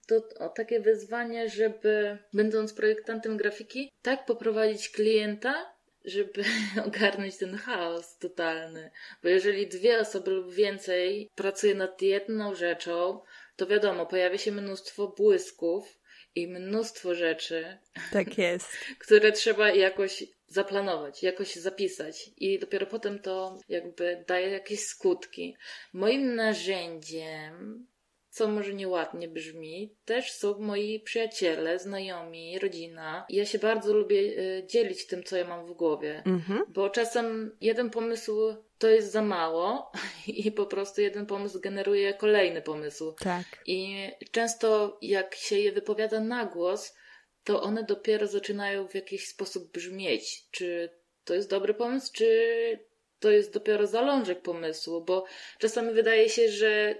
to 0.08 0.50
takie 0.50 0.80
wyzwanie, 0.80 1.50
żeby 1.50 2.18
będąc 2.34 2.74
projektantem 2.74 3.38
grafiki, 3.38 3.92
tak 4.02 4.26
poprowadzić 4.26 4.90
klienta, 4.90 5.76
żeby 6.06 6.44
ogarnąć 6.88 7.38
ten 7.38 7.58
chaos 7.58 8.18
totalny. 8.18 8.92
Bo 9.24 9.30
jeżeli 9.30 9.68
dwie 9.68 10.00
osoby 10.00 10.32
lub 10.32 10.54
więcej 10.54 11.30
pracuje 11.36 11.76
nad 11.76 12.02
jedną 12.02 12.56
rzeczą, 12.56 13.22
to 13.56 13.68
wiadomo, 13.68 14.06
pojawia 14.06 14.38
się 14.38 14.52
mnóstwo 14.52 15.08
błysków 15.08 16.00
i 16.36 16.48
mnóstwo 16.48 17.16
rzeczy. 17.16 17.78
Tak 18.12 18.38
jest. 18.38 18.68
które 19.06 19.32
trzeba 19.32 19.72
jakoś 19.72 20.24
zaplanować, 20.48 21.24
jakoś 21.24 21.56
zapisać 21.56 22.30
i 22.38 22.60
dopiero 22.60 22.86
potem 22.86 23.20
to 23.20 23.60
jakby 23.70 24.24
daje 24.28 24.50
jakieś 24.50 24.80
skutki. 24.80 25.56
Moim 25.94 26.36
narzędziem 26.36 27.88
co 28.36 28.48
może 28.48 28.74
nieładnie 28.74 29.28
brzmi, 29.28 29.96
też 30.06 30.32
są 30.32 30.60
moi 30.60 31.00
przyjaciele, 31.00 31.80
znajomi, 31.80 32.60
rodzina. 32.60 33.26
Ja 33.30 33.46
się 33.46 33.60
bardzo 33.60 33.94
lubię 33.94 34.20
e, 34.20 34.68
dzielić 34.68 35.08
tym, 35.08 35.24
co 35.24 35.38
ja 35.38 35.48
mam 35.48 35.66
w 35.66 35.74
głowie, 35.74 36.24
mhm. 36.26 36.66
bo 36.68 36.90
czasem 36.90 37.58
jeden 37.62 37.90
pomysł 37.90 38.56
to 38.78 38.88
jest 38.88 39.12
za 39.12 39.22
mało 39.22 39.92
i 40.28 40.52
po 40.52 40.66
prostu 40.66 41.02
jeden 41.02 41.26
pomysł 41.26 41.60
generuje 41.60 42.14
kolejny 42.14 42.62
pomysł. 42.62 43.16
Tak. 43.20 43.46
I 43.66 44.10
często 44.32 44.98
jak 45.02 45.36
się 45.36 45.60
je 45.60 45.72
wypowiada 45.72 46.20
na 46.20 46.46
głos, 46.46 46.96
to 47.44 47.62
one 47.62 47.84
dopiero 47.84 48.28
zaczynają 48.28 48.88
w 48.88 48.96
jakiś 48.96 49.28
sposób 49.28 49.72
brzmieć. 49.72 50.48
Czy 50.52 50.90
to 51.26 51.34
jest 51.34 51.50
dobry 51.50 51.74
pomysł, 51.74 52.12
czy 52.14 52.80
to 53.20 53.32
jest 53.32 53.54
dopiero 53.54 53.88
zalążek 53.88 54.42
pomysłu, 54.42 55.02
bo 55.06 55.26
czasami 55.60 55.94
wydaje 55.94 56.30
się, 56.30 56.50
że 56.50 56.96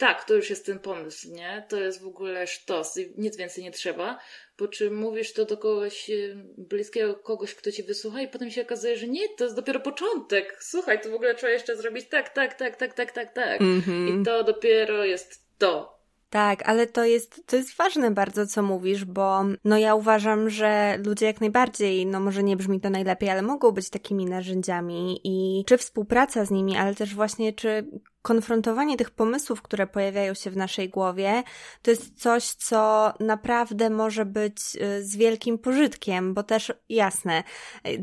tak, 0.00 0.24
to 0.24 0.34
już 0.34 0.50
jest 0.50 0.66
ten 0.66 0.78
pomysł, 0.78 1.28
nie? 1.30 1.66
To 1.68 1.80
jest 1.80 2.02
w 2.02 2.06
ogóle 2.06 2.46
sztos 2.46 2.96
i 2.96 3.12
nic 3.18 3.36
więcej 3.36 3.64
nie 3.64 3.70
trzeba. 3.70 4.18
Po 4.56 4.68
czym 4.68 4.96
mówisz 4.96 5.32
to 5.32 5.44
do 5.44 5.56
kogoś 5.56 6.10
y, 6.10 6.36
bliskiego, 6.58 7.14
kogoś, 7.14 7.54
kto 7.54 7.72
ci 7.72 7.82
wysłucha 7.82 8.20
i 8.20 8.28
potem 8.28 8.50
się 8.50 8.62
okazuje, 8.62 8.96
że 8.96 9.08
nie, 9.08 9.28
to 9.28 9.44
jest 9.44 9.56
dopiero 9.56 9.80
początek. 9.80 10.56
Słuchaj, 10.60 11.00
to 11.00 11.10
w 11.10 11.14
ogóle 11.14 11.34
trzeba 11.34 11.52
jeszcze 11.52 11.76
zrobić 11.76 12.08
tak, 12.08 12.28
tak, 12.28 12.54
tak, 12.54 12.76
tak, 12.76 12.94
tak, 12.94 13.12
tak, 13.12 13.32
tak. 13.34 13.60
Mm 13.60 13.80
-hmm. 13.80 14.20
I 14.20 14.24
to 14.24 14.44
dopiero 14.44 15.04
jest 15.04 15.44
to. 15.58 16.00
Tak, 16.30 16.68
ale 16.68 16.86
to 16.86 17.04
jest, 17.04 17.46
to 17.46 17.56
jest 17.56 17.76
ważne 17.76 18.10
bardzo, 18.10 18.46
co 18.46 18.62
mówisz, 18.62 19.04
bo 19.04 19.44
no 19.64 19.78
ja 19.78 19.94
uważam, 19.94 20.50
że 20.50 20.98
ludzie 21.06 21.26
jak 21.26 21.40
najbardziej, 21.40 22.06
no 22.06 22.20
może 22.20 22.42
nie 22.42 22.56
brzmi 22.56 22.80
to 22.80 22.90
najlepiej, 22.90 23.30
ale 23.30 23.42
mogą 23.42 23.72
być 23.72 23.90
takimi 23.90 24.26
narzędziami 24.26 25.20
i 25.24 25.64
czy 25.66 25.78
współpraca 25.78 26.44
z 26.44 26.50
nimi, 26.50 26.76
ale 26.76 26.94
też 26.94 27.14
właśnie 27.14 27.52
czy 27.52 27.84
konfrontowanie 28.22 28.96
tych 28.96 29.10
pomysłów, 29.10 29.62
które 29.62 29.86
pojawiają 29.86 30.34
się 30.34 30.50
w 30.50 30.56
naszej 30.56 30.88
głowie, 30.88 31.42
to 31.82 31.90
jest 31.90 32.20
coś, 32.20 32.44
co 32.44 33.12
naprawdę 33.20 33.90
może 33.90 34.24
być 34.24 34.56
y, 34.76 35.04
z 35.04 35.16
wielkim 35.16 35.58
pożytkiem, 35.58 36.34
bo 36.34 36.42
też 36.42 36.72
jasne, 36.88 37.42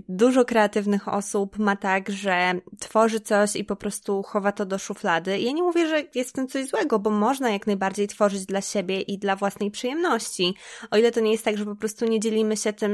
dużo 0.09 0.45
kreatywnych 0.45 1.07
osób 1.07 1.59
ma 1.59 1.75
tak, 1.75 2.09
że 2.09 2.53
tworzy 2.79 3.19
coś 3.19 3.55
i 3.55 3.63
po 3.63 3.75
prostu 3.75 4.23
chowa 4.23 4.51
to 4.51 4.65
do 4.65 4.77
szuflady. 4.77 5.37
I 5.37 5.43
ja 5.43 5.51
nie 5.51 5.63
mówię, 5.63 5.87
że 5.87 6.03
jest 6.15 6.29
w 6.29 6.33
tym 6.33 6.47
coś 6.47 6.67
złego, 6.67 6.99
bo 6.99 7.09
można 7.09 7.49
jak 7.49 7.67
najbardziej 7.67 8.07
tworzyć 8.07 8.45
dla 8.45 8.61
siebie 8.61 9.01
i 9.01 9.17
dla 9.17 9.35
własnej 9.35 9.71
przyjemności. 9.71 10.55
O 10.91 10.97
ile 10.97 11.11
to 11.11 11.19
nie 11.19 11.31
jest 11.31 11.45
tak, 11.45 11.57
że 11.57 11.65
po 11.65 11.75
prostu 11.75 12.05
nie 12.05 12.19
dzielimy 12.19 12.57
się 12.57 12.73
tym 12.73 12.91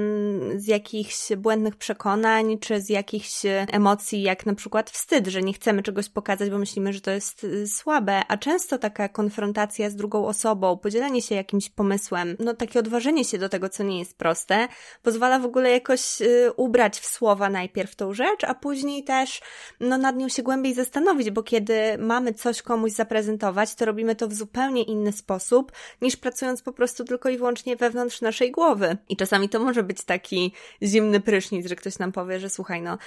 z 0.56 0.68
jakichś 0.68 1.34
błędnych 1.38 1.76
przekonań, 1.76 2.58
czy 2.60 2.82
z 2.82 2.90
jakichś 2.90 3.32
emocji, 3.72 4.22
jak 4.22 4.46
na 4.46 4.56
przykład 4.56 4.90
wstyd, 4.90 5.28
że 5.28 5.42
nie 5.42 5.54
chcemy 5.54 5.84
czegoś 5.84 6.10
pokazać, 6.10 6.50
bo 6.50 6.58
myślimy, 6.58 6.94
że 6.94 7.02
to 7.02 7.12
jest 7.14 7.44
y, 7.44 7.68
słabe, 7.68 8.22
a 8.28 8.38
często 8.38 8.78
taka 8.78 9.10
konfrontacja 9.10 9.90
z 9.90 9.96
drugą 9.96 10.28
osobą, 10.28 10.78
podzielenie 10.78 11.22
się 11.22 11.36
jakimś 11.36 11.70
pomysłem, 11.70 12.36
no 12.40 12.54
takie 12.54 12.80
odważenie 12.80 13.26
się 13.26 13.38
do 13.38 13.50
tego, 13.50 13.70
co 13.70 13.84
nie 13.84 14.00
jest 14.00 14.18
proste, 14.18 14.68
pozwala 15.02 15.40
w 15.40 15.46
ogóle 15.46 15.72
jakoś 15.72 16.22
y, 16.22 16.52
ubrać 16.58 17.00
w 17.00 17.06
słowa 17.06 17.50
najpierw 17.50 17.96
tą 17.96 18.14
rzecz, 18.14 18.44
a 18.44 18.56
później 18.56 19.04
też 19.04 19.42
no, 19.80 19.98
nad 19.98 20.18
nią 20.18 20.30
się 20.30 20.44
głębiej 20.44 20.74
zastanowić, 20.74 21.32
bo 21.32 21.44
kiedy 21.44 21.98
mamy 21.98 22.34
coś 22.34 22.62
komuś 22.62 22.92
zaprezentować, 22.92 23.76
to 23.76 23.86
robimy 23.86 24.16
to 24.16 24.28
w 24.28 24.34
zupełnie 24.34 24.84
inny 24.84 25.12
sposób, 25.12 25.72
niż 26.02 26.16
pracując 26.16 26.62
po 26.62 26.74
prostu 26.74 27.04
tylko 27.04 27.30
i 27.30 27.38
wyłącznie 27.38 27.76
wewnątrz 27.76 28.22
naszej 28.22 28.52
głowy. 28.52 28.98
I 29.10 29.18
czasami 29.18 29.50
to 29.50 29.60
może 29.60 29.84
być 29.84 30.04
taki 30.04 30.54
zimny 30.84 31.20
prysznic, 31.20 31.68
że 31.68 31.76
ktoś 31.76 32.00
nam 32.00 32.12
powie, 32.12 32.40
że 32.40 32.50
słuchaj, 32.50 32.82
no, 32.82 32.98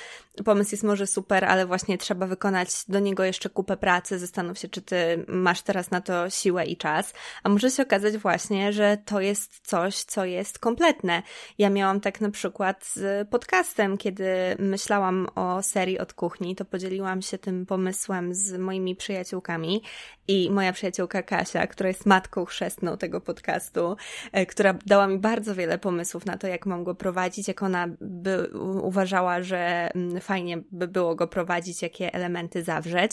pomysł 0.45 0.71
jest 0.73 0.85
może 0.85 1.07
super, 1.07 1.45
ale 1.45 1.67
właśnie 1.67 1.99
trzeba 1.99 2.27
wykonać 2.27 2.69
do 2.89 2.99
niego 2.99 3.25
jeszcze 3.25 3.51
kupę 3.51 3.77
pracy, 3.77 3.96
pracy, 3.97 4.19
zastanów 4.19 4.59
się, 4.59 4.69
czy 4.69 4.83
ty 4.83 5.25
masz 5.29 5.63
teraz 5.63 5.91
na 5.91 6.01
to 6.01 6.31
siłę 6.31 6.65
i 6.67 6.77
czas, 6.77 7.13
a 7.43 7.49
może 7.49 7.71
się 7.71 7.83
okazać 7.83 8.17
właśnie, 8.17 8.73
że 8.73 8.99
to 9.05 9.21
jest 9.21 9.61
coś, 9.67 9.97
co 9.97 10.25
jest 10.25 10.59
kompletne. 10.59 11.23
Ja 11.59 11.71
miałam 11.71 12.01
tak 12.01 12.21
na 12.21 12.31
przykład 12.31 12.87
z 12.87 13.29
podcastem, 13.29 13.99
kiedy 13.99 14.27
myślałam 14.59 15.29
o 15.35 15.63
serii 15.63 15.99
od 15.99 16.13
kuchni, 16.13 16.57
to 16.57 16.65
podzieliłam 16.65 17.23
się 17.23 17.39
tym 17.39 17.67
pomysłem 17.67 18.35
z 18.35 18.59
moimi 18.59 18.97
przyjaciółkami 18.97 19.83
i 20.29 20.51
moja 20.51 20.73
przyjaciółka 20.73 21.23
Kasia, 21.23 21.67
która 21.67 21.89
jest 21.89 22.07
matką 22.07 22.45
chrzestną 22.45 22.97
tego 22.97 23.21
podcastu, 23.21 23.97
e, 24.33 24.47
która 24.47 24.75
dała 24.87 25.07
mi 25.07 25.19
bardzo 25.19 25.55
wiele 25.55 25.79
pomysłów 25.79 26.27
na 26.27 26.39
to, 26.39 26.47
jak 26.47 26.67
mam 26.67 26.85
go 26.85 26.95
prowadzić, 26.95 27.49
jak 27.49 27.63
ona 27.63 27.89
by 28.01 28.51
uważała, 28.83 29.43
że 29.43 29.91
mm, 29.95 30.21
fajnie 30.21 30.59
by 30.73 30.89
było 30.89 31.15
go 31.15 31.27
prowadzić, 31.27 31.83
jakie 31.83 32.15
elementy 32.15 32.63
zawrzeć. 32.63 33.13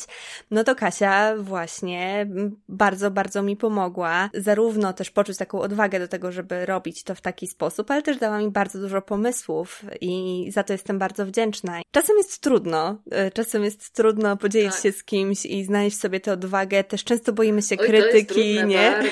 No 0.51 0.63
to 0.63 0.75
Kasia 0.75 1.35
właśnie 1.37 2.27
bardzo, 2.69 3.11
bardzo 3.11 3.43
mi 3.43 3.57
pomogła, 3.57 4.29
zarówno 4.33 4.93
też 4.93 5.11
poczuć 5.11 5.37
taką 5.37 5.61
odwagę 5.61 5.99
do 5.99 6.07
tego, 6.07 6.31
żeby 6.31 6.65
robić 6.65 7.03
to 7.03 7.15
w 7.15 7.21
taki 7.21 7.47
sposób, 7.47 7.91
ale 7.91 8.01
też 8.01 8.17
dała 8.17 8.39
mi 8.39 8.51
bardzo 8.51 8.79
dużo 8.79 9.01
pomysłów 9.01 9.85
i 10.01 10.45
za 10.51 10.63
to 10.63 10.73
jestem 10.73 10.99
bardzo 10.99 11.25
wdzięczna. 11.25 11.81
Czasem 11.91 12.17
jest 12.17 12.41
trudno, 12.41 12.97
e, 13.11 13.31
czasem 13.31 13.63
jest 13.63 13.93
trudno 13.93 14.37
podzielić 14.37 14.73
tak. 14.73 14.81
się 14.81 14.91
z 14.91 15.03
kimś 15.03 15.45
i 15.45 15.63
znaleźć 15.63 15.99
sobie 15.99 16.19
tę 16.19 16.33
odwagę. 16.33 16.83
Też 16.83 17.02
często 17.03 17.33
boimy 17.33 17.61
się 17.61 17.75
Oj, 17.79 17.87
krytyki, 17.87 18.25
trudne, 18.55 18.65
nie? 18.65 19.03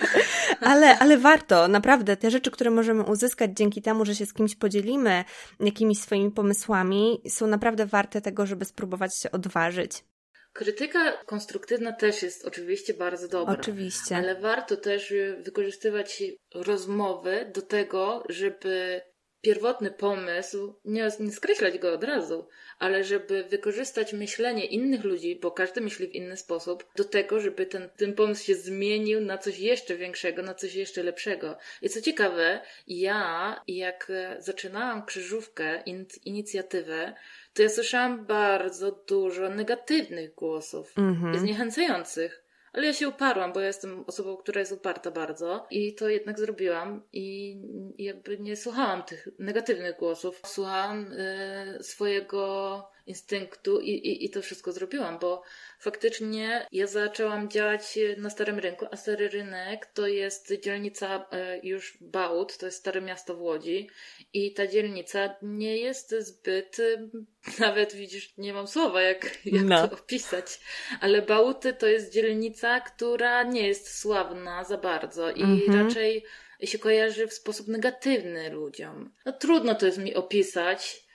ale, 0.70 0.98
ale 0.98 1.18
warto, 1.18 1.68
naprawdę. 1.68 2.16
Te 2.16 2.30
rzeczy, 2.30 2.50
które 2.50 2.70
możemy 2.70 3.02
uzyskać 3.02 3.50
dzięki 3.54 3.82
temu, 3.82 4.04
że 4.04 4.14
się 4.14 4.26
z 4.26 4.32
kimś 4.32 4.56
podzielimy 4.56 5.24
jakimiś 5.60 5.98
swoimi 6.00 6.30
pomysłami, 6.30 7.22
są 7.28 7.46
naprawdę 7.46 7.86
warte 7.86 8.20
tego, 8.20 8.46
żeby 8.46 8.64
spróbować 8.64 9.18
się 9.18 9.30
odważyć. 9.30 10.04
Krytyka 10.52 11.12
konstruktywna 11.12 11.92
też 11.92 12.22
jest 12.22 12.46
oczywiście 12.46 12.94
bardzo 12.94 13.28
dobra. 13.28 13.54
Oczywiście. 13.54 14.16
Ale 14.16 14.40
warto 14.40 14.76
też 14.76 15.14
wykorzystywać 15.44 16.22
rozmowy 16.54 17.50
do 17.54 17.62
tego, 17.62 18.24
żeby 18.28 19.00
pierwotny 19.40 19.90
pomysł, 19.90 20.74
nie, 20.84 21.08
nie 21.20 21.32
skreślać 21.32 21.78
go 21.78 21.92
od 21.92 22.04
razu, 22.04 22.48
ale 22.78 23.04
żeby 23.04 23.44
wykorzystać 23.44 24.12
myślenie 24.12 24.64
innych 24.64 25.04
ludzi, 25.04 25.38
bo 25.42 25.50
każdy 25.50 25.80
myśli 25.80 26.06
w 26.08 26.14
inny 26.14 26.36
sposób, 26.36 26.84
do 26.96 27.04
tego, 27.04 27.40
żeby 27.40 27.66
ten, 27.66 27.88
ten 27.96 28.14
pomysł 28.14 28.44
się 28.44 28.54
zmienił 28.54 29.20
na 29.20 29.38
coś 29.38 29.58
jeszcze 29.58 29.96
większego, 29.96 30.42
na 30.42 30.54
coś 30.54 30.74
jeszcze 30.74 31.02
lepszego. 31.02 31.58
I 31.82 31.88
co 31.88 32.00
ciekawe, 32.00 32.60
ja, 32.86 33.60
jak 33.68 34.12
zaczynałam 34.38 35.06
krzyżówkę, 35.06 35.82
in, 35.86 36.06
inicjatywę, 36.24 37.14
to 37.54 37.62
ja 37.62 37.68
słyszałam 37.68 38.26
bardzo 38.26 38.92
dużo 38.92 39.48
negatywnych 39.48 40.34
głosów 40.34 40.94
mm-hmm. 40.94 41.34
i 41.34 41.38
zniechęcających. 41.38 42.45
Ale 42.76 42.86
ja 42.86 42.92
się 42.92 43.08
uparłam, 43.08 43.52
bo 43.52 43.60
ja 43.60 43.66
jestem 43.66 44.04
osobą, 44.06 44.36
która 44.36 44.60
jest 44.60 44.72
uparta 44.72 45.10
bardzo 45.10 45.66
i 45.70 45.94
to 45.94 46.08
jednak 46.08 46.38
zrobiłam 46.38 47.02
i 47.12 47.56
jakby 47.98 48.38
nie 48.38 48.56
słuchałam 48.56 49.02
tych 49.02 49.28
negatywnych 49.38 49.96
głosów. 49.96 50.40
Słuchałam 50.46 51.12
y, 51.12 51.78
swojego 51.82 52.95
instynktu 53.06 53.80
i, 53.80 53.90
i, 53.90 54.24
i 54.24 54.30
to 54.30 54.42
wszystko 54.42 54.72
zrobiłam, 54.72 55.18
bo 55.18 55.42
faktycznie 55.78 56.66
ja 56.72 56.86
zaczęłam 56.86 57.50
działać 57.50 57.98
na 58.16 58.30
Starym 58.30 58.58
Rynku, 58.58 58.86
a 58.90 58.96
Stary 58.96 59.28
Rynek 59.28 59.86
to 59.86 60.06
jest 60.06 60.52
dzielnica 60.62 61.26
e, 61.30 61.58
już 61.62 61.98
Bałut, 62.00 62.58
to 62.58 62.66
jest 62.66 62.78
Stare 62.78 63.00
Miasto 63.00 63.34
w 63.34 63.40
Łodzi 63.40 63.90
i 64.32 64.52
ta 64.52 64.66
dzielnica 64.66 65.34
nie 65.42 65.76
jest 65.76 66.14
zbyt, 66.18 66.80
e, 66.80 67.08
nawet 67.66 67.94
widzisz, 67.94 68.34
nie 68.38 68.52
mam 68.52 68.66
słowa 68.66 69.02
jak, 69.02 69.46
jak 69.46 69.64
no. 69.64 69.88
to 69.88 69.94
opisać, 69.94 70.60
ale 71.00 71.22
Bałuty 71.22 71.72
to 71.72 71.86
jest 71.86 72.12
dzielnica, 72.12 72.80
która 72.80 73.42
nie 73.42 73.68
jest 73.68 73.98
sławna 73.98 74.64
za 74.64 74.78
bardzo 74.78 75.30
i 75.30 75.42
mhm. 75.42 75.86
raczej 75.86 76.24
się 76.64 76.78
kojarzy 76.78 77.26
w 77.26 77.32
sposób 77.32 77.68
negatywny 77.68 78.50
ludziom. 78.50 79.12
No 79.24 79.32
trudno 79.32 79.74
to 79.74 79.86
jest 79.86 79.98
mi 79.98 80.14
opisać, 80.14 81.05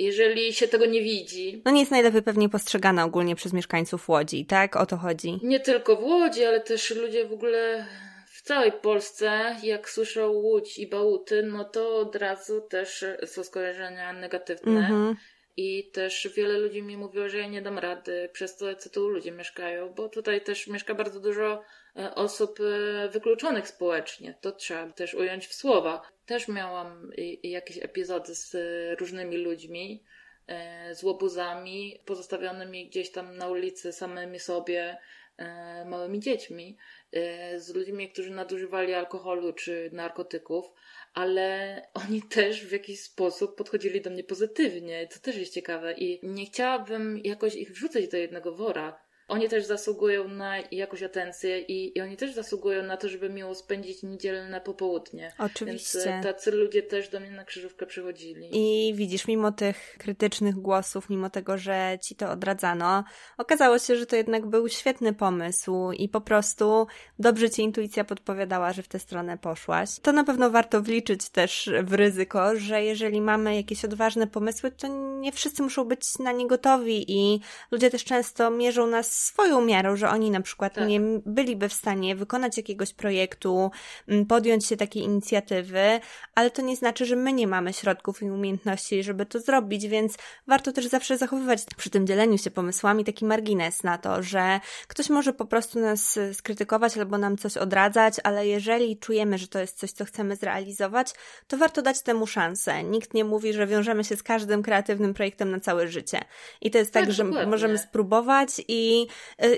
jeżeli 0.00 0.54
się 0.54 0.68
tego 0.68 0.86
nie 0.86 1.02
widzi. 1.02 1.62
No 1.64 1.70
nie 1.70 1.80
jest 1.80 1.90
najlepiej 1.90 2.22
pewnie 2.22 2.48
postrzegana 2.48 3.04
ogólnie 3.04 3.36
przez 3.36 3.52
mieszkańców 3.52 4.08
Łodzi, 4.08 4.46
tak? 4.46 4.76
O 4.76 4.86
to 4.86 4.96
chodzi. 4.96 5.40
Nie 5.42 5.60
tylko 5.60 5.96
w 5.96 6.02
Łodzi, 6.02 6.44
ale 6.44 6.60
też 6.60 6.90
ludzie 6.90 7.28
w 7.28 7.32
ogóle 7.32 7.86
w 8.26 8.42
całej 8.42 8.72
Polsce, 8.72 9.56
jak 9.62 9.90
słyszą 9.90 10.28
Łódź 10.28 10.78
i 10.78 10.86
Bałuty, 10.86 11.42
no 11.42 11.64
to 11.64 11.96
od 11.96 12.16
razu 12.16 12.60
też 12.60 13.04
są 13.26 13.44
skojarzenia 13.44 14.12
negatywne. 14.12 14.78
Mhm. 14.78 15.16
I 15.56 15.90
też 15.92 16.28
wiele 16.36 16.58
ludzi 16.58 16.82
mi 16.82 16.96
mówiło, 16.96 17.28
że 17.28 17.38
ja 17.38 17.46
nie 17.46 17.62
dam 17.62 17.78
rady 17.78 18.28
przez 18.32 18.56
to, 18.56 18.74
co 18.74 18.90
tu 18.90 19.08
ludzie 19.08 19.32
mieszkają, 19.32 19.88
bo 19.88 20.08
tutaj 20.08 20.40
też 20.40 20.66
mieszka 20.66 20.94
bardzo 20.94 21.20
dużo 21.20 21.62
osób 21.94 22.58
e, 22.60 23.08
wykluczonych 23.08 23.68
społecznie. 23.68 24.34
To 24.40 24.52
trzeba 24.52 24.92
też 24.92 25.14
ująć 25.14 25.46
w 25.46 25.54
słowa. 25.54 26.02
Też 26.26 26.48
miałam 26.48 27.10
jakieś 27.42 27.78
epizody 27.78 28.34
z 28.34 28.56
różnymi 29.00 29.36
ludźmi, 29.36 30.04
e, 30.46 30.94
z 30.94 31.02
łobuzami 31.02 32.02
pozostawionymi 32.06 32.88
gdzieś 32.88 33.12
tam 33.12 33.36
na 33.36 33.48
ulicy 33.48 33.92
samymi 33.92 34.38
sobie, 34.38 34.98
e, 35.36 35.84
małymi 35.84 36.20
dziećmi, 36.20 36.76
e, 37.12 37.60
z 37.60 37.74
ludźmi, 37.74 38.12
którzy 38.12 38.30
nadużywali 38.30 38.94
alkoholu 38.94 39.52
czy 39.52 39.90
narkotyków, 39.92 40.72
ale 41.14 41.82
oni 42.06 42.22
też 42.22 42.66
w 42.66 42.72
jakiś 42.72 43.02
sposób 43.02 43.56
podchodzili 43.56 44.00
do 44.00 44.10
mnie 44.10 44.24
pozytywnie, 44.24 45.08
co 45.08 45.20
też 45.20 45.36
jest 45.36 45.54
ciekawe 45.54 45.92
i 45.92 46.20
nie 46.22 46.46
chciałabym 46.46 47.20
jakoś 47.24 47.54
ich 47.54 47.72
wrzucać 47.72 48.08
do 48.08 48.16
jednego 48.16 48.52
wora 48.54 49.09
oni 49.30 49.48
też 49.48 49.64
zasługują 49.64 50.28
na 50.28 50.58
jakąś 50.58 51.02
atencję 51.02 51.60
i, 51.60 51.98
i 51.98 52.00
oni 52.00 52.16
też 52.16 52.34
zasługują 52.34 52.82
na 52.82 52.96
to, 52.96 53.08
żeby 53.08 53.30
miło 53.30 53.54
spędzić 53.54 54.02
niedzielne 54.02 54.60
popołudnie. 54.60 55.32
Oczywiście. 55.38 55.98
Więc 56.04 56.24
tacy 56.24 56.50
ludzie 56.50 56.82
też 56.82 57.08
do 57.08 57.20
mnie 57.20 57.30
na 57.30 57.44
krzyżówkę 57.44 57.86
przychodzili. 57.86 58.48
I 58.52 58.94
widzisz, 58.94 59.26
mimo 59.26 59.52
tych 59.52 59.96
krytycznych 59.98 60.54
głosów, 60.54 61.10
mimo 61.10 61.30
tego, 61.30 61.58
że 61.58 61.98
ci 62.02 62.14
to 62.14 62.30
odradzano, 62.30 63.04
okazało 63.38 63.78
się, 63.78 63.96
że 63.96 64.06
to 64.06 64.16
jednak 64.16 64.46
był 64.46 64.68
świetny 64.68 65.12
pomysł 65.12 65.92
i 65.92 66.08
po 66.08 66.20
prostu 66.20 66.86
dobrze 67.18 67.50
ci 67.50 67.62
intuicja 67.62 68.04
podpowiadała, 68.04 68.72
że 68.72 68.82
w 68.82 68.88
tę 68.88 68.98
stronę 68.98 69.38
poszłaś. 69.38 69.90
To 70.02 70.12
na 70.12 70.24
pewno 70.24 70.50
warto 70.50 70.82
wliczyć 70.82 71.28
też 71.28 71.70
w 71.82 71.92
ryzyko, 71.92 72.56
że 72.56 72.82
jeżeli 72.82 73.20
mamy 73.20 73.56
jakieś 73.56 73.84
odważne 73.84 74.26
pomysły, 74.26 74.70
to 74.70 74.88
nie 75.20 75.32
wszyscy 75.32 75.62
muszą 75.62 75.84
być 75.84 76.18
na 76.18 76.32
nie 76.32 76.46
gotowi 76.46 77.04
i 77.08 77.40
ludzie 77.70 77.90
też 77.90 78.04
często 78.04 78.50
mierzą 78.50 78.86
nas 78.86 79.19
swoją 79.20 79.60
miarą, 79.60 79.96
że 79.96 80.08
oni 80.08 80.30
na 80.30 80.40
przykład 80.40 80.74
tak. 80.74 80.88
nie 80.88 81.00
byliby 81.26 81.68
w 81.68 81.72
stanie 81.72 82.16
wykonać 82.16 82.56
jakiegoś 82.56 82.92
projektu, 82.92 83.70
mm, 84.08 84.26
podjąć 84.26 84.66
się 84.66 84.76
takiej 84.76 85.02
inicjatywy, 85.02 86.00
ale 86.34 86.50
to 86.50 86.62
nie 86.62 86.76
znaczy, 86.76 87.06
że 87.06 87.16
my 87.16 87.32
nie 87.32 87.46
mamy 87.46 87.72
środków 87.72 88.22
i 88.22 88.30
umiejętności, 88.30 89.02
żeby 89.02 89.26
to 89.26 89.40
zrobić, 89.40 89.88
więc 89.88 90.16
warto 90.46 90.72
też 90.72 90.86
zawsze 90.86 91.18
zachowywać 91.18 91.60
przy 91.76 91.90
tym 91.90 92.06
dzieleniu 92.06 92.38
się 92.38 92.50
pomysłami 92.50 93.04
taki 93.04 93.24
margines 93.24 93.82
na 93.82 93.98
to, 93.98 94.22
że 94.22 94.60
ktoś 94.88 95.10
może 95.10 95.32
po 95.32 95.44
prostu 95.44 95.80
nas 95.80 96.18
skrytykować 96.32 96.98
albo 96.98 97.18
nam 97.18 97.36
coś 97.36 97.56
odradzać, 97.56 98.14
ale 98.24 98.46
jeżeli 98.46 98.96
czujemy, 98.96 99.38
że 99.38 99.48
to 99.48 99.58
jest 99.58 99.78
coś, 99.78 99.90
co 99.92 100.04
chcemy 100.04 100.36
zrealizować, 100.36 101.14
to 101.48 101.56
warto 101.56 101.82
dać 101.82 102.02
temu 102.02 102.26
szansę. 102.26 102.84
Nikt 102.84 103.14
nie 103.14 103.24
mówi, 103.24 103.52
że 103.52 103.66
wiążemy 103.66 104.04
się 104.04 104.16
z 104.16 104.22
każdym 104.22 104.62
kreatywnym 104.62 105.14
projektem 105.14 105.50
na 105.50 105.60
całe 105.60 105.88
życie. 105.88 106.20
I 106.60 106.70
to 106.70 106.78
jest 106.78 106.92
tak, 106.92 107.04
tak 107.04 107.12
że 107.12 107.24
możemy 107.24 107.78
spróbować 107.78 108.50
i 108.68 109.06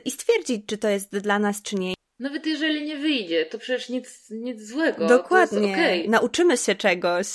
i 0.04 0.10
stwierdzić, 0.10 0.62
czy 0.66 0.78
to 0.78 0.88
jest 0.88 1.18
dla 1.18 1.38
nas, 1.38 1.62
czy 1.62 1.76
nie. 1.76 1.94
Nawet 2.18 2.46
jeżeli 2.46 2.84
nie 2.86 2.96
wyjdzie, 2.96 3.46
to 3.46 3.58
przecież 3.58 3.88
nic, 3.88 4.30
nic 4.30 4.62
złego. 4.62 5.06
Dokładnie. 5.06 5.72
Okay. 5.72 6.08
Nauczymy 6.08 6.56
się 6.56 6.74
czegoś. 6.74 7.26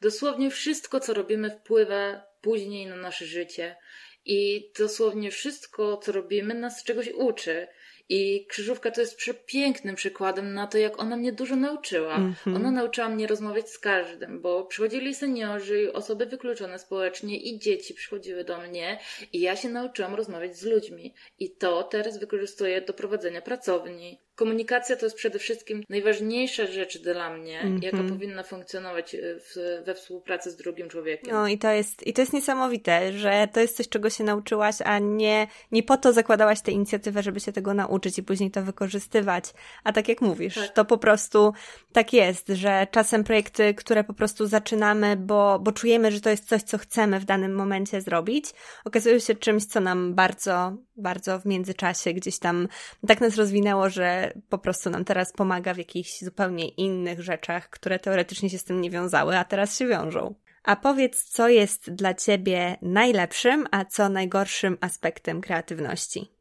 Dosłownie 0.00 0.50
wszystko, 0.50 1.00
co 1.00 1.14
robimy, 1.14 1.50
wpływa 1.50 2.26
później 2.40 2.86
na 2.86 2.96
nasze 2.96 3.26
życie. 3.26 3.76
I 4.24 4.70
dosłownie 4.78 5.30
wszystko, 5.30 5.96
co 5.96 6.12
robimy, 6.12 6.54
nas 6.54 6.84
czegoś 6.84 7.08
uczy. 7.08 7.66
I 8.08 8.46
krzyżówka 8.46 8.90
to 8.90 9.00
jest 9.00 9.16
przepięknym 9.16 9.94
przykładem 9.94 10.54
na 10.54 10.66
to, 10.66 10.78
jak 10.78 11.00
ona 11.00 11.16
mnie 11.16 11.32
dużo 11.32 11.56
nauczyła. 11.56 12.18
Mm-hmm. 12.18 12.56
Ona 12.56 12.70
nauczyła 12.70 13.08
mnie 13.08 13.26
rozmawiać 13.26 13.70
z 13.70 13.78
każdym, 13.78 14.40
bo 14.40 14.64
przychodzili 14.64 15.14
seniorzy, 15.14 15.92
osoby 15.92 16.26
wykluczone 16.26 16.78
społecznie 16.78 17.38
i 17.38 17.58
dzieci 17.58 17.94
przychodziły 17.94 18.44
do 18.44 18.58
mnie 18.58 18.98
i 19.32 19.40
ja 19.40 19.56
się 19.56 19.68
nauczyłam 19.68 20.14
rozmawiać 20.14 20.58
z 20.58 20.64
ludźmi. 20.64 21.14
I 21.38 21.50
to 21.50 21.82
teraz 21.82 22.18
wykorzystuję 22.18 22.80
do 22.80 22.92
prowadzenia 22.92 23.42
pracowni. 23.42 24.20
Komunikacja 24.34 24.96
to 24.96 25.06
jest 25.06 25.16
przede 25.16 25.38
wszystkim 25.38 25.84
najważniejsza 25.88 26.66
rzecz 26.66 27.02
dla 27.02 27.30
mnie, 27.36 27.60
mm 27.60 27.78
-hmm. 27.78 27.84
jaka 27.84 27.98
powinna 28.08 28.42
funkcjonować 28.42 29.14
e, 29.14 29.18
w, 29.40 29.82
we 29.84 29.94
współpracy 29.94 30.50
z 30.50 30.56
drugim 30.56 30.88
człowiekiem. 30.88 31.34
No 31.34 31.48
i 31.48 31.58
to 31.58 31.70
jest, 31.70 32.06
i 32.06 32.12
to 32.12 32.22
jest 32.22 32.32
niesamowite, 32.32 33.12
że 33.12 33.48
to 33.52 33.60
jest 33.60 33.76
coś, 33.76 33.88
czego 33.88 34.10
się 34.10 34.24
nauczyłaś, 34.24 34.74
a 34.84 34.98
nie, 34.98 35.46
nie 35.72 35.82
po 35.82 35.96
to 35.96 36.12
zakładałaś 36.12 36.60
tę 36.60 36.72
inicjatywę, 36.72 37.22
żeby 37.22 37.40
się 37.40 37.52
tego 37.52 37.74
nauczyć 37.74 37.95
i 38.18 38.22
później 38.22 38.50
to 38.50 38.62
wykorzystywać. 38.62 39.44
A 39.84 39.92
tak 39.92 40.08
jak 40.08 40.20
mówisz, 40.20 40.54
tak. 40.54 40.72
to 40.72 40.84
po 40.84 40.98
prostu 40.98 41.52
tak 41.92 42.12
jest, 42.12 42.48
że 42.48 42.86
czasem 42.90 43.24
projekty, 43.24 43.74
które 43.74 44.04
po 44.04 44.14
prostu 44.14 44.46
zaczynamy, 44.46 45.16
bo, 45.16 45.58
bo 45.58 45.72
czujemy, 45.72 46.12
że 46.12 46.20
to 46.20 46.30
jest 46.30 46.48
coś, 46.48 46.62
co 46.62 46.78
chcemy 46.78 47.20
w 47.20 47.24
danym 47.24 47.54
momencie 47.54 48.00
zrobić, 48.00 48.44
okazują 48.84 49.18
się 49.18 49.34
czymś, 49.34 49.64
co 49.64 49.80
nam 49.80 50.14
bardzo, 50.14 50.76
bardzo 50.96 51.40
w 51.40 51.46
międzyczasie 51.46 52.12
gdzieś 52.12 52.38
tam 52.38 52.68
tak 53.06 53.20
nas 53.20 53.36
rozwinęło, 53.36 53.90
że 53.90 54.32
po 54.48 54.58
prostu 54.58 54.90
nam 54.90 55.04
teraz 55.04 55.32
pomaga 55.32 55.74
w 55.74 55.78
jakichś 55.78 56.20
zupełnie 56.20 56.68
innych 56.68 57.20
rzeczach, 57.22 57.70
które 57.70 57.98
teoretycznie 57.98 58.50
się 58.50 58.58
z 58.58 58.64
tym 58.64 58.80
nie 58.80 58.90
wiązały, 58.90 59.38
a 59.38 59.44
teraz 59.44 59.78
się 59.78 59.86
wiążą. 59.86 60.34
A 60.66 60.76
powiedz, 60.76 61.24
co 61.24 61.48
jest 61.48 61.90
dla 61.90 62.14
ciebie 62.14 62.76
najlepszym, 62.82 63.66
a 63.70 63.84
co 63.84 64.08
najgorszym 64.08 64.78
aspektem 64.80 65.40
kreatywności? 65.40 66.35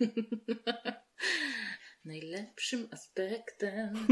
najlepszym 2.04 2.88
aspektem. 2.90 4.06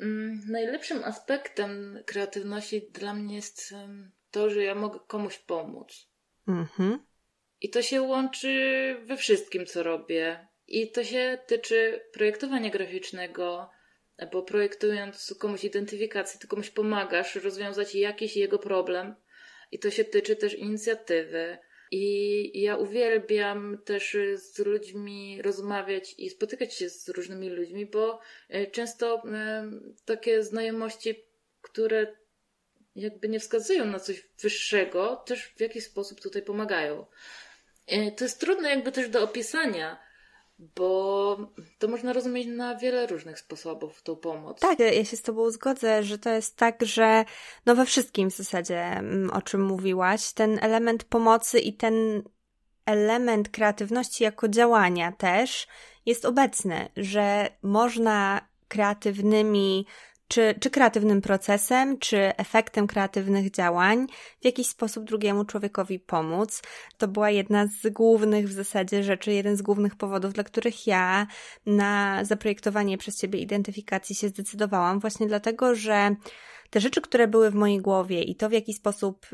mm, 0.00 0.40
najlepszym 0.48 1.04
aspektem 1.04 2.02
kreatywności 2.06 2.90
dla 2.92 3.14
mnie 3.14 3.36
jest 3.36 3.74
to, 4.30 4.50
że 4.50 4.62
ja 4.62 4.74
mogę 4.74 5.00
komuś 5.06 5.38
pomóc. 5.38 6.10
Mhm. 6.48 7.06
I 7.60 7.70
to 7.70 7.82
się 7.82 8.02
łączy 8.02 8.96
we 9.06 9.16
wszystkim, 9.16 9.66
co 9.66 9.82
robię. 9.82 10.48
I 10.66 10.90
to 10.90 11.04
się 11.04 11.38
tyczy 11.46 12.04
projektowania 12.12 12.70
graficznego, 12.70 13.70
bo 14.32 14.42
projektując 14.42 15.34
komuś 15.38 15.64
identyfikację, 15.64 16.40
ty 16.40 16.46
komuś 16.46 16.70
pomagasz 16.70 17.34
rozwiązać 17.34 17.94
jakiś 17.94 18.36
jego 18.36 18.58
problem. 18.58 19.14
I 19.70 19.78
to 19.78 19.90
się 19.90 20.04
tyczy 20.04 20.36
też 20.36 20.54
inicjatywy. 20.54 21.58
I 21.90 22.62
ja 22.62 22.76
uwielbiam 22.76 23.78
też 23.84 24.16
z 24.34 24.58
ludźmi 24.58 25.42
rozmawiać 25.42 26.14
i 26.18 26.30
spotykać 26.30 26.74
się 26.74 26.90
z 26.90 27.08
różnymi 27.08 27.50
ludźmi, 27.50 27.86
bo 27.86 28.20
e, 28.48 28.66
często 28.66 29.22
e, 29.24 29.70
takie 30.04 30.42
znajomości, 30.42 31.24
które 31.60 32.16
jakby 32.96 33.28
nie 33.28 33.40
wskazują 33.40 33.86
na 33.86 34.00
coś 34.00 34.28
wyższego, 34.40 35.16
też 35.16 35.44
w 35.56 35.60
jakiś 35.60 35.84
sposób 35.84 36.20
tutaj 36.20 36.42
pomagają. 36.42 37.06
To 38.16 38.24
jest 38.24 38.40
trudne 38.40 38.70
jakby 38.70 38.92
też 38.92 39.08
do 39.08 39.22
opisania, 39.24 40.09
bo 40.76 41.36
to 41.78 41.88
można 41.88 42.12
rozumieć 42.12 42.46
na 42.46 42.74
wiele 42.74 43.06
różnych 43.06 43.38
sposobów, 43.38 44.02
tą 44.02 44.16
pomoc. 44.16 44.60
Tak, 44.60 44.78
ja 44.78 45.04
się 45.04 45.16
z 45.16 45.22
Tobą 45.22 45.50
zgodzę, 45.50 46.02
że 46.02 46.18
to 46.18 46.30
jest 46.30 46.56
tak, 46.56 46.84
że 46.84 47.24
no 47.66 47.74
we 47.74 47.86
wszystkim 47.86 48.30
w 48.30 48.36
zasadzie, 48.36 48.82
mm, 48.82 49.30
o 49.30 49.42
czym 49.42 49.62
mówiłaś, 49.62 50.32
ten 50.32 50.58
element 50.62 51.04
pomocy 51.04 51.58
i 51.58 51.72
ten 51.72 52.22
element 52.86 53.48
kreatywności 53.48 54.24
jako 54.24 54.48
działania 54.48 55.12
też 55.12 55.66
jest 56.06 56.24
obecny, 56.24 56.88
że 56.96 57.48
można 57.62 58.40
kreatywnymi 58.68 59.86
czy, 60.30 60.54
czy 60.60 60.70
kreatywnym 60.70 61.20
procesem, 61.20 61.98
czy 61.98 62.36
efektem 62.36 62.86
kreatywnych 62.86 63.50
działań 63.50 64.06
w 64.40 64.44
jakiś 64.44 64.68
sposób 64.68 65.04
drugiemu 65.04 65.44
człowiekowi 65.44 65.98
pomóc. 65.98 66.62
To 66.98 67.08
była 67.08 67.30
jedna 67.30 67.66
z 67.66 67.92
głównych 67.92 68.48
w 68.48 68.52
zasadzie 68.52 69.02
rzeczy, 69.02 69.32
jeden 69.32 69.56
z 69.56 69.62
głównych 69.62 69.96
powodów, 69.96 70.32
dla 70.32 70.44
których 70.44 70.86
ja 70.86 71.26
na 71.66 72.24
zaprojektowanie 72.24 72.98
przez 72.98 73.20
Ciebie 73.20 73.38
identyfikacji 73.38 74.14
się 74.16 74.28
zdecydowałam, 74.28 75.00
właśnie 75.00 75.26
dlatego, 75.26 75.74
że 75.74 76.16
te 76.70 76.80
rzeczy, 76.80 77.00
które 77.00 77.28
były 77.28 77.50
w 77.50 77.54
mojej 77.54 77.78
głowie 77.78 78.22
i 78.22 78.34
to, 78.34 78.48
w 78.48 78.52
jaki 78.52 78.74
sposób 78.74 79.26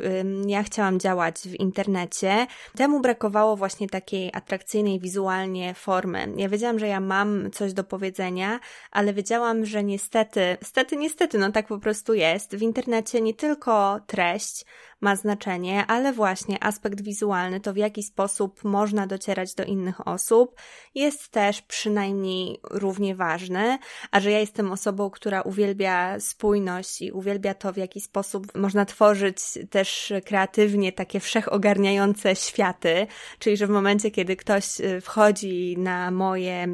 ja 0.47 0.62
chciałam 0.62 1.01
działać 1.01 1.37
w 1.39 1.55
internecie, 1.55 2.47
temu 2.76 3.01
brakowało 3.01 3.57
właśnie 3.57 3.89
takiej 3.89 4.30
atrakcyjnej 4.32 5.01
wizualnie 5.01 5.74
formy. 5.74 6.32
Ja 6.37 6.49
wiedziałam, 6.49 6.78
że 6.78 6.87
ja 6.87 7.01
mam 7.01 7.51
coś 7.51 7.72
do 7.72 7.84
powiedzenia, 7.84 8.61
ale 8.91 9.12
wiedziałam, 9.12 9.66
że 9.66 9.84
niestety, 9.84 10.57
niestety, 10.62 10.97
niestety, 10.97 11.39
no 11.39 11.53
tak 11.53 11.66
po 11.66 11.78
prostu 11.78 12.14
jest. 12.14 12.57
W 12.57 12.62
internecie 12.62 13.20
nie 13.20 13.34
tylko 13.34 14.01
treść, 14.07 14.64
ma 15.01 15.16
znaczenie, 15.16 15.84
ale 15.86 16.12
właśnie 16.12 16.64
aspekt 16.64 17.01
wizualny, 17.01 17.61
to 17.61 17.72
w 17.72 17.76
jaki 17.76 18.03
sposób 18.03 18.64
można 18.64 19.07
docierać 19.07 19.55
do 19.55 19.64
innych 19.64 20.09
osób, 20.09 20.57
jest 20.94 21.28
też 21.28 21.62
przynajmniej 21.62 22.61
równie 22.70 23.14
ważny, 23.14 23.78
a 24.11 24.20
że 24.20 24.30
ja 24.30 24.40
jestem 24.40 24.72
osobą, 24.72 25.11
która 25.11 25.42
uwielbia 25.42 26.20
spójność 26.20 27.03
i 27.03 27.12
uwielbia 27.12 27.55
to, 27.55 27.72
w 27.72 27.76
jaki 27.76 28.01
sposób 28.01 28.55
można 28.55 28.84
tworzyć 28.84 29.38
też 29.70 30.12
kreatywnie 30.24 30.92
takie 30.92 31.20
wszechogarniające 31.20 32.36
światy, 32.36 33.07
czyli 33.38 33.57
że 33.57 33.66
w 33.66 33.70
momencie, 33.70 34.11
kiedy 34.11 34.36
ktoś 34.36 34.80
y, 34.80 35.01
wchodzi 35.01 35.78
na 35.78 36.11
moje 36.11 36.64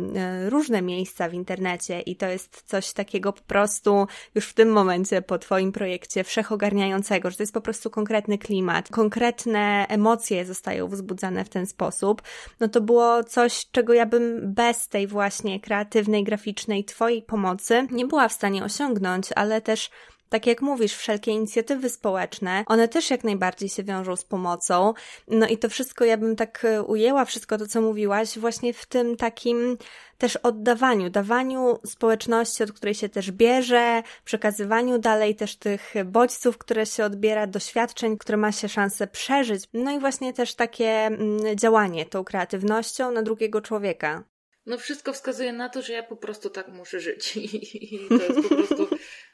y, 0.46 0.50
różne 0.50 0.82
miejsca 0.82 1.28
w 1.28 1.34
internecie 1.34 2.00
i 2.00 2.16
to 2.16 2.26
jest 2.26 2.62
coś 2.66 2.92
takiego 2.92 3.32
po 3.32 3.42
prostu 3.42 4.06
już 4.34 4.48
w 4.48 4.54
tym 4.54 4.68
momencie 4.72 5.22
po 5.22 5.38
Twoim 5.38 5.72
projekcie 5.72 6.24
wszechogarniającego, 6.24 7.30
że 7.30 7.36
to 7.36 7.42
jest 7.42 7.54
po 7.54 7.60
prostu 7.60 7.90
konkretne 7.90 8.11
konkretny 8.12 8.38
klimat, 8.38 8.88
konkretne 8.88 9.86
emocje 9.88 10.44
zostają 10.44 10.88
wzbudzane 10.88 11.44
w 11.44 11.48
ten 11.48 11.66
sposób, 11.66 12.22
no 12.60 12.68
to 12.68 12.80
było 12.80 13.24
coś, 13.24 13.66
czego 13.70 13.94
ja 13.94 14.06
bym 14.06 14.54
bez 14.54 14.88
tej 14.88 15.06
właśnie 15.06 15.60
kreatywnej, 15.60 16.24
graficznej 16.24 16.84
Twojej 16.84 17.22
pomocy 17.22 17.86
nie 17.90 18.06
była 18.06 18.28
w 18.28 18.32
stanie 18.32 18.64
osiągnąć, 18.64 19.28
ale 19.36 19.60
też 19.60 19.90
Tak 20.32 20.46
jak 20.46 20.62
mówisz, 20.62 20.94
wszelkie 20.94 21.30
inicjatywy 21.30 21.90
społeczne, 21.90 22.64
one 22.66 22.88
też 22.88 23.10
jak 23.10 23.24
najbardziej 23.24 23.68
się 23.68 23.84
wiążą 23.84 24.16
z 24.16 24.24
pomocą. 24.24 24.94
No 25.28 25.46
i 25.48 25.58
to 25.58 25.68
wszystko, 25.68 26.04
ja 26.04 26.16
bym 26.16 26.36
tak 26.36 26.64
e, 26.64 26.82
ujęła, 26.82 27.24
wszystko 27.24 27.58
to, 27.58 27.66
co 27.66 27.80
mówiłaś, 27.80 28.38
właśnie 28.38 28.72
w 28.72 28.86
tym 28.86 29.16
takim 29.16 29.78
też 30.18 30.36
oddawaniu, 30.36 31.10
dawaniu 31.10 31.78
społeczności, 31.86 32.62
od 32.62 32.72
której 32.72 32.94
się 32.94 33.08
też 33.08 33.30
bierze, 33.30 34.02
przekazywaniu 34.24 34.98
dalej 34.98 35.36
też 35.36 35.56
tych 35.56 35.94
bodźców, 36.04 36.58
które 36.58 36.86
się 36.86 37.04
odbiera, 37.04 37.46
doświadczeń, 37.46 38.18
które 38.18 38.38
ma 38.38 38.52
się 38.52 38.68
szansę 38.68 39.06
przeżyć. 39.06 39.64
No 39.72 39.90
i 39.90 39.98
właśnie 39.98 40.32
też 40.32 40.54
takie 40.54 40.88
mm, 40.88 41.56
działanie 41.56 42.06
tą 42.06 42.24
kreatywnością 42.24 43.10
na 43.10 43.22
drugiego 43.22 43.60
człowieka. 43.60 44.24
No 44.66 44.78
wszystko 44.78 45.12
wskazuje 45.12 45.52
na 45.52 45.68
to, 45.68 45.82
że 45.82 45.92
ja 45.92 46.02
po 46.02 46.16
prostu 46.16 46.50
tak 46.50 46.68
muszę 46.68 47.00
żyć. 47.00 47.36
I 47.36 48.08
to 48.08 48.14
jest 48.14 48.48
po 48.48 48.54
prostu. 48.56 48.91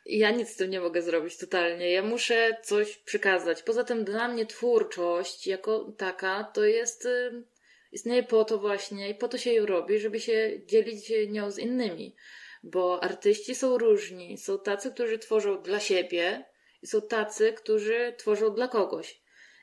Ja 0.08 0.30
nic 0.30 0.48
z 0.48 0.56
tym 0.56 0.70
nie 0.70 0.80
mogę 0.80 1.02
zrobić 1.02 1.36
totalnie. 1.36 1.90
Ja 1.90 2.02
muszę 2.02 2.56
coś 2.62 2.96
przekazać. 2.96 3.62
Poza 3.62 3.84
tym 3.84 4.04
dla 4.04 4.28
mnie 4.28 4.46
twórczość 4.46 5.46
jako 5.46 5.92
taka 5.96 6.44
to 6.44 6.64
jest. 6.64 7.04
Y, 7.04 7.44
istnieje 7.92 8.22
po 8.22 8.44
to 8.44 8.58
właśnie 8.58 9.10
i 9.10 9.14
po 9.14 9.28
to 9.28 9.38
się 9.38 9.52
ją 9.52 9.66
robi, 9.66 9.98
żeby 9.98 10.20
się 10.20 10.60
dzielić 10.66 11.12
nią 11.28 11.50
z 11.50 11.58
innymi. 11.58 12.16
Bo 12.62 13.02
artyści 13.04 13.54
są 13.54 13.78
różni. 13.78 14.38
Są 14.38 14.58
tacy, 14.58 14.90
którzy 14.90 15.18
tworzą 15.18 15.62
dla 15.62 15.80
siebie 15.80 16.44
i 16.82 16.86
są 16.86 17.02
tacy, 17.02 17.52
którzy 17.52 18.14
tworzą 18.18 18.54
dla 18.54 18.68
kogoś. 18.68 19.20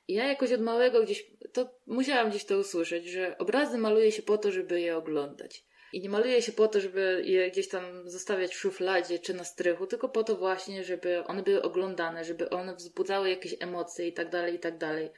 I 0.08 0.14
ja 0.14 0.28
jakoś 0.28 0.52
od 0.52 0.62
małego 0.62 1.04
gdzieś, 1.04 1.26
to 1.54 1.70
musiałam 1.88 2.30
gdzieś 2.30 2.46
to 2.46 2.58
usłyszeć, 2.58 3.06
że 3.06 3.38
obrazy 3.38 3.78
maluje 3.78 4.12
się 4.12 4.22
po 4.22 4.38
to, 4.38 4.52
żeby 4.52 4.82
je 4.82 4.98
oglądać. 4.98 5.66
I 5.96 6.02
nie 6.02 6.10
maluje 6.10 6.42
się 6.42 6.52
po 6.52 6.68
to, 6.68 6.80
żeby 6.80 7.22
je 7.26 7.52
gdzieś 7.52 7.70
tam 7.70 8.10
zostawiać 8.10 8.56
w 8.56 8.60
szufladzie 8.60 9.20
czy 9.20 9.34
na 9.34 9.44
strychu, 9.44 9.88
tylko 9.88 10.10
po 10.10 10.24
to 10.24 10.36
właśnie, 10.36 10.84
żeby 10.84 11.24
one 11.24 11.44
były 11.44 11.62
oglądane, 11.62 12.26
żeby 12.26 12.50
one 12.50 12.76
wzbudzały 12.76 13.30
jakieś 13.30 13.56
emocje 13.60 14.08
i 14.08 14.14
tak 14.14 14.30
dalej, 14.30 14.56
i 14.56 14.60
tak 14.60 14.78
dalej. 14.78 15.12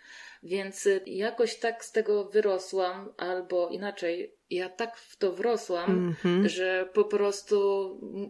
Więc 0.44 0.88
jakoś 1.06 1.56
tak 1.56 1.86
z 1.86 1.92
tego 1.92 2.26
wyrosłam, 2.26 3.14
albo 3.18 3.70
inaczej, 3.70 4.37
ja 4.50 4.70
tak 4.70 4.98
w 4.98 5.18
to 5.18 5.32
wrosłam, 5.32 5.92
mm 5.92 6.14
-hmm. 6.14 6.48
że 6.50 6.90
po 6.94 7.04
prostu 7.04 7.58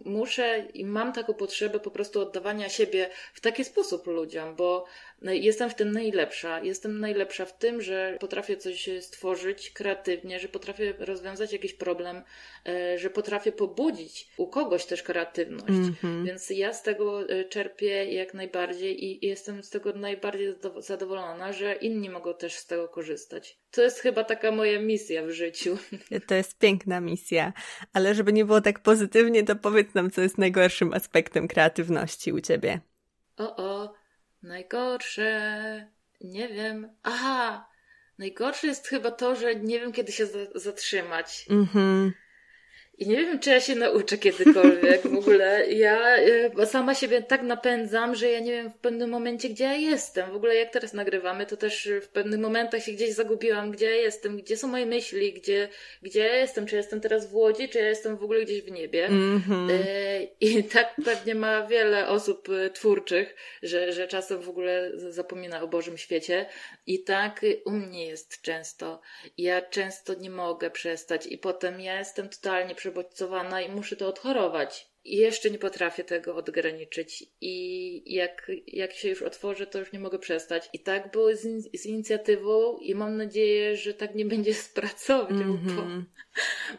muszę 0.06 0.66
i 0.74 0.86
mam 0.86 1.14
taką 1.14 1.34
potrzebę 1.34 1.80
po 1.80 1.92
prostu 1.92 2.22
oddawania 2.22 2.70
siebie 2.70 3.10
w 3.34 3.42
taki 3.42 3.64
sposób 3.64 4.08
ludziom, 4.08 4.56
bo 4.56 4.86
jestem 5.22 5.70
w 5.70 5.76
tym 5.76 5.92
najlepsza. 5.92 6.60
Jestem 6.64 7.00
najlepsza 7.00 7.46
w 7.46 7.58
tym, 7.58 7.82
że 7.82 8.18
potrafię 8.20 8.58
coś 8.58 8.90
stworzyć 9.02 9.70
kreatywnie, 9.70 10.40
że 10.40 10.48
potrafię 10.48 10.94
rozwiązać 11.00 11.54
jakiś 11.54 11.74
problem, 11.74 12.22
e, 12.68 13.00
że 13.00 13.10
potrafię 13.10 13.52
pobudzić 13.52 14.28
u 14.38 14.48
kogoś 14.48 14.86
też 14.86 15.04
kreatywność. 15.04 15.68
Mm 15.68 15.94
-hmm. 15.94 16.26
Więc 16.26 16.50
ja 16.50 16.74
z 16.74 16.84
tego 16.84 17.30
e, 17.30 17.46
czerpię 17.46 18.14
jak 18.14 18.34
najbardziej 18.34 19.06
i 19.06 19.28
jestem 19.28 19.64
z 19.64 19.70
tego 19.70 19.94
najbardziej 19.94 20.56
zadowolona, 20.78 21.54
że 21.54 21.76
inni 21.76 22.10
mogą 22.10 22.34
też 22.34 22.56
z 22.56 22.66
tego 22.66 22.88
korzystać. 22.88 23.58
To 23.72 23.82
jest 23.82 24.00
chyba 24.00 24.24
taka 24.24 24.52
moja 24.52 24.80
misja 24.80 25.26
w 25.26 25.30
życiu. 25.30 25.78
To 26.28 26.36
jest 26.36 26.58
piękna 26.58 27.02
misja, 27.02 27.54
ale 27.94 28.16
żeby 28.16 28.34
nie 28.34 28.46
było 28.46 28.62
tak 28.62 28.80
pozytywnie, 28.80 29.44
to 29.44 29.56
powiedz 29.56 29.94
nam, 29.94 30.12
co 30.12 30.22
jest 30.22 30.38
najgorszym 30.38 30.94
aspektem 30.94 31.48
kreatywności 31.48 32.34
u 32.34 32.42
ciebie. 32.42 32.80
O, 33.38 33.56
o, 33.56 33.94
najgorsze. 34.44 35.88
Nie 36.22 36.48
wiem. 36.48 36.90
Aha, 37.04 37.70
najgorsze 38.18 38.68
jest 38.68 38.88
chyba 38.88 39.12
to, 39.12 39.36
że 39.36 39.56
nie 39.56 39.80
wiem, 39.80 39.92
kiedy 39.92 40.12
się 40.12 40.28
zatrzymać. 40.56 41.46
Mhm. 41.50 42.14
I 42.98 43.08
nie 43.08 43.16
wiem, 43.16 43.40
czy 43.40 43.50
ja 43.50 43.60
się 43.60 43.76
nauczę 43.76 44.18
kiedykolwiek 44.18 45.02
w 45.08 45.18
ogóle. 45.18 45.68
Ja 45.68 46.18
e, 46.60 46.66
sama 46.66 46.96
siebie 46.96 47.22
tak 47.22 47.42
napędzam, 47.42 48.16
że 48.16 48.30
ja 48.30 48.40
nie 48.40 48.52
wiem 48.52 48.70
w 48.70 48.78
pewnym 48.78 49.10
momencie, 49.10 49.50
gdzie 49.50 49.64
ja 49.64 49.74
jestem. 49.74 50.32
W 50.32 50.36
ogóle 50.36 50.56
jak 50.56 50.74
teraz 50.74 50.94
nagrywamy, 50.94 51.46
to 51.46 51.58
też 51.58 51.90
w 52.02 52.08
pewnych 52.08 52.40
momentach 52.40 52.84
się 52.84 52.92
gdzieś 52.92 53.14
zagubiłam, 53.14 53.72
gdzie 53.72 53.86
ja 53.86 53.96
jestem, 53.96 54.38
gdzie 54.38 54.58
są 54.58 54.68
moje 54.68 54.86
myśli, 54.86 55.34
gdzie, 55.34 55.70
gdzie 56.02 56.20
ja 56.20 56.36
jestem, 56.36 56.66
czy 56.66 56.76
jestem 56.76 57.02
teraz 57.02 57.32
w 57.32 57.36
Łodzi, 57.36 57.70
czy 57.70 57.78
ja 57.78 57.88
jestem 57.88 58.18
w 58.18 58.24
ogóle 58.24 58.42
gdzieś 58.42 58.62
w 58.62 58.72
niebie. 58.72 59.06
Mm 59.06 59.42
-hmm. 59.42 59.70
I 60.40 60.64
tak 60.64 60.96
pewnie 61.06 61.36
ma 61.36 61.68
wiele 61.68 62.08
osób 62.08 62.50
e, 62.50 62.70
twórczych, 62.70 63.36
że, 63.64 63.94
że 63.94 64.08
czasem 64.08 64.42
w 64.42 64.50
ogóle 64.50 64.92
zapomina 64.96 65.62
o 65.62 65.68
Bożym 65.68 65.98
świecie. 65.98 66.46
I 66.88 67.04
tak 67.04 67.42
u 67.66 67.72
mnie 67.72 68.08
jest 68.08 68.42
często. 68.42 69.02
Ja 69.38 69.62
często 69.62 70.14
nie 70.14 70.30
mogę 70.30 70.70
przestać 70.70 71.28
i 71.28 71.38
potem 71.38 71.82
ja 71.82 72.00
jestem 72.00 72.30
totalnie 72.30 72.76
przebodźcowana 72.88 73.62
i 73.62 73.72
muszę 73.72 73.96
to 73.96 74.08
odchorować. 74.08 74.88
I 75.04 75.18
jeszcze 75.18 75.52
nie 75.52 75.60
potrafię 75.60 76.04
tego 76.04 76.36
odgraniczyć. 76.36 77.24
I 77.42 78.14
jak, 78.14 78.52
jak 78.68 78.94
się 78.94 79.10
już 79.10 79.22
otworzę, 79.22 79.68
to 79.68 79.80
już 79.80 79.92
nie 79.92 80.00
mogę 80.00 80.20
przestać. 80.20 80.70
I 80.74 80.80
tak 80.80 81.12
było 81.12 81.36
z, 81.36 81.42
z 81.74 81.86
inicjatywą 81.86 82.78
i 82.78 82.96
mam 82.96 83.18
nadzieję, 83.18 83.78
że 83.78 83.94
tak 83.94 84.16
nie 84.16 84.26
będzie 84.26 84.54
z 84.54 84.70
pracownią, 84.70 85.42
mm 85.42 85.58
-hmm. 85.58 85.76
bo, 85.76 85.82
mhm. 85.82 86.06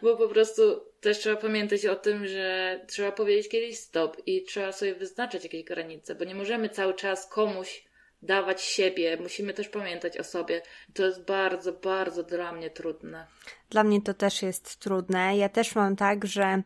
bo 0.03 0.17
po 0.17 0.29
prostu 0.29 0.63
też 1.01 1.19
trzeba 1.19 1.37
pamiętać 1.37 1.87
o 1.87 1.97
tym, 1.97 2.27
że 2.27 2.81
trzeba 2.89 3.13
powiedzieć 3.13 3.49
kiedyś 3.49 3.79
stop 3.79 4.17
i 4.27 4.43
trzeba 4.43 4.73
sobie 4.73 4.95
wyznaczyć 4.95 5.45
jakieś 5.45 5.65
granice, 5.65 6.15
bo 6.15 6.25
nie 6.25 6.35
możemy 6.35 6.69
cały 6.69 6.95
czas 6.95 7.27
komuś 7.27 7.88
dawać 8.23 8.63
siebie, 8.63 9.17
musimy 9.21 9.55
też 9.55 9.69
pamiętać 9.69 10.19
o 10.19 10.25
sobie. 10.25 10.63
To 10.95 11.07
jest 11.07 11.25
bardzo, 11.25 11.73
bardzo 11.73 12.23
dla 12.23 12.53
mnie 12.53 12.71
trudne. 12.71 13.27
Dla 13.71 13.85
mnie 13.85 14.03
to 14.03 14.15
też 14.15 14.43
jest 14.43 14.77
trudne. 14.77 15.37
Ja 15.37 15.49
też 15.49 15.75
mam 15.75 15.97
tak, 15.97 16.25
że 16.25 16.63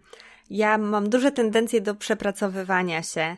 ja 0.53 0.79
mam 0.79 1.11
duże 1.11 1.33
tendencje 1.33 1.81
do 1.81 1.95
przepracowywania 1.95 3.03
się. 3.03 3.37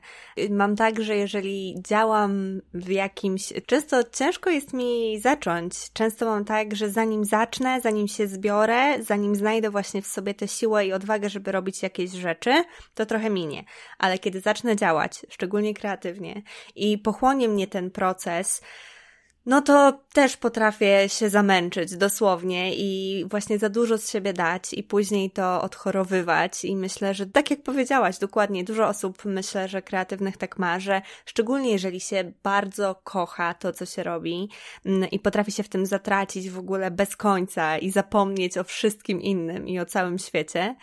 Mam 0.50 0.76
tak, 0.76 1.02
że 1.02 1.16
jeżeli 1.16 1.74
działam 1.86 2.60
w 2.74 2.88
jakimś. 2.88 3.52
Często 3.66 4.04
ciężko 4.04 4.50
jest 4.50 4.72
mi 4.72 5.20
zacząć. 5.20 5.92
Często 5.92 6.26
mam 6.26 6.44
tak, 6.44 6.76
że 6.76 6.90
zanim 6.90 7.24
zacznę, 7.24 7.80
zanim 7.80 8.08
się 8.08 8.26
zbiorę, 8.26 9.02
zanim 9.02 9.36
znajdę 9.36 9.70
właśnie 9.70 10.02
w 10.02 10.06
sobie 10.06 10.34
tę 10.34 10.48
siłę 10.48 10.86
i 10.86 10.92
odwagę, 10.92 11.28
żeby 11.30 11.52
robić 11.52 11.82
jakieś 11.82 12.10
rzeczy, 12.10 12.64
to 12.94 13.06
trochę 13.06 13.30
minie. 13.30 13.64
Ale 13.98 14.18
kiedy 14.18 14.40
zacznę 14.40 14.76
działać, 14.76 15.26
szczególnie 15.30 15.74
kreatywnie, 15.74 16.42
i 16.74 16.98
pochłonie 16.98 17.48
mnie 17.48 17.66
ten 17.66 17.90
proces, 17.90 18.62
no 19.46 19.62
to 19.62 20.00
też 20.12 20.36
potrafię 20.36 21.08
się 21.08 21.30
zamęczyć 21.30 21.96
dosłownie 21.96 22.74
i 22.74 23.24
właśnie 23.30 23.58
za 23.58 23.68
dużo 23.68 23.98
z 23.98 24.10
siebie 24.10 24.32
dać 24.32 24.72
i 24.72 24.82
później 24.82 25.30
to 25.30 25.62
odchorowywać. 25.62 26.64
I 26.64 26.76
myślę, 26.76 27.14
że 27.14 27.26
tak 27.26 27.50
jak 27.50 27.62
powiedziałaś, 27.62 28.18
dokładnie, 28.18 28.64
dużo 28.64 28.88
osób 28.88 29.24
myślę, 29.24 29.68
że 29.68 29.82
kreatywnych 29.82 30.36
tak 30.36 30.58
ma, 30.58 30.80
że 30.80 31.02
szczególnie 31.26 31.70
jeżeli 31.70 32.00
się 32.00 32.32
bardzo 32.42 33.00
kocha 33.04 33.54
to, 33.54 33.72
co 33.72 33.86
się 33.86 34.02
robi 34.02 34.48
mm, 34.86 35.10
i 35.10 35.18
potrafi 35.18 35.52
się 35.52 35.62
w 35.62 35.68
tym 35.68 35.86
zatracić 35.86 36.50
w 36.50 36.58
ogóle 36.58 36.90
bez 36.90 37.16
końca 37.16 37.78
i 37.78 37.90
zapomnieć 37.90 38.58
o 38.58 38.64
wszystkim 38.64 39.22
innym 39.22 39.68
i 39.68 39.80
o 39.80 39.86
całym 39.86 40.18
świecie, 40.18 40.76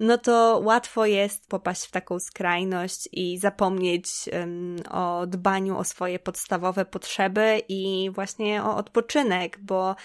no 0.00 0.18
to 0.18 0.60
łatwo 0.64 1.06
jest 1.06 1.48
popaść 1.48 1.86
w 1.86 1.90
taką 1.90 2.18
skrajność 2.18 3.08
i 3.12 3.38
zapomnieć 3.38 4.06
um, 4.32 4.76
o 4.90 5.26
dbaniu 5.26 5.78
o 5.78 5.84
swoje 5.84 6.18
podstawowe 6.18 6.84
potrzeby 6.84 7.62
i 7.68 8.07
właśnie 8.10 8.62
o 8.62 8.76
odpoczynek, 8.76 9.58
bo 9.60 9.96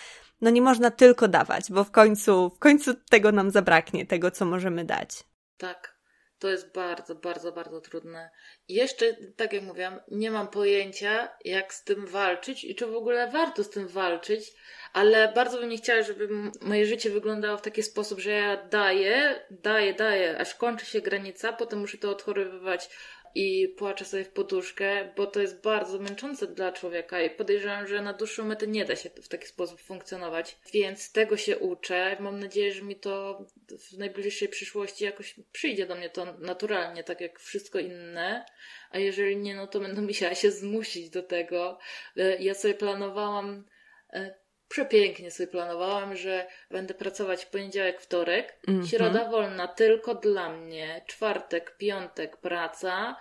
no 0.42 0.50
nie 0.50 0.62
można 0.62 0.92
tylko 0.92 1.28
dawać, 1.28 1.72
bo 1.72 1.84
w 1.84 1.92
końcu, 1.92 2.50
w 2.50 2.60
końcu 2.60 2.94
tego 3.10 3.32
nam 3.32 3.52
zabraknie, 3.52 4.06
tego 4.06 4.32
co 4.32 4.46
możemy 4.46 4.86
dać. 4.86 5.24
Tak. 5.58 5.94
To 6.40 6.50
jest 6.50 6.74
bardzo, 6.74 7.16
bardzo, 7.16 7.52
bardzo 7.52 7.82
trudne. 7.82 8.30
I 8.68 8.74
jeszcze, 8.74 9.06
tak 9.36 9.54
jak 9.54 9.64
mówiłam, 9.64 10.00
nie 10.12 10.32
mam 10.32 10.48
pojęcia, 10.48 11.30
jak 11.46 11.74
z 11.74 11.84
tym 11.84 12.08
walczyć 12.08 12.64
i 12.64 12.76
czy 12.76 12.88
w 12.88 12.96
ogóle 12.96 13.32
warto 13.32 13.64
z 13.64 13.70
tym 13.70 13.88
walczyć, 13.88 14.54
ale 14.94 15.34
bardzo 15.34 15.58
bym 15.58 15.70
nie 15.70 15.78
chciała, 15.78 16.02
żeby 16.02 16.30
moje 16.62 16.86
życie 16.86 17.10
wyglądało 17.10 17.58
w 17.58 17.62
taki 17.62 17.84
sposób, 17.84 18.20
że 18.20 18.32
ja 18.32 18.68
daję, 18.68 19.46
daję, 19.52 19.94
daję, 19.94 20.38
aż 20.38 20.56
kończy 20.56 20.86
się 20.86 21.02
granica, 21.02 21.54
potem 21.54 21.80
muszę 21.80 21.98
to 21.98 22.10
odchorowywać 22.10 22.90
i 23.36 23.68
płaczę 23.68 24.06
sobie 24.06 24.24
w 24.24 24.30
poduszkę, 24.30 25.14
bo 25.16 25.28
to 25.28 25.42
jest 25.42 25.62
bardzo 25.62 26.00
męczące 26.00 26.48
dla 26.48 26.72
człowieka 26.72 27.22
i 27.22 27.30
podejrzewam, 27.30 27.88
że 27.88 28.02
na 28.02 28.14
dłuższą 28.14 28.46
metę 28.46 28.68
nie 28.68 28.86
da 28.86 28.96
się 28.96 29.10
w 29.10 29.28
taki 29.28 29.48
sposób 29.48 29.82
funkcjonować. 29.82 30.58
Więc 30.74 31.12
tego 31.12 31.38
się 31.38 31.58
uczę. 31.58 32.18
Mam 32.20 32.40
nadzieję, 32.40 32.74
że 32.74 32.82
mi 32.82 32.96
to 32.96 33.46
w 33.80 33.98
najbliższej 33.98 34.48
przyszłości 34.48 35.04
jakoś 35.04 35.36
przyjdzie 35.52 35.86
do 35.86 35.96
mnie 35.96 36.10
to 36.10 36.26
naturalnie, 36.40 37.04
tak 37.04 37.22
jak 37.22 37.40
wszystko 37.40 37.80
inne. 37.80 38.46
A 38.92 39.00
jeżeli 39.00 39.38
nie, 39.38 39.56
no 39.56 39.68
to 39.68 39.80
będę 39.80 40.02
musiała 40.12 40.36
się 40.36 40.52
zmusić 40.52 41.10
do 41.10 41.24
tego. 41.24 41.80
E, 42.18 42.44
ja 42.44 42.54
sobie 42.54 42.74
planowałam 42.74 43.66
e, 44.14 44.43
przepięknie 44.74 45.32
sobie 45.32 45.48
planowałam, 45.48 46.16
że 46.16 46.48
będę 46.72 46.94
pracować 46.94 47.46
poniedziałek, 47.46 48.02
wtorek, 48.02 48.60
mm 48.68 48.82
-hmm. 48.82 48.90
środa 48.90 49.30
wolna 49.30 49.68
tylko 49.68 50.16
dla 50.16 50.50
mnie, 50.50 51.02
czwartek, 51.08 51.78
piątek 51.78 52.38
praca, 52.38 53.16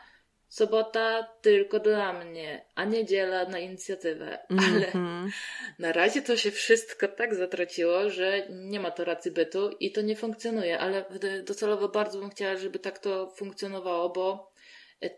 sobota 0.49 1.29
tylko 1.43 1.81
dla 1.81 2.13
mnie, 2.13 2.65
a 2.75 2.85
niedziela 2.85 3.45
na 3.45 3.59
inicjatywę. 3.59 4.39
Mm 4.51 4.65
-hmm. 4.65 4.75
Ale 4.77 4.93
na 5.79 5.93
razie 5.93 6.23
to 6.23 6.37
się 6.37 6.51
wszystko 6.51 7.09
tak 7.09 7.35
zatraciło, 7.35 8.11
że 8.11 8.47
nie 8.51 8.81
ma 8.81 8.91
to 8.91 9.05
racji 9.05 9.31
bytu 9.31 9.71
i 9.81 9.93
to 9.93 10.01
nie 10.01 10.17
funkcjonuje, 10.17 10.79
ale 10.79 11.05
docelowo 11.45 11.89
bardzo 11.89 12.19
bym 12.19 12.31
chciała, 12.31 12.57
żeby 12.57 12.79
tak 12.79 12.99
to 12.99 13.31
funkcjonowało, 13.31 14.11
bo 14.11 14.53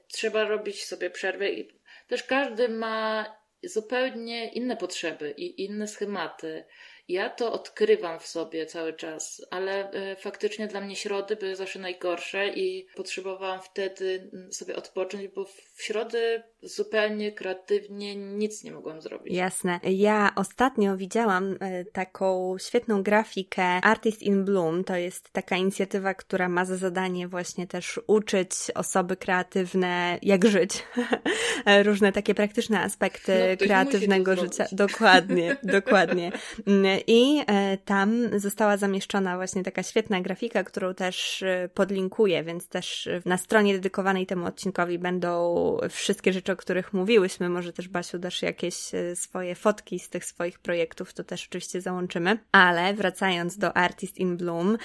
trzeba 0.08 0.44
robić 0.44 0.84
sobie 0.84 1.10
przerwę 1.10 1.50
i 1.50 1.68
też 2.08 2.22
każdy 2.22 2.68
ma 2.68 3.26
zupełnie 3.68 4.48
inne 4.48 4.76
potrzeby 4.76 5.34
i 5.36 5.64
inne 5.64 5.88
schematy. 5.88 6.64
Ja 7.08 7.30
to 7.30 7.52
odkrywam 7.52 8.20
w 8.20 8.26
sobie 8.26 8.66
cały 8.66 8.92
czas, 8.92 9.46
ale 9.50 9.90
e, 9.90 10.16
faktycznie 10.16 10.66
dla 10.66 10.80
mnie 10.80 10.96
środy 10.96 11.36
były 11.36 11.56
zawsze 11.56 11.78
najgorsze 11.78 12.48
i 12.48 12.86
potrzebowałam 12.96 13.60
wtedy 13.62 14.30
mm, 14.32 14.52
sobie 14.52 14.76
odpocząć, 14.76 15.28
bo 15.28 15.44
w 15.44 15.82
środy 15.82 16.42
zupełnie 16.62 17.32
kreatywnie 17.32 18.16
nic 18.16 18.64
nie 18.64 18.72
mogłam 18.72 19.00
zrobić. 19.00 19.34
Jasne. 19.34 19.80
Ja 19.82 20.32
ostatnio 20.36 20.96
widziałam 20.96 21.56
e, 21.60 21.84
taką 21.84 22.56
świetną 22.58 23.02
grafikę 23.02 23.64
Artist 23.64 24.22
in 24.22 24.44
Bloom. 24.44 24.84
To 24.84 24.96
jest 24.96 25.30
taka 25.32 25.56
inicjatywa, 25.56 26.14
która 26.14 26.48
ma 26.48 26.64
za 26.64 26.76
zadanie 26.76 27.28
właśnie 27.28 27.66
też 27.66 28.00
uczyć 28.06 28.50
osoby 28.74 29.16
kreatywne, 29.16 30.18
jak 30.22 30.46
żyć. 30.46 30.84
Różne 31.84 32.12
takie 32.12 32.34
praktyczne 32.34 32.80
aspekty 32.80 33.56
no, 33.60 33.66
kreatywnego 33.66 34.36
życia. 34.36 34.66
Dokładnie, 34.72 35.56
dokładnie. 35.62 36.32
I 37.06 37.44
e, 37.46 37.78
tam 37.84 38.38
została 38.38 38.76
zamieszczona 38.76 39.36
właśnie 39.36 39.62
taka 39.62 39.82
świetna 39.82 40.20
grafika, 40.20 40.64
którą 40.64 40.94
też 40.94 41.42
e, 41.42 41.68
podlinkuję, 41.74 42.44
więc 42.44 42.68
też 42.68 43.08
na 43.24 43.38
stronie 43.38 43.74
dedykowanej 43.74 44.26
temu 44.26 44.46
odcinkowi 44.46 44.98
będą 44.98 45.76
wszystkie 45.90 46.32
rzeczy, 46.32 46.52
o 46.52 46.56
których 46.56 46.92
mówiłyśmy. 46.92 47.48
Może 47.48 47.72
też, 47.72 47.88
Basiu, 47.88 48.18
dasz 48.18 48.42
jakieś 48.42 48.94
e, 48.94 49.16
swoje 49.16 49.54
fotki 49.54 49.98
z 49.98 50.08
tych 50.08 50.24
swoich 50.24 50.58
projektów, 50.58 51.14
to 51.14 51.24
też 51.24 51.46
oczywiście 51.48 51.80
załączymy. 51.80 52.38
Ale 52.52 52.94
wracając 52.94 53.58
do 53.58 53.76
Artist 53.76 54.18
in 54.18 54.36
Bloom, 54.36 54.78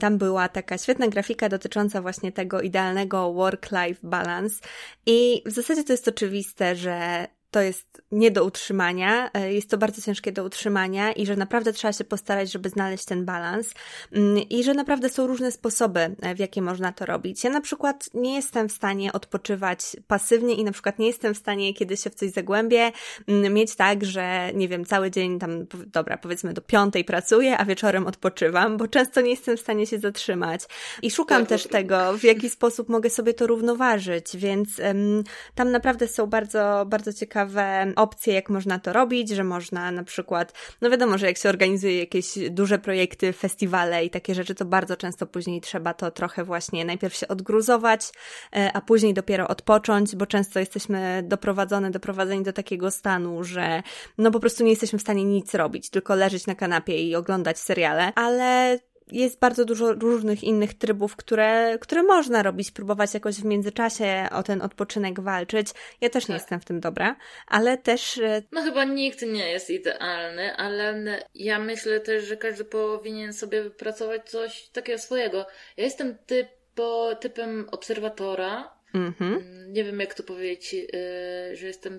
tam 0.00 0.18
była 0.18 0.48
taka 0.48 0.78
świetna 0.78 1.08
grafika 1.08 1.48
dotycząca 1.48 2.02
właśnie 2.02 2.32
tego 2.32 2.60
idealnego 2.60 3.32
work-life 3.32 4.00
balance 4.02 4.62
i 5.06 5.42
w 5.46 5.50
zasadzie 5.50 5.84
to 5.84 5.92
jest 5.92 6.08
oczywiste, 6.08 6.76
że 6.76 7.26
to 7.52 7.60
jest 7.60 8.02
nie 8.12 8.30
do 8.30 8.44
utrzymania, 8.44 9.30
e, 9.34 9.52
jest 9.52 9.70
to 9.70 9.78
bardzo 9.78 10.02
ciężkie 10.02 10.32
do 10.32 10.44
utrzymania 10.44 11.12
i 11.12 11.26
że 11.26 11.36
naprawdę 11.36 11.72
trzeba 11.72 11.92
się 11.92 12.04
postarać, 12.04 12.52
żeby 12.52 12.68
znaleźć 12.68 13.04
ten 13.04 13.24
balans. 13.24 13.74
Mm, 14.12 14.38
i 14.38 14.64
że 14.64 14.74
naprawdę 14.74 15.08
są 15.08 15.26
różne 15.26 15.52
sposoby, 15.52 16.00
e, 16.22 16.34
w 16.34 16.38
jakie 16.38 16.62
można 16.62 16.92
to 16.92 17.06
robić. 17.06 17.44
Ja 17.44 17.50
na 17.50 17.60
przykład 17.60 18.10
nie 18.14 18.34
jestem 18.34 18.68
w 18.68 18.72
stanie 18.72 19.12
odpoczywać 19.12 19.96
pasywnie 20.06 20.54
i 20.54 20.64
na 20.64 20.72
przykład 20.72 20.98
nie 20.98 21.06
jestem 21.06 21.34
w 21.34 21.38
stanie, 21.38 21.74
kiedy 21.74 21.96
się 21.96 22.10
w 22.10 22.14
coś 22.14 22.30
zagłębię, 22.30 22.92
mm, 23.28 23.54
mieć 23.54 23.76
tak, 23.76 24.04
że 24.04 24.50
nie 24.54 24.68
wiem, 24.68 24.84
cały 24.84 25.10
dzień 25.10 25.38
tam, 25.38 25.66
dobra, 25.86 26.16
powiedzmy 26.16 26.52
do 26.52 26.62
piątej 26.62 27.04
pracuję, 27.04 27.58
a 27.58 27.64
wieczorem 27.64 28.06
odpoczywam, 28.06 28.76
bo 28.76 28.88
często 28.88 29.20
nie 29.20 29.30
jestem 29.30 29.56
w 29.56 29.60
stanie 29.60 29.86
się 29.86 29.98
zatrzymać. 29.98 30.60
I 31.02 31.10
szukam 31.10 31.46
też 31.46 31.66
tego, 31.66 32.18
w 32.18 32.24
jaki 32.24 32.50
sposób 32.50 32.88
mogę 32.88 33.10
sobie 33.10 33.34
to 33.34 33.46
równoważyć, 33.46 34.36
więc 34.36 34.78
um, 34.78 35.24
tam 35.54 35.70
naprawdę 35.70 36.08
są 36.08 36.26
bardzo, 36.26 36.84
bardzo 36.86 37.12
ciekawe 37.12 37.41
ciekawe 37.42 37.92
opcje, 37.96 38.34
jak 38.34 38.50
można 38.50 38.78
to 38.78 38.92
robić, 38.92 39.28
że 39.28 39.44
można 39.44 39.90
na 39.90 40.04
przykład, 40.04 40.52
no 40.80 40.90
wiadomo, 40.90 41.18
że 41.18 41.26
jak 41.26 41.38
się 41.38 41.48
organizuje 41.48 41.98
jakieś 41.98 42.38
duże 42.50 42.78
projekty, 42.78 43.32
festiwale 43.32 44.04
i 44.04 44.10
takie 44.10 44.34
rzeczy, 44.34 44.54
to 44.54 44.64
bardzo 44.64 44.96
często 44.96 45.26
później 45.26 45.60
trzeba 45.60 45.94
to 45.94 46.10
trochę 46.10 46.44
właśnie 46.44 46.84
najpierw 46.84 47.14
się 47.14 47.28
odgruzować, 47.28 48.10
e, 48.56 48.70
a 48.72 48.80
później 48.80 49.14
dopiero 49.14 49.48
odpocząć, 49.48 50.16
bo 50.16 50.26
często 50.26 50.58
jesteśmy 50.58 51.22
doprowadzone, 51.26 51.90
doprowadzeni 51.90 52.42
do 52.42 52.52
takiego 52.52 52.90
stanu, 52.90 53.44
że 53.44 53.82
no 54.18 54.30
po 54.30 54.40
prostu 54.40 54.64
nie 54.64 54.70
jesteśmy 54.70 54.98
w 54.98 55.02
stanie 55.02 55.24
nic 55.24 55.54
robić, 55.54 55.90
tylko 55.90 56.14
leżeć 56.14 56.46
na 56.46 56.54
kanapie 56.54 57.02
i 57.02 57.16
oglądać 57.16 57.58
seriale, 57.58 58.12
ale 58.14 58.78
jest 59.12 59.38
bardzo 59.38 59.64
dużo 59.64 59.92
różnych 59.92 60.44
innych 60.44 60.74
trybów, 60.74 61.16
które, 61.16 61.78
które 61.80 62.02
można 62.02 62.42
robić, 62.42 62.70
próbować 62.70 63.14
jakoś 63.14 63.34
w 63.34 63.44
międzyczasie 63.44 64.28
o 64.32 64.42
ten 64.42 64.62
odpoczynek 64.62 65.20
walczyć. 65.20 65.68
Ja 66.00 66.10
też 66.10 66.28
nie 66.28 66.34
tak. 66.34 66.42
jestem 66.42 66.60
w 66.60 66.64
tym 66.64 66.80
dobra, 66.80 67.16
ale 67.46 67.78
też. 67.78 68.18
E, 68.18 68.42
no 68.52 68.62
chyba 68.62 68.84
nikt 68.84 69.22
nie 69.22 69.50
jest 69.50 69.70
idealny, 69.70 70.56
ale 70.56 70.94
ja 71.34 71.58
myślę 71.58 72.00
też, 72.00 72.24
że 72.24 72.36
każdy 72.36 72.64
powinien 72.64 73.32
sobie 73.32 73.62
wypracować 73.62 74.30
coś 74.30 74.68
takiego 74.68 74.98
swojego. 74.98 75.46
Ja 75.76 75.84
jestem 75.84 76.16
typo, 76.26 77.16
typem 77.20 77.68
obserwatora. 77.70 78.82
Mhm. 78.94 79.34
Mm, 79.34 79.72
nie 79.72 79.84
wiem, 79.84 80.00
jak 80.00 80.14
to 80.14 80.22
powiedzieć, 80.22 80.72
yy, 80.72 81.56
że 81.56 81.66
jestem 81.66 81.98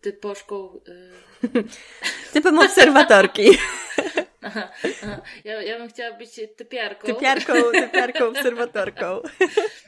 typoszką. 0.00 0.80
Yy... 1.52 1.62
Typem 2.32 2.58
obserwatorki. 2.58 3.50
Aha, 4.42 4.70
aha. 5.02 5.22
Ja, 5.44 5.62
ja 5.62 5.78
bym 5.78 5.88
chciała 5.88 6.16
być 6.16 6.40
typiarką. 6.56 7.06
Typiarką, 7.06 7.54
typiarką, 7.72 8.28
obserwatorką. 8.38 9.20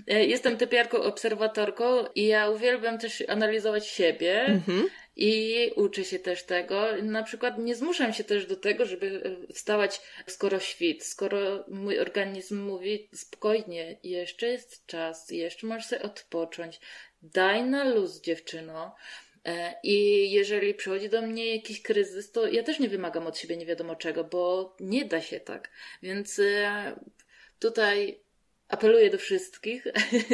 E, 0.09 0.27
jestem 0.27 0.57
typiarką, 0.57 1.03
obserwatorką 1.03 2.07
i 2.15 2.27
ja 2.27 2.51
uwielbiam 2.51 2.99
też 2.99 3.25
analizować 3.29 3.87
siebie. 3.87 4.41
Mhm. 4.41 4.89
I 5.17 5.71
uczę 5.77 6.05
się 6.05 6.19
też 6.19 6.43
tego. 6.43 6.87
Na 7.03 7.23
przykład 7.23 7.59
nie 7.59 7.75
zmuszam 7.75 8.13
się 8.13 8.25
też 8.25 8.47
do 8.47 8.57
tego, 8.57 8.87
żeby 8.87 9.37
e, 9.51 9.53
wstawać 9.53 10.01
skoro 10.27 10.61
świt, 10.61 11.05
skoro 11.05 11.65
mój 11.69 11.99
organizm 11.99 12.63
mówi 12.63 13.09
spokojnie, 13.15 13.99
jeszcze 14.03 14.47
jest 14.47 14.87
czas, 14.87 15.31
jeszcze 15.31 15.67
możesz 15.67 15.87
sobie 15.87 16.03
odpocząć. 16.03 16.81
Daj 17.23 17.65
na 17.65 17.85
luz, 17.85 18.21
dziewczyno. 18.21 18.95
E, 19.45 19.75
I 19.83 20.31
jeżeli 20.31 20.75
przychodzi 20.75 21.09
do 21.09 21.23
mnie 21.23 21.57
jakiś 21.57 21.83
kryzys, 21.83 22.33
to 22.33 22.47
ja 22.47 22.63
też 22.63 22.79
nie 22.79 22.89
wymagam 22.89 23.27
od 23.27 23.39
siebie 23.39 23.57
nie 23.57 23.67
wiadomo 23.67 23.97
czego, 23.97 24.25
bo 24.25 24.77
nie 24.81 25.05
da 25.05 25.21
się 25.21 25.41
tak. 25.41 25.71
Więc 26.03 26.39
e, 26.39 26.93
tutaj 27.59 28.21
apeluję 28.69 29.11
do 29.11 29.19
wszystkich, 29.19 29.85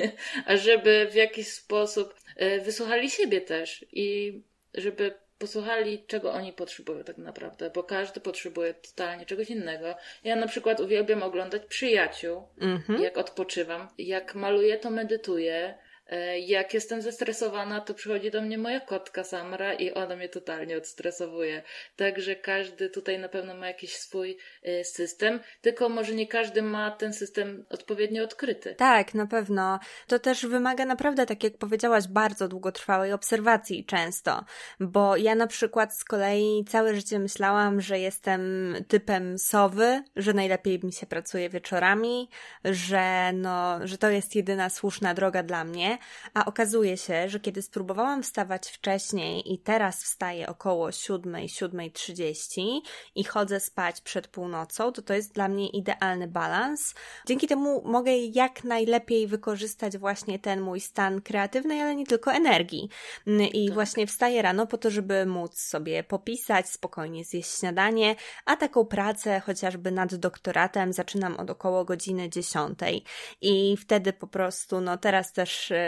żeby 0.64 1.08
w 1.10 1.14
jakiś 1.14 1.48
sposób 1.48 2.14
e, 2.36 2.60
wysłuchali 2.60 3.10
siebie 3.10 3.40
też 3.40 3.86
i 3.92 4.40
żeby 4.74 5.14
posłuchali, 5.38 6.04
czego 6.06 6.32
oni 6.32 6.52
potrzebują 6.52 7.04
tak 7.04 7.18
naprawdę, 7.18 7.70
bo 7.70 7.82
każdy 7.82 8.20
potrzebuje 8.20 8.74
totalnie 8.74 9.26
czegoś 9.26 9.50
innego. 9.50 9.94
Ja 10.24 10.36
na 10.36 10.48
przykład 10.48 10.80
uwielbiam 10.80 11.22
oglądać 11.22 11.62
przyjaciół, 11.66 12.48
mm 12.60 12.78
-hmm. 12.78 13.00
jak 13.00 13.18
odpoczywam. 13.18 13.88
Jak 13.98 14.34
maluję, 14.34 14.78
to 14.78 14.90
medytuję. 14.90 15.78
E, 16.08 16.38
jak 16.38 16.74
jestem 16.74 17.02
zestresowana, 17.02 17.80
to 17.80 17.94
przychodzi 17.94 18.30
do 18.30 18.42
mnie 18.42 18.58
moja 18.58 18.80
kotka 18.80 19.24
Samra 19.24 19.74
i 19.74 19.92
ona 19.92 20.16
mnie 20.16 20.28
totalnie 20.28 20.76
odstresowuje. 20.76 21.62
Także 21.96 22.36
każdy 22.36 22.90
tutaj 22.90 23.18
na 23.18 23.28
pewno 23.28 23.54
ma 23.54 23.66
jakiś 23.66 23.96
swój 23.96 24.38
e, 24.62 24.84
system, 24.84 25.40
tylko 25.60 25.88
może 25.88 26.14
nie 26.14 26.26
każdy 26.26 26.62
ma 26.62 26.90
ten 26.90 27.12
system 27.12 27.64
odpowiednio 27.70 28.24
odkryty. 28.24 28.74
Tak, 28.74 29.14
na 29.14 29.26
pewno. 29.26 29.78
To 30.06 30.18
też 30.18 30.46
wymaga 30.46 30.84
naprawdę, 30.84 31.26
tak 31.26 31.44
jak 31.44 31.58
powiedziałaś, 31.58 32.06
bardzo 32.08 32.48
długotrwałej 32.48 33.12
obserwacji 33.12 33.84
często, 33.84 34.44
bo 34.80 35.16
ja 35.16 35.34
na 35.34 35.46
przykład 35.46 35.94
z 35.94 36.04
kolei 36.04 36.64
całe 36.68 36.94
życie 36.94 37.18
myślałam, 37.18 37.80
że 37.80 37.98
jestem 37.98 38.74
typem 38.88 39.38
sowy, 39.38 40.02
że 40.16 40.32
najlepiej 40.32 40.80
mi 40.84 40.92
się 40.92 41.06
pracuje 41.06 41.50
wieczorami, 41.50 42.28
że 42.64 43.32
no, 43.32 43.86
że 43.86 43.98
to 43.98 44.10
jest 44.10 44.36
jedyna 44.36 44.70
słuszna 44.70 45.14
droga 45.14 45.42
dla 45.42 45.64
mnie 45.64 45.97
a 46.34 46.44
okazuje 46.44 46.96
się, 46.96 47.28
że 47.28 47.40
kiedy 47.40 47.62
spróbowałam 47.62 48.22
wstawać 48.22 48.68
wcześniej 48.68 49.52
i 49.52 49.58
teraz 49.58 50.04
wstaję 50.04 50.48
około 50.48 50.92
7, 50.92 51.32
7.30 51.32 52.80
i 53.14 53.24
chodzę 53.24 53.60
spać 53.60 54.00
przed 54.00 54.28
północą, 54.28 54.92
to 54.92 55.02
to 55.02 55.14
jest 55.14 55.34
dla 55.34 55.48
mnie 55.48 55.68
idealny 55.68 56.28
balans. 56.28 56.94
Dzięki 57.26 57.46
temu 57.46 57.82
mogę 57.84 58.16
jak 58.16 58.64
najlepiej 58.64 59.26
wykorzystać 59.26 59.98
właśnie 59.98 60.38
ten 60.38 60.60
mój 60.60 60.80
stan 60.80 61.20
kreatywny, 61.20 61.82
ale 61.82 61.96
nie 61.96 62.06
tylko 62.06 62.32
energii. 62.32 62.88
I 63.52 63.66
tak. 63.66 63.74
właśnie 63.74 64.06
wstaję 64.06 64.42
rano 64.42 64.66
po 64.66 64.78
to, 64.78 64.90
żeby 64.90 65.26
móc 65.26 65.60
sobie 65.60 66.04
popisać, 66.04 66.68
spokojnie 66.68 67.24
zjeść 67.24 67.58
śniadanie, 67.58 68.16
a 68.44 68.56
taką 68.56 68.84
pracę 68.84 69.40
chociażby 69.40 69.90
nad 69.90 70.14
doktoratem 70.14 70.92
zaczynam 70.92 71.36
od 71.36 71.50
około 71.50 71.84
godziny 71.84 72.30
10. 72.30 72.78
I 73.40 73.76
wtedy 73.76 74.12
po 74.12 74.26
prostu, 74.26 74.80
no 74.80 74.96
teraz 74.96 75.32
też 75.32 75.70
y, 75.70 75.87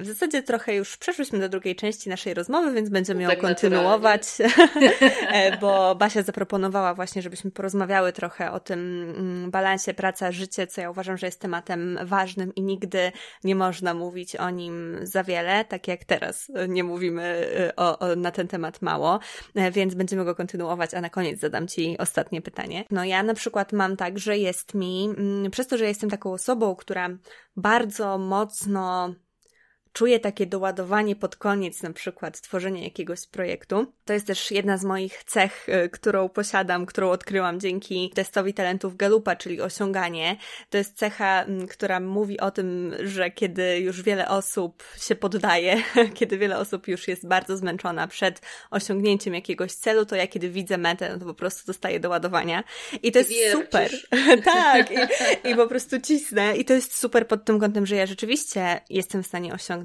w 0.00 0.06
zasadzie 0.06 0.42
trochę 0.42 0.74
już 0.74 0.96
przeszłyśmy 0.96 1.38
do 1.38 1.48
drugiej 1.48 1.76
części 1.76 2.08
naszej 2.08 2.34
rozmowy, 2.34 2.72
więc 2.72 2.88
będziemy 2.88 3.22
ją 3.22 3.28
tak 3.28 3.40
kontynuować, 3.40 4.22
e, 5.32 5.56
bo 5.58 5.94
Basia 5.94 6.22
zaproponowała 6.22 6.94
właśnie, 6.94 7.22
żebyśmy 7.22 7.50
porozmawiały 7.50 8.12
trochę 8.12 8.52
o 8.52 8.60
tym 8.60 9.14
mm, 9.16 9.50
balansie 9.50 9.94
praca-życie, 9.94 10.66
co 10.66 10.80
ja 10.80 10.90
uważam, 10.90 11.16
że 11.16 11.26
jest 11.26 11.40
tematem 11.40 11.98
ważnym 12.02 12.54
i 12.54 12.62
nigdy 12.62 13.12
nie 13.44 13.54
można 13.54 13.94
mówić 13.94 14.36
o 14.36 14.50
nim 14.50 14.98
za 15.02 15.24
wiele, 15.24 15.64
tak 15.64 15.88
jak 15.88 16.04
teraz 16.04 16.52
nie 16.68 16.84
mówimy 16.84 17.22
e, 17.58 17.76
o, 17.76 17.98
o, 17.98 18.16
na 18.16 18.30
ten 18.30 18.48
temat 18.48 18.82
mało, 18.82 19.20
e, 19.54 19.70
więc 19.70 19.94
będziemy 19.94 20.24
go 20.24 20.34
kontynuować, 20.34 20.94
a 20.94 21.00
na 21.00 21.10
koniec 21.10 21.40
zadam 21.40 21.68
Ci 21.68 21.98
ostatnie 21.98 22.42
pytanie. 22.42 22.84
No 22.90 23.04
ja 23.04 23.22
na 23.22 23.34
przykład 23.34 23.72
mam 23.72 23.96
tak, 23.96 24.18
że 24.18 24.38
jest 24.38 24.74
mi, 24.74 25.14
mm, 25.18 25.50
przez 25.50 25.66
to, 25.66 25.78
że 25.78 25.84
jestem 25.84 26.10
taką 26.10 26.32
osobą, 26.32 26.76
która 26.76 27.08
bardzo 27.60 28.18
mocno 28.18 29.14
czuję 29.92 30.20
takie 30.20 30.46
doładowanie 30.46 31.16
pod 31.16 31.36
koniec, 31.36 31.82
na 31.82 31.92
przykład 31.92 32.40
tworzenia 32.40 32.84
jakiegoś 32.84 33.26
projektu. 33.26 33.92
To 34.04 34.12
jest 34.12 34.26
też 34.26 34.50
jedna 34.50 34.78
z 34.78 34.84
moich 34.84 35.24
cech, 35.24 35.68
y, 35.68 35.88
którą 35.88 36.28
posiadam, 36.28 36.86
którą 36.86 37.10
odkryłam 37.10 37.60
dzięki 37.60 38.10
testowi 38.14 38.54
talentów 38.54 38.96
Galupa, 38.96 39.36
czyli 39.36 39.60
osiąganie. 39.60 40.36
To 40.70 40.78
jest 40.78 40.96
cecha, 40.96 41.42
mm, 41.42 41.66
która 41.66 42.00
mówi 42.00 42.40
o 42.40 42.50
tym, 42.50 42.94
że 43.02 43.30
kiedy 43.30 43.78
już 43.78 44.02
wiele 44.02 44.28
osób 44.28 44.82
się 45.00 45.14
poddaje, 45.14 45.82
kiedy 46.18 46.38
wiele 46.38 46.58
osób 46.58 46.88
już 46.88 47.08
jest 47.08 47.26
bardzo 47.26 47.56
zmęczona 47.56 48.08
przed 48.08 48.40
osiągnięciem 48.70 49.34
jakiegoś 49.34 49.72
celu, 49.72 50.06
to 50.06 50.16
ja 50.16 50.26
kiedy 50.26 50.50
widzę 50.50 50.78
metę, 50.78 51.12
no 51.12 51.18
to 51.18 51.24
po 51.24 51.34
prostu 51.34 51.66
dostaję 51.66 52.00
doładowania. 52.00 52.64
I 53.02 53.12
to 53.12 53.18
jest 53.18 53.32
super. 53.52 53.90
tak, 54.44 54.90
i, 54.90 55.48
i 55.48 55.54
po 55.56 55.66
prostu 55.66 56.00
cisnę. 56.00 56.56
I 56.56 56.64
to 56.64 56.72
jest 56.72 56.96
super 56.96 57.28
pod 57.28 57.44
tym 57.44 57.60
kątem, 57.60 57.86
że 57.86 57.96
ja 57.96 58.06
rzeczywiście 58.06 58.80
jestem 58.90 59.22
w 59.22 59.26
stanie 59.26 59.52
osiągnąć 59.52 59.79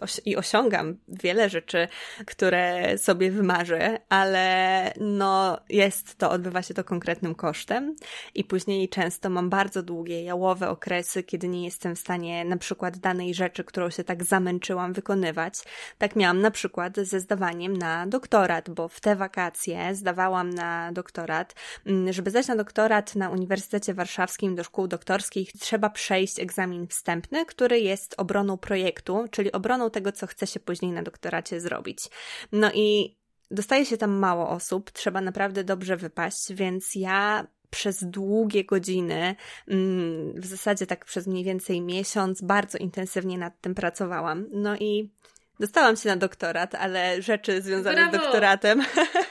os 0.00 0.20
i 0.24 0.36
osiągam 0.36 0.96
wiele 1.08 1.48
rzeczy, 1.48 1.88
które 2.26 2.98
sobie 2.98 3.30
wymarzę, 3.30 3.98
ale 4.08 4.92
no 5.00 5.60
jest 5.68 6.18
to, 6.18 6.30
odbywa 6.30 6.62
się 6.62 6.74
to 6.74 6.84
konkretnym 6.84 7.34
kosztem 7.34 7.96
i 8.34 8.44
później 8.44 8.88
często 8.88 9.30
mam 9.30 9.50
bardzo 9.50 9.82
długie, 9.82 10.22
jałowe 10.22 10.68
okresy, 10.68 11.22
kiedy 11.22 11.48
nie 11.48 11.64
jestem 11.64 11.96
w 11.96 11.98
stanie 11.98 12.44
na 12.44 12.56
przykład 12.56 12.98
danej 12.98 13.34
rzeczy, 13.34 13.64
którą 13.64 13.90
się 13.90 14.04
tak 14.04 14.24
zamęczyłam, 14.24 14.92
wykonywać. 14.92 15.54
Tak 15.98 16.16
miałam 16.16 16.40
na 16.40 16.50
przykład 16.50 16.96
ze 16.96 17.20
zdawaniem 17.20 17.76
na 17.76 18.06
doktorat, 18.06 18.70
bo 18.70 18.88
w 18.88 19.00
te 19.00 19.16
wakacje 19.16 19.94
zdawałam 19.94 20.50
na 20.50 20.92
doktorat. 20.92 21.54
Mm, 21.86 22.12
żeby 22.12 22.30
zdać 22.30 22.48
na 22.48 22.56
doktorat 22.56 23.16
na 23.16 23.30
Uniwersytecie 23.30 23.94
Warszawskim 23.94 24.54
do 24.54 24.64
szkół 24.64 24.88
doktorskich, 24.88 25.52
trzeba 25.52 25.90
przejść 25.90 26.40
egzamin 26.40 26.86
wstępny, 26.86 27.46
który 27.46 27.80
jest 27.80 28.14
obroną 28.18 28.56
projektu, 28.56 29.28
czyli 29.40 29.52
obroną 29.52 29.90
tego, 29.90 30.12
co 30.12 30.26
chce 30.26 30.46
się 30.46 30.60
później 30.60 30.92
na 30.92 31.02
doktoracie 31.02 31.60
zrobić. 31.60 31.98
No 32.52 32.70
i 32.74 33.16
dostaje 33.50 33.86
się 33.86 33.96
tam 33.96 34.10
mało 34.10 34.48
osób, 34.48 34.90
trzeba 34.90 35.20
naprawdę 35.20 35.64
dobrze 35.64 35.96
wypaść, 35.96 36.52
więc 36.52 36.94
ja 36.94 37.46
przez 37.70 38.04
długie 38.04 38.64
godziny, 38.64 39.36
mm, 39.68 40.40
w 40.40 40.46
zasadzie 40.46 40.86
tak 40.86 41.04
przez 41.04 41.26
mniej 41.26 41.44
więcej 41.44 41.80
miesiąc, 41.80 42.42
bardzo 42.42 42.78
intensywnie 42.78 43.38
nad 43.38 43.60
tym 43.60 43.74
pracowałam. 43.74 44.46
No 44.52 44.76
i 44.76 45.10
dostałam 45.60 45.96
się 45.96 46.08
na 46.08 46.16
doktorat, 46.16 46.74
ale 46.74 47.22
rzeczy 47.22 47.62
związane 47.62 47.96
Brawo! 47.96 48.18
z 48.18 48.20
doktoratem 48.20 48.82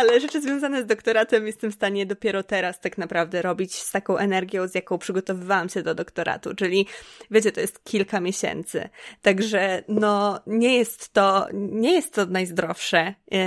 ale 0.00 0.20
rzeczy 0.20 0.40
związane 0.40 0.82
z 0.82 0.86
doktoratem 0.86 1.46
jestem 1.46 1.70
w 1.72 1.74
stanie 1.74 2.06
dopiero 2.06 2.42
teraz 2.42 2.80
tak 2.80 2.98
naprawdę 2.98 3.42
robić 3.42 3.74
z 3.74 3.90
taką 3.90 4.16
energią, 4.16 4.68
z 4.68 4.74
jaką 4.74 4.98
przygotowywałam 4.98 5.68
się 5.68 5.82
do 5.82 5.94
doktoratu, 5.94 6.54
czyli 6.54 6.86
wiecie, 7.30 7.52
to 7.52 7.60
jest 7.60 7.84
kilka 7.84 8.20
miesięcy. 8.20 8.88
Także 9.22 9.84
no 9.88 10.40
nie 10.46 10.78
jest 10.78 11.12
to, 11.12 11.46
nie 11.52 11.92
jest 11.92 12.14
to 12.14 12.26
najzdrowsze, 12.26 13.14
yy, 13.30 13.38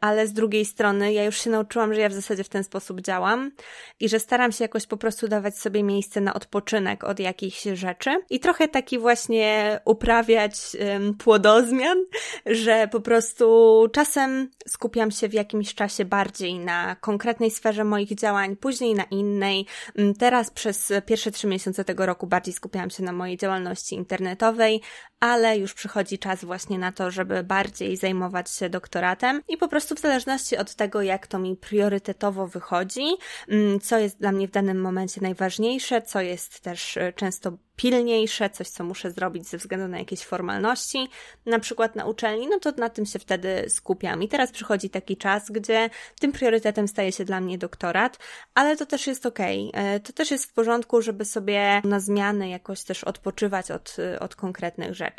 ale 0.00 0.26
z 0.26 0.32
drugiej 0.32 0.64
strony 0.64 1.12
ja 1.12 1.24
już 1.24 1.38
się 1.38 1.50
nauczyłam, 1.50 1.94
że 1.94 2.00
ja 2.00 2.08
w 2.08 2.12
zasadzie 2.12 2.44
w 2.44 2.48
ten 2.48 2.64
sposób 2.64 3.00
działam 3.00 3.52
i 4.00 4.08
że 4.08 4.20
staram 4.20 4.52
się 4.52 4.64
jakoś 4.64 4.86
po 4.86 4.96
prostu 4.96 5.28
dawać 5.28 5.58
sobie 5.58 5.82
miejsce 5.82 6.20
na 6.20 6.34
odpoczynek 6.34 7.04
od 7.04 7.20
jakichś 7.20 7.62
rzeczy 7.62 8.10
i 8.30 8.40
trochę 8.40 8.68
taki 8.68 8.98
właśnie 8.98 9.80
uprawiać 9.84 10.54
płodozmian, 11.18 11.98
że 12.46 12.88
po 12.92 13.00
prostu 13.00 13.86
czasem 13.92 14.50
skupiam 14.68 15.10
się 15.10 15.28
w 15.28 15.32
jakimś 15.32 15.74
czasie 15.74 15.89
się 15.90 16.04
bardziej 16.04 16.58
na 16.58 16.96
konkretnej 16.96 17.50
sferze 17.50 17.84
moich 17.84 18.14
działań, 18.14 18.56
później 18.56 18.94
na 18.94 19.04
innej. 19.04 19.66
Mm, 19.98 20.14
teraz 20.14 20.50
przez 20.50 20.92
pierwsze 21.06 21.30
trzy 21.30 21.46
miesiące 21.46 21.84
tego 21.84 22.06
roku 22.06 22.26
bardziej 22.26 22.54
skupiałam 22.54 22.90
się 22.90 23.02
na 23.02 23.12
mojej 23.12 23.36
działalności 23.36 23.94
internetowej, 23.94 24.80
ale 25.20 25.58
już 25.58 25.74
przychodzi 25.74 26.18
czas 26.18 26.44
właśnie 26.44 26.78
na 26.78 26.92
to, 26.92 27.10
żeby 27.10 27.42
bardziej 27.42 27.96
zajmować 27.96 28.50
się 28.50 28.70
doktoratem 28.70 29.42
i 29.48 29.56
po 29.56 29.68
prostu 29.68 29.94
w 29.94 30.00
zależności 30.00 30.56
od 30.56 30.74
tego, 30.74 31.02
jak 31.02 31.26
to 31.26 31.38
mi 31.38 31.56
priorytetowo 31.56 32.46
wychodzi, 32.46 33.06
mm, 33.48 33.80
co 33.80 33.98
jest 33.98 34.18
dla 34.18 34.32
mnie 34.32 34.48
w 34.48 34.50
danym 34.50 34.80
momencie 34.80 35.20
najważniejsze, 35.20 36.02
co 36.02 36.20
jest 36.20 36.60
też 36.60 36.96
e, 36.96 37.12
często 37.12 37.52
pilniejsze, 37.80 38.50
coś, 38.50 38.68
co 38.68 38.84
muszę 38.84 39.10
zrobić 39.10 39.48
ze 39.48 39.58
względu 39.58 39.88
na 39.88 39.98
jakieś 39.98 40.24
formalności, 40.24 41.08
na 41.46 41.58
przykład 41.58 41.96
na 41.96 42.04
uczelni, 42.04 42.48
no 42.48 42.58
to 42.58 42.72
na 42.72 42.88
tym 42.88 43.06
się 43.06 43.18
wtedy 43.18 43.64
skupiam. 43.68 44.22
I 44.22 44.28
teraz 44.28 44.52
przychodzi 44.52 44.90
taki 44.90 45.16
czas, 45.16 45.50
gdzie 45.50 45.90
tym 46.20 46.32
priorytetem 46.32 46.88
staje 46.88 47.12
się 47.12 47.24
dla 47.24 47.40
mnie 47.40 47.58
doktorat, 47.58 48.18
ale 48.54 48.76
to 48.76 48.86
też 48.86 49.06
jest 49.06 49.26
okej. 49.26 49.68
Okay. 49.68 50.00
To 50.00 50.12
też 50.12 50.30
jest 50.30 50.44
w 50.44 50.52
porządku, 50.52 51.02
żeby 51.02 51.24
sobie 51.24 51.82
na 51.84 52.00
zmiany 52.00 52.48
jakoś 52.48 52.84
też 52.84 53.04
odpoczywać 53.04 53.70
od, 53.70 53.96
od 54.20 54.36
konkretnych 54.36 54.94
rzeczy. 54.94 55.09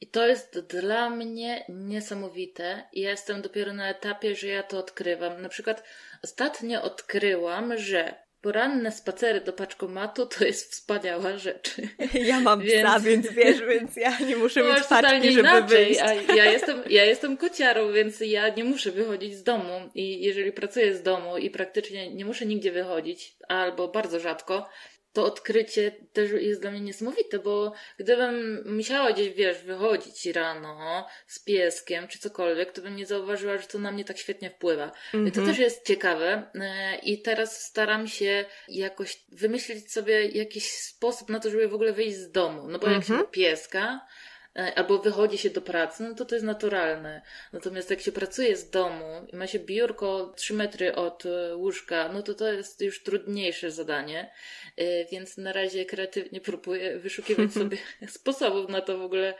I 0.00 0.06
to 0.06 0.26
jest 0.26 0.60
dla 0.60 1.10
mnie 1.10 1.64
niesamowite. 1.68 2.88
Ja 2.92 3.10
jestem 3.10 3.42
dopiero 3.42 3.72
na 3.72 3.88
etapie, 3.88 4.34
że 4.34 4.46
ja 4.46 4.62
to 4.62 4.78
odkrywam. 4.78 5.42
Na 5.42 5.48
przykład 5.48 5.82
ostatnio 6.22 6.82
odkryłam, 6.82 7.78
że 7.78 8.26
poranne 8.40 8.92
spacery 8.92 9.40
do 9.40 9.52
paczkomatu 9.52 10.26
to 10.26 10.44
jest 10.44 10.72
wspaniała 10.72 11.38
rzecz. 11.38 11.74
Ja 12.30 12.40
mam 12.40 12.60
więc... 12.60 12.88
psa, 12.88 13.00
więc 13.00 13.32
wiesz, 13.32 13.60
więc 13.60 13.96
ja 13.96 14.18
nie 14.18 14.36
muszę 14.36 14.62
no, 14.62 14.74
mieć 14.74 14.84
paczki, 14.84 15.32
żeby 15.32 15.48
inaczej. 15.48 15.84
wyjść. 15.84 16.00
A 16.00 16.14
ja 16.34 16.44
jestem, 16.44 16.82
ja 16.90 17.04
jestem 17.04 17.36
kociarą, 17.36 17.92
więc 17.92 18.20
ja 18.20 18.48
nie 18.48 18.64
muszę 18.64 18.90
wychodzić 18.90 19.36
z 19.36 19.42
domu 19.42 19.90
i 19.94 20.22
jeżeli 20.22 20.52
pracuję 20.52 20.94
z 20.94 21.02
domu 21.02 21.38
i 21.38 21.50
praktycznie 21.50 22.14
nie 22.14 22.24
muszę 22.24 22.46
nigdzie 22.46 22.72
wychodzić, 22.72 23.36
albo 23.48 23.88
bardzo 23.88 24.20
rzadko, 24.20 24.68
to 25.16 25.24
odkrycie 25.24 25.92
też 26.12 26.30
jest 26.30 26.60
dla 26.60 26.70
mnie 26.70 26.80
niesamowite, 26.80 27.38
bo 27.38 27.72
gdybym 27.98 28.64
musiała 28.76 29.12
gdzieś, 29.12 29.28
wiesz, 29.28 29.58
wychodzić 29.58 30.26
rano 30.26 31.06
z 31.26 31.38
pieskiem 31.38 32.08
czy 32.08 32.18
cokolwiek, 32.18 32.72
to 32.72 32.82
bym 32.82 32.96
nie 32.96 33.06
zauważyła, 33.06 33.58
że 33.58 33.66
to 33.66 33.78
na 33.78 33.92
mnie 33.92 34.04
tak 34.04 34.18
świetnie 34.18 34.50
wpływa. 34.50 34.92
Mm 35.14 35.26
-hmm. 35.26 35.34
To 35.34 35.46
też 35.46 35.58
jest 35.58 35.86
ciekawe 35.86 36.42
e, 36.54 36.98
i 36.98 37.22
teraz 37.22 37.64
staram 37.64 38.08
się 38.08 38.44
jakoś 38.68 39.20
wymyślić 39.28 39.92
sobie 39.92 40.28
jakiś 40.28 40.72
sposób 40.72 41.28
na 41.28 41.40
to, 41.40 41.50
żeby 41.50 41.68
w 41.68 41.74
ogóle 41.74 41.92
wyjść 41.92 42.16
z 42.16 42.30
domu. 42.30 42.68
No 42.68 42.78
bo 42.78 42.86
mm 42.86 43.00
-hmm. 43.00 43.00
jak 43.00 43.04
się 43.04 43.12
mhm. 43.12 43.30
pieska, 43.30 44.06
albo 44.56 44.98
wychodzi 44.98 45.38
się 45.38 45.50
do 45.50 45.62
pracy, 45.62 46.02
no 46.02 46.14
to 46.14 46.24
to 46.24 46.34
jest 46.34 46.46
naturalne. 46.46 47.22
Natomiast 47.52 47.90
jak 47.90 48.00
się 48.00 48.12
pracuje 48.12 48.56
z 48.56 48.70
domu 48.70 49.26
i 49.32 49.36
ma 49.36 49.46
się 49.46 49.58
biurko 49.58 50.32
3 50.36 50.54
metry 50.54 50.94
od 50.94 51.26
e, 51.26 51.56
łóżka, 51.56 52.08
no 52.12 52.22
to 52.22 52.34
to 52.34 52.52
jest 52.52 52.80
już 52.80 53.02
trudniejsze 53.02 53.70
zadanie, 53.70 54.30
e, 54.76 55.04
więc 55.04 55.36
na 55.36 55.52
razie 55.52 55.84
kreatywnie 55.84 56.40
próbuję 56.40 56.98
wyszukiwać 57.06 57.52
sobie 57.62 57.78
sposobów 58.08 58.68
na 58.68 58.80
to 58.80 58.98
w 58.98 59.02
ogóle, 59.02 59.34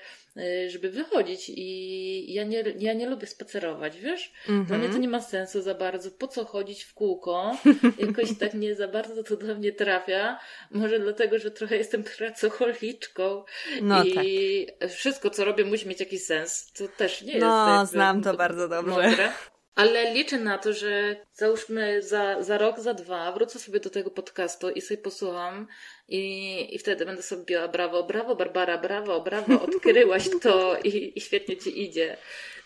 żeby 0.68 0.90
wychodzić 0.90 1.48
i 1.48 2.32
ja 2.34 2.44
nie, 2.44 2.64
ja 2.78 2.92
nie 2.92 3.08
lubię 3.08 3.26
spacerować, 3.26 3.98
wiesz? 3.98 4.32
Mm 4.48 4.64
-hmm. 4.64 4.66
Dla 4.66 4.78
mnie 4.78 4.88
to 4.88 4.98
nie 4.98 5.08
ma 5.08 5.20
sensu 5.20 5.62
za 5.62 5.74
bardzo. 5.74 6.10
Po 6.10 6.28
co 6.28 6.44
chodzić 6.44 6.84
w 6.84 6.94
kółko? 6.94 7.56
Jakoś 8.06 8.38
tak 8.38 8.54
nie 8.54 8.74
za 8.74 8.88
bardzo 8.88 9.22
to 9.22 9.36
do 9.36 9.54
mnie 9.54 9.72
trafia. 9.72 10.38
Może 10.70 10.98
dlatego, 10.98 11.38
że 11.38 11.50
trochę 11.50 11.76
jestem 11.76 12.04
pracocholiczką 12.04 13.44
no, 13.82 14.04
i 14.04 14.66
tak. 14.80 14.90
wszystko, 14.90 15.30
co 15.30 15.44
robię, 15.44 15.64
musi 15.64 15.88
mieć 15.88 16.00
jakiś 16.00 16.22
sens. 16.22 16.72
To 16.72 16.88
też 16.88 17.22
nie 17.22 17.32
jest. 17.32 17.46
No, 17.46 17.86
znam 17.86 18.22
to 18.22 18.34
bardzo 18.34 18.68
dobrze. 18.68 18.90
Mądre. 18.90 19.32
Ale 19.76 20.12
liczę 20.12 20.38
na 20.38 20.58
to, 20.58 20.72
że 20.72 21.16
załóżmy 21.34 22.02
za, 22.02 22.42
za 22.42 22.58
rok, 22.58 22.80
za 22.80 22.94
dwa 22.94 23.32
wrócę 23.32 23.58
sobie 23.58 23.80
do 23.80 23.90
tego 23.90 24.10
podcastu 24.10 24.70
i 24.70 24.80
sobie 24.80 24.98
posłucham 24.98 25.66
i, 26.08 26.74
i 26.74 26.78
wtedy 26.78 27.06
będę 27.06 27.22
sobie 27.22 27.44
biła 27.44 27.68
brawo, 27.68 28.02
brawo 28.02 28.36
Barbara, 28.36 28.78
brawo, 28.78 29.20
brawo, 29.20 29.62
odkryłaś 29.66 30.28
to 30.42 30.78
i, 30.84 31.12
i 31.16 31.20
świetnie 31.20 31.56
ci 31.56 31.82
idzie. 31.82 32.16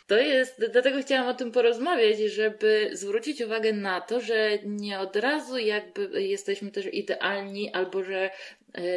To 0.07 0.19
jest, 0.19 0.65
dlatego 0.73 1.03
chciałam 1.03 1.29
o 1.29 1.35
tym 1.35 1.53
porozmawiać, 1.53 2.19
żeby 2.19 2.91
zwrócić 2.93 3.41
uwagę 3.41 3.73
na 3.73 4.01
to, 4.01 4.21
że 4.21 4.59
nie 4.65 4.99
od 4.99 5.17
razu 5.17 5.59
jakby 5.59 6.23
jesteśmy 6.23 6.71
też 6.71 6.95
idealni, 6.95 7.73
albo 7.73 8.05
że 8.05 8.31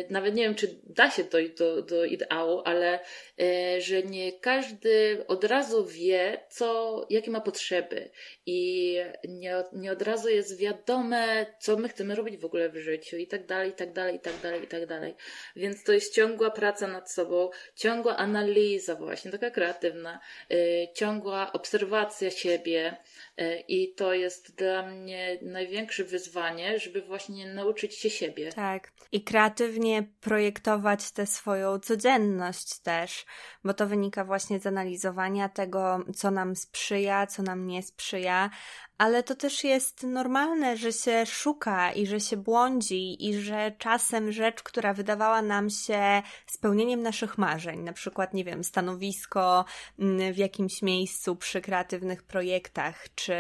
nawet 0.10 0.36
nie 0.36 0.44
wiem, 0.44 0.56
czy 0.56 0.80
da 0.84 1.12
się 1.12 1.24
dojść 1.24 1.54
do, 1.54 1.82
do 1.82 2.06
ideału, 2.06 2.62
ale 2.66 3.00
e, 3.42 3.82
że 3.82 4.04
nie 4.04 4.40
każdy 4.40 5.24
od 5.28 5.44
razu 5.44 5.86
wie, 5.86 6.40
co, 6.50 7.06
jakie 7.10 7.32
ma 7.32 7.42
potrzeby 7.42 8.10
i 8.46 8.98
nie, 9.28 9.64
nie 9.74 9.92
od 9.92 10.02
razu 10.02 10.30
jest 10.30 10.58
wiadome, 10.58 11.46
co 11.60 11.78
my 11.78 11.90
chcemy 11.90 12.16
robić 12.16 12.38
w 12.38 12.46
ogóle 12.46 12.70
w 12.70 12.78
życiu 12.78 13.18
i 13.18 13.28
tak 13.28 13.46
dalej, 13.46 13.70
i 13.70 13.74
tak 13.74 13.94
dalej, 13.94 14.16
i 14.16 14.20
tak 14.20 14.42
dalej, 14.42 14.64
i 14.64 14.68
tak 14.68 14.86
dalej. 14.86 15.16
Więc 15.56 15.84
to 15.84 15.94
jest 15.94 16.16
ciągła 16.16 16.52
praca 16.52 16.88
nad 16.88 17.12
sobą, 17.12 17.50
ciągła 17.76 18.18
analiza 18.18 18.96
właśnie, 18.96 19.32
taka 19.32 19.52
kreatywna, 19.52 20.20
e, 20.52 20.94
ciągła 20.94 21.52
obserwacja 21.52 22.32
siebie, 22.32 22.98
E, 23.33 23.33
I 23.68 23.94
to 23.94 24.14
jest 24.14 24.56
dla 24.56 24.84
mnie 24.84 25.40
największe 25.42 26.04
wyzwanie, 26.04 26.80
żeby 26.80 27.02
właśnie 27.02 27.54
nauczyć 27.54 27.96
się 27.96 28.10
siebie. 28.10 28.52
Tak. 28.52 28.92
I 29.12 29.24
kreatywnie 29.24 30.04
projektować 30.22 31.12
tę 31.12 31.26
swoją 31.26 31.80
codzienność 31.80 32.80
też, 32.80 33.26
bo 33.64 33.74
to 33.74 33.88
wynika 33.88 34.26
właśnie 34.26 34.60
z 34.60 34.66
analizowania 34.66 35.50
tego, 35.50 36.00
co 36.16 36.32
nam 36.32 36.56
sprzyja, 36.56 37.28
co 37.28 37.44
nam 37.44 37.68
nie 37.68 37.84
sprzyja, 37.84 38.50
ale 38.98 39.24
to 39.24 39.36
też 39.36 39.64
jest 39.64 40.04
normalne, 40.04 40.78
że 40.78 40.94
się 40.94 41.26
szuka 41.26 41.92
i 41.92 42.08
że 42.08 42.20
się 42.20 42.38
błądzi 42.38 43.30
i 43.30 43.34
że 43.34 43.72
czasem 43.78 44.32
rzecz, 44.32 44.64
która 44.64 44.94
wydawała 44.94 45.42
nam 45.42 45.70
się 45.70 46.22
spełnieniem 46.48 47.02
naszych 47.02 47.38
marzeń, 47.38 47.80
na 47.80 47.94
przykład, 47.94 48.34
nie 48.34 48.44
wiem, 48.44 48.64
stanowisko 48.64 49.66
mm, 50.00 50.34
w 50.34 50.38
jakimś 50.38 50.82
miejscu 50.82 51.36
przy 51.36 51.62
kreatywnych 51.62 52.24
projektach, 52.24 53.06
czy 53.16 53.34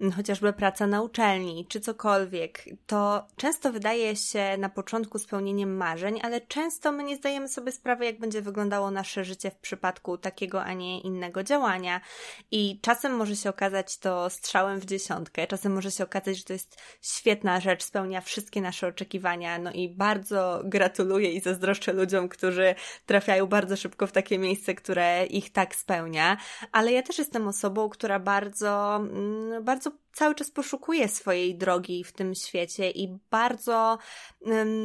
mm, 0.00 0.12
chociażby 0.12 0.52
praca 0.52 0.86
na 0.86 1.02
uczelni, 1.02 1.66
czy 1.68 1.80
cokolwiek, 1.80 2.64
to 2.86 3.26
często 3.36 3.72
wydaje 3.72 4.16
się 4.16 4.56
na 4.58 4.68
początku 4.68 5.18
spełnieniem 5.18 5.76
marzeń, 5.76 6.20
ale 6.22 6.40
często 6.40 6.92
my 6.92 7.04
nie 7.04 7.16
zdajemy 7.16 7.48
sobie 7.48 7.72
sprawy, 7.72 8.04
jak 8.04 8.18
będzie 8.18 8.42
wyglądało 8.42 8.90
nasze 8.90 9.24
życie 9.24 9.50
w 9.50 9.56
przypadku 9.56 10.18
takiego, 10.18 10.64
a 10.64 10.72
nie 10.72 11.00
innego 11.00 11.42
działania. 11.42 12.00
I 12.50 12.80
czasem 12.82 13.16
może 13.16 13.36
się 13.36 13.50
okazać 13.50 13.98
to 13.98 14.30
strzałem 14.30 14.80
w 14.80 14.87
dziesiątkę, 14.88 15.46
czasem 15.46 15.72
może 15.72 15.90
się 15.90 16.04
okazać, 16.04 16.36
że 16.36 16.44
to 16.44 16.52
jest 16.52 16.76
świetna 17.02 17.60
rzecz, 17.60 17.84
spełnia 17.84 18.20
wszystkie 18.20 18.60
nasze 18.60 18.86
oczekiwania. 18.86 19.58
No 19.58 19.72
i 19.72 19.88
bardzo 19.88 20.60
gratuluję 20.64 21.32
i 21.32 21.40
zazdroszczę 21.40 21.92
ludziom, 21.92 22.28
którzy 22.28 22.74
trafiają 23.06 23.46
bardzo 23.46 23.76
szybko 23.76 24.06
w 24.06 24.12
takie 24.12 24.38
miejsce, 24.38 24.74
które 24.74 25.26
ich 25.26 25.52
tak 25.52 25.74
spełnia. 25.74 26.36
Ale 26.72 26.92
ja 26.92 27.02
też 27.02 27.18
jestem 27.18 27.48
osobą, 27.48 27.88
która 27.88 28.18
bardzo, 28.18 28.96
mm, 28.96 29.64
bardzo 29.64 29.90
cały 30.18 30.34
czas 30.34 30.50
poszukuje 30.50 31.08
swojej 31.08 31.54
drogi 31.54 32.04
w 32.04 32.12
tym 32.12 32.34
świecie 32.34 32.90
i 32.90 33.18
bardzo 33.30 33.98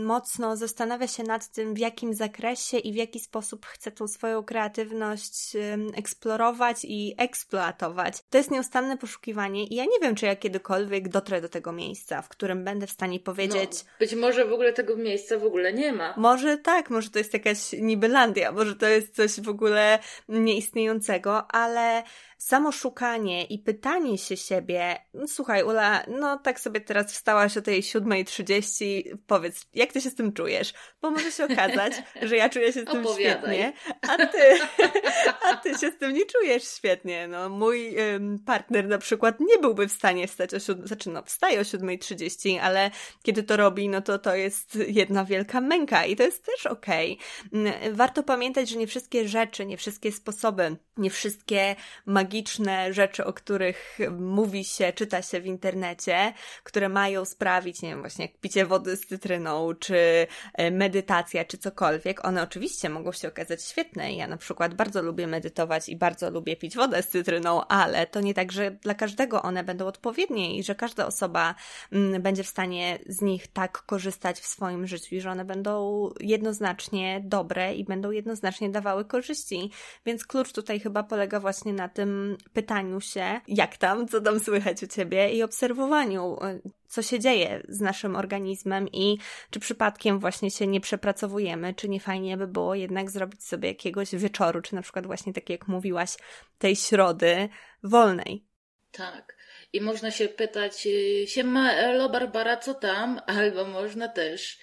mocno 0.04 0.58
zastanawia 0.58 1.08
się 1.08 1.24
nad 1.24 1.48
tym, 1.48 1.74
w 1.74 1.78
jakim 1.78 2.14
zakresie 2.14 2.78
i 2.78 2.94
w 2.94 2.96
jaki 2.96 3.20
sposób 3.20 3.66
chce 3.66 3.92
tą 3.92 4.08
swoją 4.08 4.44
kreatywność 4.44 5.58
eksplorować 5.96 6.78
i 6.84 7.16
eksploatować. 7.18 8.18
To 8.30 8.38
jest 8.38 8.52
nieustanne 8.52 8.98
poszukiwanie 8.98 9.64
i 9.68 9.76
ja 9.76 9.86
nie 9.86 10.00
wiem, 10.02 10.16
czy 10.16 10.26
ja 10.26 10.36
kiedykolwiek 10.36 11.10
dotrę 11.10 11.42
do 11.42 11.50
tego 11.50 11.72
miejsca, 11.72 12.22
w 12.22 12.30
którym 12.30 12.64
będę 12.64 12.88
w 12.88 12.92
stanie 12.92 13.20
powiedzieć. 13.20 13.72
No, 13.72 13.90
być 14.00 14.16
może 14.16 14.46
w 14.46 14.54
ogóle 14.54 14.74
tego 14.74 14.96
miejsca 14.96 15.40
w 15.40 15.46
ogóle 15.46 15.74
nie 15.74 15.94
ma. 15.94 16.14
Może 16.18 16.58
tak, 16.58 16.90
może 16.90 17.10
to 17.10 17.20
jest 17.20 17.34
jakaś 17.34 17.74
nibylandia, 17.74 18.52
może 18.52 18.76
to 18.76 18.88
jest 18.88 19.16
coś 19.16 19.42
w 19.42 19.50
ogóle 19.50 20.00
nieistniejącego, 20.30 21.52
ale 21.52 22.04
samo 22.44 22.72
szukanie 22.72 23.46
i 23.46 23.60
pytanie 23.60 24.18
się 24.18 24.38
siebie, 24.38 24.98
no, 25.14 25.28
słuchaj 25.28 25.64
Ula, 25.64 26.04
no 26.08 26.38
tak 26.38 26.60
sobie 26.60 26.82
teraz 26.82 27.14
wstałaś 27.14 27.58
o 27.58 27.62
tej 27.62 27.82
7.30, 27.82 29.18
powiedz, 29.28 29.66
jak 29.74 29.94
ty 29.94 30.02
się 30.02 30.10
z 30.10 30.16
tym 30.16 30.34
czujesz? 30.34 30.74
Bo 31.02 31.12
może 31.12 31.32
się 31.32 31.46
okazać, 31.46 31.94
że 32.22 32.36
ja 32.36 32.50
czuję 32.50 32.74
się 32.74 32.82
z 32.82 32.86
tym 32.86 33.06
Opowiadaj. 33.06 33.56
świetnie, 33.56 33.74
a 34.02 34.26
ty, 34.26 34.60
a 35.50 35.56
ty 35.58 35.70
się 35.70 35.92
z 35.92 35.98
tym 35.98 36.14
nie 36.14 36.26
czujesz 36.26 36.64
świetnie. 36.64 37.28
No, 37.28 37.50
mój 37.50 38.00
ym, 38.00 38.40
partner 38.46 38.88
na 38.88 38.98
przykład 38.98 39.40
nie 39.40 39.58
byłby 39.58 39.88
w 39.88 39.92
stanie 39.92 40.28
wstać 40.28 40.54
o 40.54 40.60
7, 40.60 40.88
znaczy 40.88 41.10
no 41.10 41.24
wstaje 41.24 41.60
o 41.60 41.64
7.30, 41.64 42.60
ale 42.60 42.92
kiedy 43.22 43.44
to 43.44 43.58
robi, 43.58 43.90
no 43.90 44.02
to 44.02 44.20
to 44.20 44.36
jest 44.36 44.78
jedna 44.88 45.26
wielka 45.26 45.62
męka 45.62 46.06
i 46.06 46.16
to 46.16 46.24
jest 46.24 46.46
też 46.46 46.66
okej. 46.66 47.18
Okay. 47.48 47.94
Warto 47.94 48.24
pamiętać, 48.24 48.70
że 48.70 48.78
nie 48.78 48.88
wszystkie 48.88 49.28
rzeczy, 49.28 49.66
nie 49.66 49.78
wszystkie 49.78 50.12
sposoby, 50.12 50.76
nie 50.98 51.10
wszystkie 51.10 51.76
magiczne 52.06 52.33
magiczne 52.34 52.94
rzeczy, 52.94 53.26
o 53.26 53.34
których 53.34 53.98
mówi 54.20 54.64
się, 54.64 54.94
czyta 54.94 55.22
się 55.22 55.42
w 55.42 55.46
internecie, 55.46 56.34
które 56.64 56.90
mają 56.90 57.26
sprawić, 57.26 57.82
nie 57.82 57.90
wiem, 57.90 58.00
właśnie 58.00 58.26
jak 58.26 58.38
picie 58.38 58.66
wody 58.66 58.96
z 58.96 59.08
cytryną, 59.08 59.74
czy 59.80 60.28
e, 60.54 60.72
medytacja, 60.72 61.46
czy 61.46 61.58
cokolwiek, 61.58 62.26
one 62.26 62.44
oczywiście 62.44 62.90
mogą 62.90 63.12
się 63.12 63.28
okazać 63.28 63.64
świetne. 63.64 64.14
Ja 64.14 64.28
na 64.28 64.38
przykład 64.38 64.74
bardzo 64.74 65.02
lubię 65.02 65.28
medytować 65.28 65.90
i 65.90 65.96
bardzo 65.96 66.30
lubię 66.30 66.56
pić 66.56 66.76
wodę 66.76 67.04
z 67.04 67.08
cytryną, 67.08 67.68
ale 67.68 68.08
to 68.08 68.22
nie 68.22 68.34
tak, 68.34 68.52
że 68.52 68.72
dla 68.72 68.94
każdego 68.94 69.42
one 69.42 69.64
będą 69.64 69.86
odpowiednie 69.88 70.58
i 70.58 70.64
że 70.64 70.76
każda 70.76 71.06
osoba 71.06 71.56
mm, 71.92 72.22
będzie 72.22 72.44
w 72.44 72.48
stanie 72.48 73.00
z 73.08 73.22
nich 73.22 73.48
tak 73.48 73.84
korzystać 73.86 74.40
w 74.40 74.46
swoim 74.46 74.88
życiu 74.88 75.16
i 75.16 75.22
że 75.22 75.32
one 75.32 75.46
będą 75.46 76.10
jednoznacznie 76.20 77.22
dobre 77.26 77.76
i 77.76 77.84
będą 77.84 78.12
jednoznacznie 78.12 78.70
dawały 78.70 79.06
korzyści. 79.06 79.72
Więc 80.06 80.26
klucz 80.26 80.54
tutaj 80.54 80.80
chyba 80.80 81.04
polega 81.04 81.40
właśnie 81.40 81.74
na 81.74 81.90
tym, 81.90 82.23
pytaniu 82.54 83.02
się, 83.02 83.42
jak 83.48 83.78
tam, 83.78 84.08
co 84.08 84.22
tam 84.22 84.40
słychać 84.40 84.84
u 84.84 84.88
ciebie 84.88 85.30
i 85.30 85.44
obserwowaniu, 85.44 86.38
y, 86.44 86.62
co 86.88 87.02
się 87.02 87.20
dzieje 87.20 87.64
z 87.70 87.82
naszym 87.82 88.16
organizmem 88.16 88.88
i 88.88 89.18
czy 89.50 89.60
przypadkiem 89.60 90.20
właśnie 90.20 90.52
się 90.52 90.68
nie 90.68 90.82
przepracowujemy, 90.82 91.74
czy 91.74 91.90
nie 91.90 92.00
fajnie 92.00 92.38
by 92.38 92.48
było 92.48 92.76
jednak 92.76 93.12
zrobić 93.12 93.44
sobie 93.44 93.68
jakiegoś 93.68 94.16
wieczoru, 94.16 94.62
czy 94.62 94.76
na 94.76 94.82
przykład 94.82 95.08
właśnie 95.08 95.34
tak 95.34 95.50
jak 95.50 95.68
mówiłaś, 95.68 96.18
tej 96.58 96.76
środy 96.76 97.50
wolnej. 97.84 98.44
Tak. 98.92 99.36
I 99.74 99.82
można 99.82 100.12
się 100.12 100.28
pytać, 100.28 100.88
y, 100.88 101.28
siema 101.28 101.72
Elo 101.72 102.10
Barbara, 102.10 102.58
co 102.58 102.74
tam? 102.74 103.22
Albo 103.28 103.66
można 103.66 104.08
też 104.08 104.60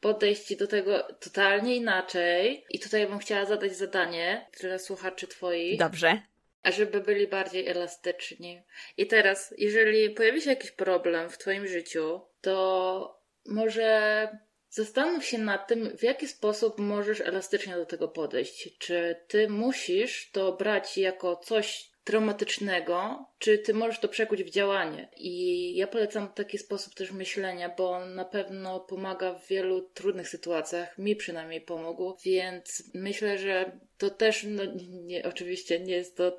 podejść 0.00 0.56
do 0.56 0.66
tego 0.66 1.02
totalnie 1.20 1.76
inaczej. 1.76 2.64
I 2.70 2.80
tutaj 2.80 3.06
bym 3.06 3.18
chciała 3.18 3.44
zadać 3.44 3.76
zadanie 3.76 4.46
dla 4.60 4.78
słuchaczy 4.78 5.26
twoich. 5.26 5.78
Dobrze 5.78 6.22
żeby 6.64 7.00
byli 7.00 7.26
bardziej 7.26 7.68
elastyczni. 7.68 8.62
I 8.96 9.06
teraz, 9.06 9.54
jeżeli 9.58 10.10
pojawi 10.10 10.40
się 10.40 10.50
jakiś 10.50 10.70
problem 10.70 11.30
w 11.30 11.38
Twoim 11.38 11.66
życiu, 11.66 12.20
to 12.40 13.20
może 13.46 14.28
zastanów 14.70 15.24
się 15.24 15.38
nad 15.38 15.68
tym, 15.68 15.96
w 15.98 16.02
jaki 16.02 16.28
sposób 16.28 16.78
możesz 16.78 17.20
elastycznie 17.20 17.76
do 17.76 17.86
tego 17.86 18.08
podejść. 18.08 18.78
Czy 18.78 19.16
Ty 19.28 19.48
musisz 19.48 20.30
to 20.30 20.52
brać 20.52 20.98
jako 20.98 21.36
coś 21.36 21.90
traumatycznego, 22.04 23.26
czy 23.38 23.58
ty 23.58 23.74
możesz 23.74 23.98
to 23.98 24.08
przekuć 24.08 24.44
w 24.44 24.50
działanie. 24.50 25.08
I 25.16 25.76
ja 25.76 25.86
polecam 25.86 26.32
taki 26.32 26.58
sposób 26.58 26.94
też 26.94 27.12
myślenia, 27.12 27.74
bo 27.78 27.90
on 27.90 28.14
na 28.14 28.24
pewno 28.24 28.80
pomaga 28.80 29.34
w 29.34 29.46
wielu 29.46 29.82
trudnych 29.82 30.28
sytuacjach. 30.28 30.98
Mi 30.98 31.16
przynajmniej 31.16 31.60
pomógł, 31.60 32.16
więc 32.24 32.90
myślę, 32.94 33.38
że 33.38 33.80
to 34.00 34.10
też, 34.10 34.46
no, 34.48 34.62
nie, 35.02 35.24
oczywiście 35.24 35.80
nie 35.80 35.94
jest 35.94 36.16
to 36.16 36.36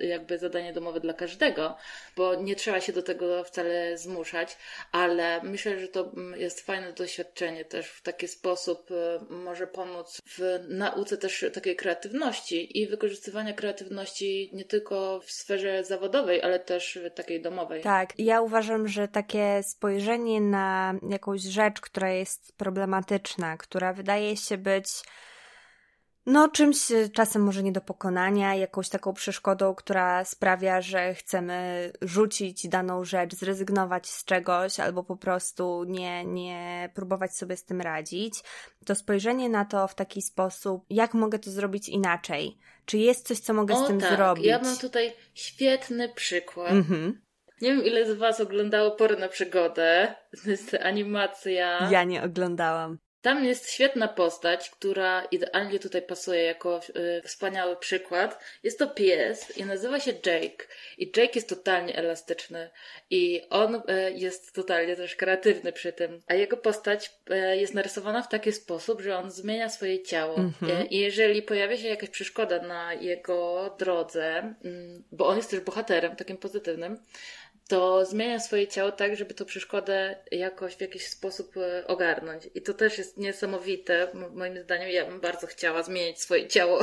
y, 0.00 0.06
jakby 0.06 0.38
zadanie 0.38 0.72
domowe 0.72 1.00
dla 1.00 1.12
każdego, 1.12 1.76
bo 2.16 2.34
nie 2.34 2.56
trzeba 2.56 2.80
się 2.80 2.92
do 2.92 3.02
tego 3.02 3.44
wcale 3.44 3.98
zmuszać, 3.98 4.56
ale 4.92 5.40
myślę, 5.42 5.78
że 5.78 5.88
to 5.88 6.12
mm, 6.16 6.40
jest 6.40 6.60
fajne 6.60 6.92
doświadczenie 6.92 7.64
też 7.64 7.86
w 7.86 8.02
taki 8.02 8.28
sposób 8.28 8.90
y, 8.90 8.94
może 9.34 9.66
pomóc 9.66 10.20
w 10.26 10.64
nauce 10.68 11.16
też 11.16 11.44
takiej 11.52 11.76
kreatywności 11.76 12.80
i 12.80 12.86
wykorzystywania 12.86 13.52
kreatywności 13.52 14.50
nie 14.52 14.64
tylko 14.64 15.20
w 15.20 15.30
sferze 15.30 15.84
zawodowej, 15.84 16.42
ale 16.42 16.58
też 16.58 16.98
takiej 17.14 17.42
domowej. 17.42 17.82
Tak, 17.82 18.18
ja 18.18 18.40
uważam, 18.40 18.88
że 18.88 19.08
takie 19.08 19.62
spojrzenie 19.62 20.40
na 20.40 20.94
jakąś 21.10 21.42
rzecz, 21.42 21.80
która 21.80 22.10
jest 22.10 22.56
problematyczna, 22.56 23.56
która 23.56 23.92
wydaje 23.92 24.36
się 24.36 24.58
być 24.58 24.86
no, 26.26 26.48
czymś 26.48 26.78
czasem 27.12 27.42
może 27.42 27.62
nie 27.62 27.72
do 27.72 27.80
pokonania, 27.80 28.54
jakąś 28.54 28.88
taką 28.88 29.12
przeszkodą, 29.12 29.74
która 29.74 30.24
sprawia, 30.24 30.80
że 30.80 31.14
chcemy 31.14 31.92
rzucić 32.02 32.68
daną 32.68 33.04
rzecz, 33.04 33.34
zrezygnować 33.34 34.08
z 34.08 34.24
czegoś 34.24 34.80
albo 34.80 35.04
po 35.04 35.16
prostu 35.16 35.84
nie, 35.84 36.24
nie 36.24 36.90
próbować 36.94 37.36
sobie 37.36 37.56
z 37.56 37.64
tym 37.64 37.80
radzić, 37.80 38.34
to 38.86 38.94
spojrzenie 38.94 39.48
na 39.48 39.64
to 39.64 39.88
w 39.88 39.94
taki 39.94 40.22
sposób, 40.22 40.84
jak 40.90 41.14
mogę 41.14 41.38
to 41.38 41.50
zrobić 41.50 41.88
inaczej? 41.88 42.58
Czy 42.84 42.98
jest 42.98 43.26
coś, 43.26 43.38
co 43.38 43.54
mogę 43.54 43.74
o, 43.74 43.84
z 43.84 43.86
tym 43.86 44.00
tak. 44.00 44.16
zrobić? 44.16 44.46
Ja 44.46 44.58
mam 44.58 44.76
tutaj 44.76 45.16
świetny 45.34 46.08
przykład. 46.08 46.72
Mhm. 46.72 47.24
Nie 47.60 47.76
wiem, 47.76 47.84
ile 47.84 48.14
z 48.14 48.18
Was 48.18 48.40
oglądało 48.40 48.90
Porę 48.90 49.16
na 49.16 49.28
przygodę. 49.28 50.14
To 50.44 50.50
jest 50.50 50.74
animacja. 50.74 51.90
Ja 51.90 52.04
nie 52.04 52.22
oglądałam. 52.22 52.98
Tam 53.24 53.44
jest 53.44 53.70
świetna 53.70 54.08
postać, 54.08 54.70
która 54.70 55.24
idealnie 55.24 55.78
tutaj 55.78 56.02
pasuje 56.02 56.42
jako 56.42 56.80
y, 56.96 57.22
wspaniały 57.24 57.76
przykład. 57.76 58.44
Jest 58.62 58.78
to 58.78 58.86
pies 58.86 59.58
i 59.58 59.64
nazywa 59.64 60.00
się 60.00 60.10
Jake. 60.10 60.66
I 60.98 61.06
Jake 61.06 61.32
jest 61.34 61.48
totalnie 61.48 61.96
elastyczny 61.96 62.70
i 63.10 63.42
on 63.50 63.74
y, 63.74 63.80
jest 64.14 64.52
totalnie 64.52 64.96
też 64.96 65.16
kreatywny 65.16 65.72
przy 65.72 65.92
tym. 65.92 66.22
A 66.26 66.34
jego 66.34 66.56
postać 66.56 67.10
y, 67.30 67.56
jest 67.56 67.74
narysowana 67.74 68.22
w 68.22 68.28
taki 68.28 68.52
sposób, 68.52 69.00
że 69.00 69.16
on 69.16 69.30
zmienia 69.30 69.68
swoje 69.68 70.02
ciało. 70.02 70.36
Mm-hmm. 70.36 70.86
I 70.90 70.98
jeżeli 70.98 71.42
pojawia 71.42 71.76
się 71.76 71.88
jakaś 71.88 72.10
przeszkoda 72.10 72.62
na 72.62 72.94
jego 72.94 73.70
drodze, 73.78 74.54
mm, 74.64 75.04
bo 75.12 75.26
on 75.26 75.36
jest 75.36 75.50
też 75.50 75.60
bohaterem, 75.60 76.16
takim 76.16 76.36
pozytywnym, 76.36 76.98
to 77.68 78.04
zmienia 78.04 78.40
swoje 78.40 78.68
ciało 78.68 78.92
tak, 78.92 79.16
żeby 79.16 79.34
tę 79.34 79.44
przeszkodę 79.44 80.16
jakoś 80.30 80.74
w 80.74 80.80
jakiś 80.80 81.06
sposób 81.06 81.56
e, 81.56 81.86
ogarnąć. 81.86 82.48
I 82.54 82.62
to 82.62 82.74
też 82.74 82.98
jest 82.98 83.18
niesamowite. 83.18 84.08
Moim 84.34 84.62
zdaniem 84.62 84.88
ja 84.88 85.06
bym 85.06 85.20
bardzo 85.20 85.46
chciała 85.46 85.82
zmienić 85.82 86.20
swoje 86.20 86.48
ciało, 86.48 86.80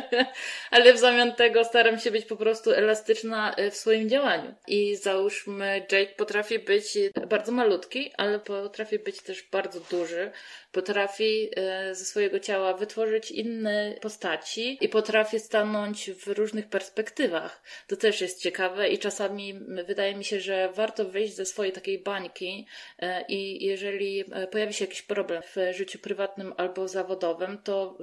ale 0.70 0.94
w 0.94 0.98
zamian 0.98 1.34
tego 1.34 1.64
staram 1.64 1.98
się 1.98 2.10
być 2.10 2.24
po 2.24 2.36
prostu 2.36 2.72
elastyczna 2.72 3.54
e, 3.54 3.70
w 3.70 3.76
swoim 3.76 4.08
działaniu. 4.08 4.54
I 4.66 4.96
załóżmy, 4.96 5.86
Jake 5.92 6.14
potrafi 6.16 6.58
być 6.58 6.98
bardzo 7.28 7.52
malutki, 7.52 8.12
ale 8.16 8.38
potrafi 8.38 8.98
być 8.98 9.22
też 9.22 9.42
bardzo 9.42 9.80
duży 9.80 10.30
potrafi 10.78 11.50
e, 11.56 11.94
ze 11.94 12.04
swojego 12.04 12.38
ciała 12.40 12.74
wytworzyć 12.74 13.30
inne 13.30 13.94
postaci 14.00 14.78
i 14.80 14.88
potrafi 14.88 15.40
stanąć 15.40 16.10
w 16.10 16.26
różnych 16.26 16.68
perspektywach. 16.68 17.62
To 17.86 17.96
też 17.96 18.20
jest 18.20 18.42
ciekawe 18.42 18.88
i 18.88 18.98
czasami 18.98 19.54
wydaje 19.84 20.14
mi 20.14 20.24
się, 20.24 20.40
że 20.40 20.68
warto 20.72 21.04
wyjść 21.04 21.34
ze 21.34 21.46
swojej 21.46 21.72
takiej 21.72 21.98
bańki 21.98 22.66
e, 22.98 23.24
i 23.28 23.64
jeżeli 23.64 24.24
e, 24.32 24.46
pojawi 24.46 24.72
się 24.72 24.84
jakiś 24.84 25.02
problem 25.02 25.42
w 25.42 25.56
życiu 25.76 25.98
prywatnym 25.98 26.54
albo 26.56 26.88
zawodowym, 26.88 27.58
to 27.64 27.98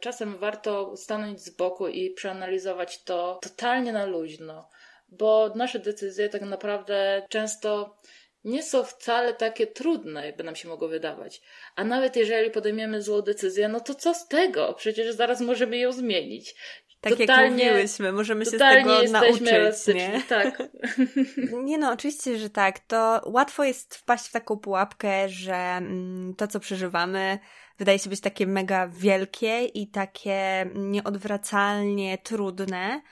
czasem 0.00 0.38
warto 0.38 0.96
stanąć 0.96 1.40
z 1.40 1.50
boku 1.50 1.88
i 1.88 2.10
przeanalizować 2.10 3.02
to 3.02 3.38
totalnie 3.42 3.92
na 3.92 4.06
luźno, 4.06 4.68
bo 5.08 5.52
nasze 5.54 5.78
decyzje 5.78 6.28
tak 6.28 6.42
naprawdę 6.42 7.22
często 7.28 7.96
nie 8.44 8.62
są 8.62 8.84
wcale 8.84 9.34
takie 9.34 9.66
trudne, 9.66 10.26
jakby 10.26 10.44
nam 10.44 10.56
się 10.56 10.68
mogło 10.68 10.88
wydawać. 10.88 11.42
A 11.76 11.84
nawet 11.84 12.16
jeżeli 12.16 12.50
podejmiemy 12.50 13.02
złą 13.02 13.22
decyzję, 13.22 13.68
no 13.68 13.80
to 13.80 13.94
co 13.94 14.14
z 14.14 14.28
tego? 14.28 14.74
Przecież 14.74 15.14
zaraz 15.14 15.40
możemy 15.40 15.78
ją 15.78 15.92
zmienić. 15.92 16.54
Tak 17.00 17.16
totalnie, 17.16 17.64
jak 17.64 17.72
mówiłyśmy, 17.72 18.12
możemy 18.12 18.44
się 18.44 18.50
z 18.50 18.58
tego 18.58 19.02
nauczyć, 19.02 19.86
nie? 19.94 20.22
Tak. 20.28 20.62
nie 21.64 21.78
no, 21.78 21.92
oczywiście, 21.92 22.38
że 22.38 22.50
tak. 22.50 22.78
To 22.78 23.20
łatwo 23.26 23.64
jest 23.64 23.94
wpaść 23.94 24.26
w 24.26 24.32
taką 24.32 24.56
pułapkę, 24.56 25.28
że 25.28 25.54
mm, 25.54 26.34
to, 26.34 26.48
co 26.48 26.60
przeżywamy, 26.60 27.38
wydaje 27.78 27.98
się 27.98 28.10
być 28.10 28.20
takie 28.20 28.46
mega 28.46 28.88
wielkie 28.88 29.64
i 29.64 29.86
takie 29.86 30.70
nieodwracalnie 30.74 32.18
trudne. 32.18 33.02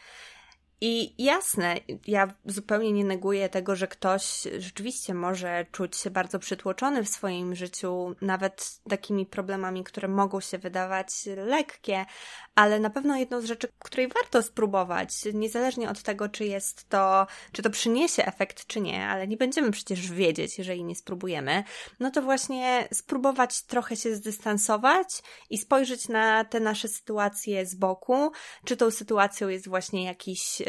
I 0.80 1.24
jasne, 1.24 1.76
ja 2.06 2.34
zupełnie 2.46 2.92
nie 2.92 3.04
neguję 3.04 3.48
tego, 3.48 3.76
że 3.76 3.88
ktoś 3.88 4.42
rzeczywiście 4.58 5.14
może 5.14 5.66
czuć 5.72 5.96
się 5.96 6.10
bardzo 6.10 6.38
przytłoczony 6.38 7.04
w 7.04 7.08
swoim 7.08 7.54
życiu, 7.54 8.14
nawet 8.20 8.80
takimi 8.88 9.26
problemami, 9.26 9.84
które 9.84 10.08
mogą 10.08 10.40
się 10.40 10.58
wydawać 10.58 11.08
lekkie, 11.36 12.06
ale 12.54 12.80
na 12.80 12.90
pewno 12.90 13.16
jedną 13.16 13.40
z 13.40 13.44
rzeczy, 13.44 13.68
której 13.78 14.08
warto 14.08 14.42
spróbować, 14.42 15.10
niezależnie 15.34 15.90
od 15.90 16.02
tego, 16.02 16.28
czy 16.28 16.44
jest 16.44 16.88
to, 16.88 17.26
czy 17.52 17.62
to 17.62 17.70
przyniesie 17.70 18.24
efekt, 18.24 18.66
czy 18.66 18.80
nie, 18.80 19.06
ale 19.06 19.28
nie 19.28 19.36
będziemy 19.36 19.70
przecież 19.70 20.12
wiedzieć, 20.12 20.58
jeżeli 20.58 20.84
nie 20.84 20.96
spróbujemy, 20.96 21.64
no 22.00 22.10
to 22.10 22.22
właśnie 22.22 22.88
spróbować 22.92 23.62
trochę 23.62 23.96
się 23.96 24.14
zdystansować 24.14 25.08
i 25.50 25.58
spojrzeć 25.58 26.08
na 26.08 26.44
te 26.44 26.60
nasze 26.60 26.88
sytuacje 26.88 27.66
z 27.66 27.74
boku, 27.74 28.32
czy 28.64 28.76
tą 28.76 28.90
sytuacją 28.90 29.48
jest 29.48 29.68
właśnie 29.68 30.04
jakiś, 30.04 30.62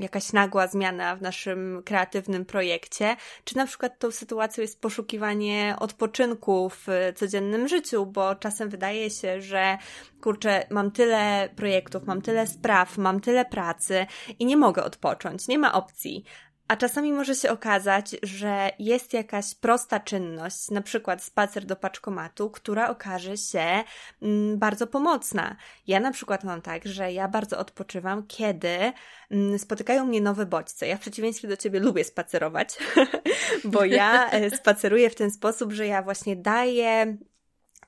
jakaś 0.00 0.32
nagła 0.32 0.66
zmiana 0.66 1.16
w 1.16 1.22
naszym 1.22 1.82
kreatywnym 1.84 2.44
projekcie, 2.44 3.16
czy 3.44 3.56
na 3.56 3.66
przykład 3.66 3.98
tą 3.98 4.10
sytuacją 4.10 4.62
jest 4.62 4.80
poszukiwanie 4.80 5.76
odpoczynku 5.78 6.70
w 6.70 6.86
codziennym 7.16 7.68
życiu, 7.68 8.06
bo 8.06 8.34
czasem 8.34 8.68
wydaje 8.68 9.10
się, 9.10 9.40
że 9.40 9.78
kurczę, 10.20 10.66
mam 10.70 10.90
tyle 10.90 11.48
projektów, 11.56 12.06
mam 12.06 12.22
tyle 12.22 12.46
spraw, 12.46 12.98
mam 12.98 13.20
tyle 13.20 13.44
pracy 13.44 14.06
i 14.38 14.46
nie 14.46 14.56
mogę 14.56 14.84
odpocząć, 14.84 15.48
nie 15.48 15.58
ma 15.58 15.72
opcji. 15.72 16.24
A 16.68 16.76
czasami 16.76 17.12
może 17.12 17.34
się 17.34 17.50
okazać, 17.50 18.16
że 18.22 18.70
jest 18.78 19.12
jakaś 19.12 19.54
prosta 19.54 20.00
czynność, 20.00 20.70
na 20.70 20.82
przykład 20.82 21.22
spacer 21.22 21.64
do 21.64 21.76
paczkomatu, 21.76 22.50
która 22.50 22.88
okaże 22.88 23.36
się 23.36 23.84
mm, 24.22 24.58
bardzo 24.58 24.86
pomocna. 24.86 25.56
Ja 25.86 26.00
na 26.00 26.10
przykład 26.10 26.44
mam 26.44 26.62
tak, 26.62 26.86
że 26.86 27.12
ja 27.12 27.28
bardzo 27.28 27.58
odpoczywam, 27.58 28.26
kiedy 28.26 28.92
mm, 29.30 29.58
spotykają 29.58 30.04
mnie 30.04 30.20
nowe 30.20 30.46
bodźce. 30.46 30.86
Ja 30.86 30.96
w 30.96 31.00
przeciwieństwie 31.00 31.48
do 31.48 31.56
ciebie 31.56 31.80
lubię 31.80 32.04
spacerować, 32.04 32.78
bo 33.64 33.84
ja 33.84 34.30
e, 34.30 34.50
spaceruję 34.50 35.10
w 35.10 35.14
ten 35.14 35.30
sposób, 35.30 35.72
że 35.72 35.86
ja 35.86 36.02
właśnie 36.02 36.36
daję 36.36 37.16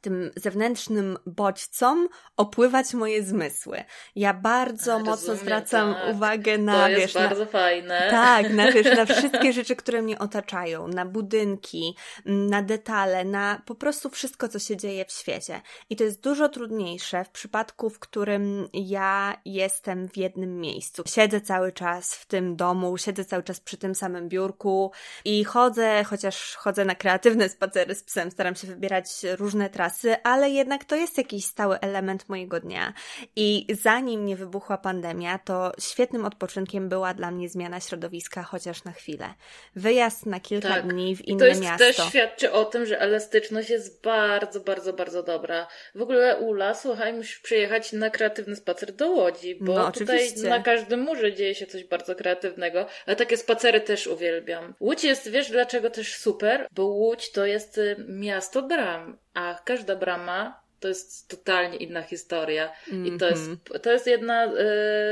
tym 0.01 0.31
zewnętrznym 0.37 1.19
bodźcom 1.27 2.09
opływać 2.37 2.95
moje 2.95 3.23
zmysły. 3.23 3.85
Ja 4.16 4.35
bardzo 4.35 4.93
Rozumiem, 4.93 5.07
mocno 5.11 5.37
zwracam 5.37 5.95
tak. 5.95 6.15
uwagę 6.15 6.59
na, 6.59 6.83
to 6.83 6.89
jest 6.89 7.01
wiesz, 7.01 7.15
bardzo 7.15 7.45
na, 7.45 7.51
fajne. 7.51 8.07
Tak, 8.11 8.53
na, 8.53 8.73
wiesz, 8.73 8.97
na 8.97 9.07
wszystkie 9.16 9.53
rzeczy, 9.53 9.77
które 9.77 10.03
mnie 10.03 10.19
otaczają, 10.19 10.89
na 10.89 11.07
budynki, 11.07 11.97
na 12.25 12.62
detale, 12.62 13.25
na 13.25 13.62
po 13.66 13.75
prostu 13.75 14.11
wszystko, 14.11 14.49
co 14.49 14.59
się 14.59 14.77
dzieje 14.77 15.05
w 15.05 15.12
świecie. 15.12 15.61
I 15.91 15.97
to 15.97 16.05
jest 16.05 16.23
dużo 16.23 16.49
trudniejsze 16.49 17.25
w 17.25 17.31
przypadku, 17.31 17.91
w 17.91 17.99
którym 17.99 18.69
ja 18.73 19.41
jestem 19.45 20.09
w 20.09 20.16
jednym 20.16 20.61
miejscu. 20.61 21.03
Siedzę 21.07 21.41
cały 21.41 21.73
czas 21.73 22.15
w 22.15 22.27
tym 22.27 22.57
domu, 22.57 22.99
siedzę 22.99 23.25
cały 23.25 23.43
czas 23.43 23.61
przy 23.61 23.77
tym 23.77 23.95
samym 23.95 24.29
biurku 24.29 24.93
i 25.25 25.45
chodzę, 25.45 26.05
chociaż 26.05 26.57
chodzę 26.57 26.85
na 26.85 26.95
kreatywne 26.95 27.49
spacery 27.49 27.95
z 27.95 28.03
psem, 28.03 28.31
staram 28.31 28.55
się 28.55 28.66
wybierać 28.66 29.07
różne 29.39 29.70
trasy, 29.70 29.88
ale 30.23 30.51
jednak 30.51 30.85
to 30.85 30.97
jest 30.97 31.19
jakiś 31.19 31.44
stały 31.44 31.81
element 31.81 32.28
mojego 32.28 32.60
dnia. 32.60 32.93
I 33.36 33.66
zanim 33.82 34.24
nie 34.24 34.36
wybuchła 34.36 34.78
pandemia, 34.78 35.39
to 35.39 35.73
świetnym 35.81 36.24
odpoczynkiem 36.24 36.89
była 36.89 37.15
dla 37.15 37.31
mnie 37.31 37.48
zmiana 37.48 37.81
środowiska, 37.81 38.43
chociaż 38.43 38.85
na 38.85 38.93
chwilę. 38.93 39.35
Wyjazd 39.77 40.27
na 40.27 40.40
kilka 40.40 40.69
tak. 40.69 40.86
dni 40.86 41.16
w 41.16 41.28
inne 41.28 41.47
miasto. 41.47 41.78
To 41.78 41.85
jest, 41.85 41.98
też 41.98 42.09
świadczy 42.09 42.52
o 42.52 42.65
tym, 42.65 42.86
że 42.86 43.01
elastyczność 43.01 43.70
jest 43.70 44.02
bardzo, 44.02 44.60
bardzo, 44.60 44.93
bardzo 44.93 45.23
dobra. 45.23 45.66
W 45.94 46.02
ogóle 46.02 46.36
Ula, 46.36 46.74
słuchaj, 46.74 47.12
musisz 47.12 47.39
przyjechać 47.39 47.93
na 47.93 48.10
kreatywny 48.10 48.56
spacer 48.56 48.93
do 48.93 49.10
Łodzi, 49.10 49.59
bo 49.60 49.74
no, 49.74 49.93
tutaj 49.93 50.28
na 50.36 50.62
każdym 50.62 51.01
murze 51.01 51.32
dzieje 51.32 51.55
się 51.55 51.66
coś 51.66 51.85
bardzo 51.85 52.15
kreatywnego, 52.15 52.86
ale 53.06 53.16
takie 53.16 53.36
spacery 53.36 53.81
też 53.81 54.06
uwielbiam. 54.06 54.74
Łódź 54.81 55.05
jest, 55.05 55.31
wiesz 55.31 55.51
dlaczego 55.51 55.90
też 55.90 56.16
super? 56.16 56.66
Bo 56.70 56.85
Łódź 56.85 57.32
to 57.32 57.47
jest 57.47 57.78
y, 57.78 57.97
miasto 58.09 58.62
bram 58.62 59.19
a 59.39 59.55
każda 59.79 59.97
brama 59.97 60.61
to 60.81 60.89
jest 60.89 61.29
totalnie 61.29 61.77
inna 61.77 62.03
historia. 62.03 62.73
Mm 62.93 63.05
-hmm. 63.05 63.15
I 63.15 63.19
to 63.19 63.29
jest, 63.29 63.49
mhm. 63.49 63.81
to 63.81 63.93
jest 63.93 64.07
jedna 64.07 64.47
y, 64.47 64.57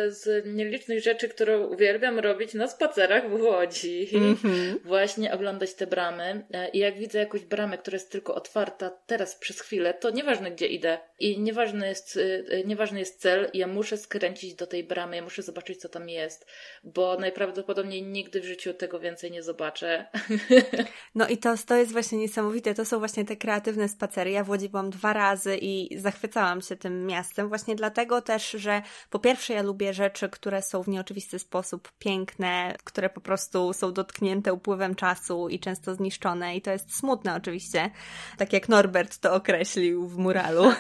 z 0.09 0.47
nielicznych 0.47 1.03
rzeczy, 1.03 1.29
które 1.29 1.61
uwielbiam 1.61 2.19
robić 2.19 2.55
na 2.55 2.69
spacerach 2.69 3.31
w 3.31 3.43
Łodzi. 3.43 4.09
Mm 4.13 4.35
-hmm. 4.35 4.79
Właśnie 4.85 5.35
oglądać 5.35 5.75
te 5.75 5.87
bramy. 5.87 6.47
E, 6.53 6.69
I 6.69 6.79
jak 6.79 6.99
widzę 6.99 7.19
jakąś 7.19 7.45
bramę, 7.45 7.79
która 7.79 7.95
jest 7.95 8.11
tylko 8.11 8.35
otwarta 8.35 8.91
teraz 9.07 9.35
przez 9.35 9.61
chwilę, 9.61 9.95
to 9.95 10.11
nieważne 10.11 10.51
gdzie 10.51 10.67
idę 10.67 10.99
i 11.19 11.41
nieważny 11.41 11.89
jest, 11.89 12.17
y, 12.17 12.63
nieważny 12.67 12.99
jest 12.99 13.21
cel, 13.21 13.51
ja 13.55 13.67
muszę 13.67 13.97
skręcić 13.97 14.55
do 14.55 14.67
tej 14.67 14.85
bramy, 14.85 15.17
ja 15.17 15.23
muszę 15.23 15.43
zobaczyć, 15.43 15.81
co 15.81 15.89
tam 15.89 16.09
jest, 16.09 16.47
bo 16.85 17.17
najprawdopodobniej 17.19 18.03
nigdy 18.03 18.41
w 18.41 18.45
życiu 18.45 18.75
tego 18.75 19.01
więcej 19.01 19.31
nie 19.31 19.43
zobaczę. 19.43 20.07
No 21.15 21.29
i 21.29 21.39
to, 21.39 21.55
to 21.67 21.77
jest 21.77 21.93
właśnie 21.93 22.19
niesamowite. 22.19 22.75
To 22.75 22.85
są 22.85 22.99
właśnie 22.99 23.25
te 23.25 23.37
kreatywne 23.37 23.89
spacery. 23.89 24.31
Ja 24.31 24.45
w 24.45 24.49
Łodzi 24.49 24.69
byłam 24.69 24.91
dwa 24.91 25.13
razy 25.13 25.56
i 25.57 25.99
zachwycałam 25.99 26.63
się 26.63 26.77
tym 26.77 27.07
miastem, 27.07 27.49
właśnie 27.49 27.77
dlatego 27.77 28.23
też, 28.23 28.51
że 28.51 28.83
po 29.11 29.19
pierwsze 29.19 29.55
ja 29.55 29.63
lubię 29.63 29.95
rzeczy, 29.95 30.29
które 30.29 30.63
są 30.63 30.83
w 30.83 30.89
nieoczywisty 30.89 31.39
sposób 31.39 31.93
piękne, 31.99 32.77
które 32.85 33.11
po 33.11 33.21
prostu 33.21 33.73
są 33.73 33.93
dotknięte 33.93 34.53
upływem 34.53 34.95
czasu 34.95 35.49
i 35.49 35.59
często 35.59 35.95
zniszczone 35.95 36.57
i 36.57 36.63
to 36.63 36.71
jest 36.71 36.97
smutne 36.97 37.35
oczywiście, 37.35 37.91
tak 38.39 38.53
jak 38.53 38.69
Norbert 38.69 39.19
to 39.19 39.35
określił 39.35 40.09
w 40.09 40.19
muralu. 40.19 40.73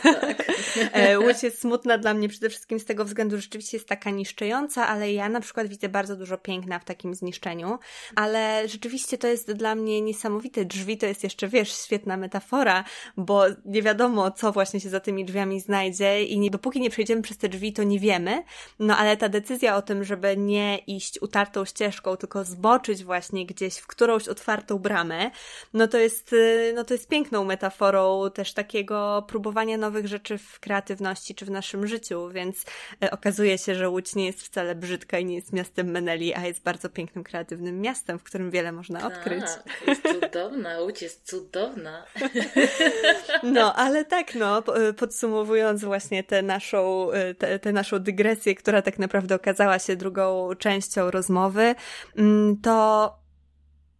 Tak. 0.77 0.93
E, 0.93 1.19
Łódź 1.19 1.43
jest 1.43 1.61
smutna 1.61 1.99
dla 1.99 2.15
mnie 2.15 2.29
przede 2.29 2.51
wszystkim 2.51 2.81
z 2.81 2.85
tego 2.85 3.05
względu, 3.05 3.37
że 3.37 3.43
rzeczywiście 3.43 3.77
jest 3.77 3.89
taka 3.89 4.11
niszcząca, 4.11 4.87
ale 4.89 5.13
ja 5.13 5.29
na 5.29 5.41
przykład 5.41 5.69
widzę 5.69 5.89
bardzo 5.89 6.17
dużo 6.17 6.39
piękna 6.39 6.79
w 6.79 6.85
takim 6.85 7.15
zniszczeniu, 7.15 7.79
ale 8.17 8.69
rzeczywiście 8.69 9.19
to 9.19 9.27
jest 9.27 9.53
dla 9.53 9.75
mnie 9.75 10.01
niesamowite. 10.01 10.65
Drzwi 10.65 10.99
to 10.99 11.07
jest 11.07 11.25
jeszcze, 11.25 11.49
wiesz, 11.49 11.73
świetna 11.73 12.17
metafora, 12.17 12.85
bo 13.17 13.45
nie 13.65 13.83
wiadomo, 13.83 14.31
co 14.31 14.53
właśnie 14.53 14.66
się 14.67 14.89
za 14.89 15.01
tymi 15.01 15.25
drzwiami 15.25 15.61
znajdzie 15.61 16.25
i 16.25 16.39
nie, 16.39 16.51
dopóki 16.51 16.81
nie 16.81 16.91
przejdziemy 16.91 17.23
przez 17.23 17.39
te 17.39 17.49
drzwi, 17.49 17.73
to 17.73 17.83
nie 17.83 17.99
wiemy. 17.99 18.43
No 18.79 18.97
ale 18.97 19.17
ta 19.17 19.29
decyzja 19.29 19.77
o 19.77 19.83
tym, 19.83 20.05
żeby 20.05 20.37
nie 20.37 20.79
iść 20.79 21.23
utartą 21.23 21.65
ścieżką, 21.65 22.17
tylko 22.17 22.45
zboczyć 22.45 23.05
właśnie 23.05 23.47
gdzieś 23.47 23.77
w 23.77 23.87
którąś 23.87 24.29
otwartą 24.29 24.79
bramę, 24.79 25.31
no 25.75 25.89
to 25.89 25.99
jest, 25.99 26.33
y, 26.33 26.73
no 26.77 26.85
to 26.85 26.95
jest 26.95 27.09
piękną 27.09 27.45
metaforą 27.45 28.31
też 28.35 28.53
takiego 28.53 29.25
próbowania 29.29 29.77
nowych 29.77 30.07
rzeczy 30.07 30.39
w 30.39 30.61
kreatywności 30.61 31.35
czy 31.35 31.45
w 31.45 31.51
naszym 31.51 31.87
życiu, 31.87 32.29
więc 32.29 32.65
y, 33.05 33.11
okazuje 33.11 33.59
się, 33.59 33.75
że 33.75 33.89
Łódź 33.89 34.15
nie 34.15 34.27
jest 34.27 34.43
wcale 34.43 34.75
brzydka 34.75 35.19
i 35.19 35.25
nie 35.25 35.35
jest 35.35 35.53
miastem 35.53 35.91
Meneli, 35.91 36.35
a 36.35 36.47
jest 36.47 36.63
bardzo 36.63 36.89
pięknym, 36.89 37.25
kreatywnym 37.25 37.81
miastem, 37.81 38.19
w 38.19 38.23
którym 38.23 38.51
wiele 38.51 38.73
można 38.73 39.01
tak, 39.01 39.13
odkryć. 39.13 39.45
jest 39.87 40.03
cudowna, 40.03 40.81
Łódź 40.81 41.03
jest 41.03 41.27
cudowna. 41.31 42.07
No, 43.43 43.75
ale 43.75 44.05
tak, 44.05 44.35
no, 44.35 44.56
Y, 44.59 44.95
podsumowując 44.95 45.85
właśnie 45.85 46.25
tę 46.25 46.43
naszą, 46.43 47.11
y, 47.13 47.35
te, 47.35 47.59
te 47.59 47.73
naszą 47.73 47.99
dygresję, 47.99 48.55
która 48.55 48.83
tak 48.83 48.99
naprawdę 48.99 49.35
okazała 49.35 49.79
się 49.79 49.97
drugą 49.97 50.51
częścią 50.59 51.11
rozmowy, 51.11 51.75
mm, 52.17 52.61
to 52.61 53.13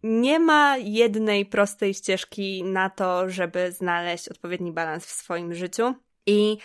nie 0.03 0.39
ma 0.39 0.77
jednej 0.77 1.45
prostej 1.45 1.93
ścieżki 1.93 2.63
na 2.63 2.89
to, 2.89 3.29
żeby 3.29 3.71
znaleźć 3.71 4.29
odpowiedni 4.29 4.71
balans 4.71 5.05
w 5.05 5.11
swoim 5.11 5.53
życiu. 5.53 5.93
I 6.25 6.57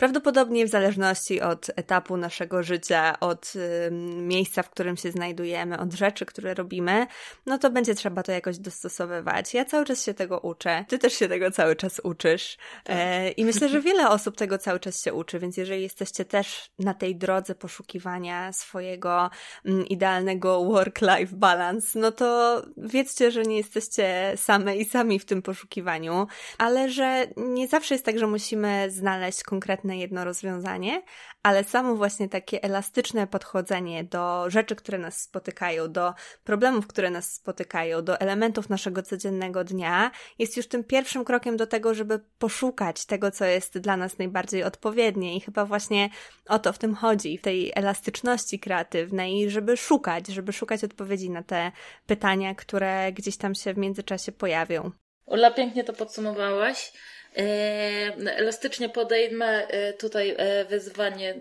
Prawdopodobnie 0.00 0.66
w 0.66 0.68
zależności 0.68 1.40
od 1.40 1.70
etapu 1.76 2.16
naszego 2.16 2.62
życia, 2.62 3.20
od 3.20 3.52
y, 3.56 3.90
miejsca, 4.16 4.62
w 4.62 4.70
którym 4.70 4.96
się 4.96 5.10
znajdujemy, 5.10 5.78
od 5.78 5.92
rzeczy, 5.92 6.26
które 6.26 6.54
robimy, 6.54 7.06
no 7.46 7.58
to 7.58 7.70
będzie 7.70 7.94
trzeba 7.94 8.22
to 8.22 8.32
jakoś 8.32 8.58
dostosowywać. 8.58 9.54
Ja 9.54 9.64
cały 9.64 9.84
czas 9.84 10.04
się 10.04 10.14
tego 10.14 10.38
uczę. 10.38 10.84
Ty 10.88 10.98
też 10.98 11.12
się 11.12 11.28
tego 11.28 11.50
cały 11.50 11.76
czas 11.76 12.00
uczysz. 12.04 12.56
Tak. 12.84 12.96
E, 12.98 13.30
I 13.30 13.44
myślę, 13.44 13.68
że 13.68 13.80
wiele 13.80 14.08
osób 14.08 14.36
tego 14.36 14.58
cały 14.58 14.80
czas 14.80 15.02
się 15.02 15.14
uczy, 15.14 15.38
więc 15.38 15.56
jeżeli 15.56 15.82
jesteście 15.82 16.24
też 16.24 16.70
na 16.78 16.94
tej 16.94 17.16
drodze 17.16 17.54
poszukiwania 17.54 18.52
swojego 18.52 19.30
mm, 19.64 19.86
idealnego 19.86 20.64
work-life 20.64 21.36
balance, 21.36 21.98
no 21.98 22.12
to 22.12 22.62
wiedzcie, 22.76 23.30
że 23.30 23.42
nie 23.42 23.56
jesteście 23.56 24.32
same 24.36 24.76
i 24.76 24.84
sami 24.84 25.18
w 25.18 25.24
tym 25.24 25.42
poszukiwaniu, 25.42 26.26
ale 26.58 26.90
że 26.90 27.26
nie 27.36 27.68
zawsze 27.68 27.94
jest 27.94 28.04
tak, 28.04 28.18
że 28.18 28.26
musimy 28.26 28.90
znaleźć 28.90 29.42
konkretne 29.42 29.89
jedno 29.96 30.24
rozwiązanie, 30.24 31.02
ale 31.42 31.64
samo 31.64 31.94
właśnie 31.96 32.28
takie 32.28 32.62
elastyczne 32.62 33.26
podchodzenie 33.26 34.04
do 34.04 34.44
rzeczy, 34.50 34.76
które 34.76 34.98
nas 34.98 35.20
spotykają, 35.20 35.92
do 35.92 36.14
problemów, 36.44 36.86
które 36.86 37.10
nas 37.10 37.32
spotykają, 37.32 38.04
do 38.04 38.20
elementów 38.20 38.68
naszego 38.68 39.02
codziennego 39.02 39.64
dnia, 39.64 40.10
jest 40.38 40.56
już 40.56 40.68
tym 40.68 40.84
pierwszym 40.84 41.24
krokiem 41.24 41.56
do 41.56 41.66
tego, 41.66 41.94
żeby 41.94 42.20
poszukać 42.38 43.06
tego, 43.06 43.30
co 43.30 43.44
jest 43.44 43.78
dla 43.78 43.96
nas 43.96 44.18
najbardziej 44.18 44.64
odpowiednie. 44.64 45.36
I 45.36 45.40
chyba 45.40 45.64
właśnie 45.64 46.10
o 46.48 46.58
to 46.58 46.72
w 46.72 46.78
tym 46.78 46.94
chodzi, 46.94 47.38
w 47.38 47.42
tej 47.42 47.72
elastyczności 47.74 48.58
kreatywnej, 48.58 49.50
żeby 49.50 49.76
szukać, 49.76 50.26
żeby 50.26 50.52
szukać 50.52 50.84
odpowiedzi 50.84 51.30
na 51.30 51.42
te 51.42 51.72
pytania, 52.06 52.54
które 52.54 53.12
gdzieś 53.12 53.36
tam 53.36 53.54
się 53.54 53.74
w 53.74 53.78
międzyczasie 53.78 54.32
pojawią. 54.32 54.90
Ola, 55.26 55.50
pięknie 55.50 55.84
to 55.84 55.92
podsumowałaś. 55.92 56.92
E, 57.36 58.36
elastycznie 58.36 58.88
podejmę 58.88 59.68
e, 59.68 59.92
tutaj 59.92 60.34
e, 60.38 60.64
wyzwanie, 60.64 61.34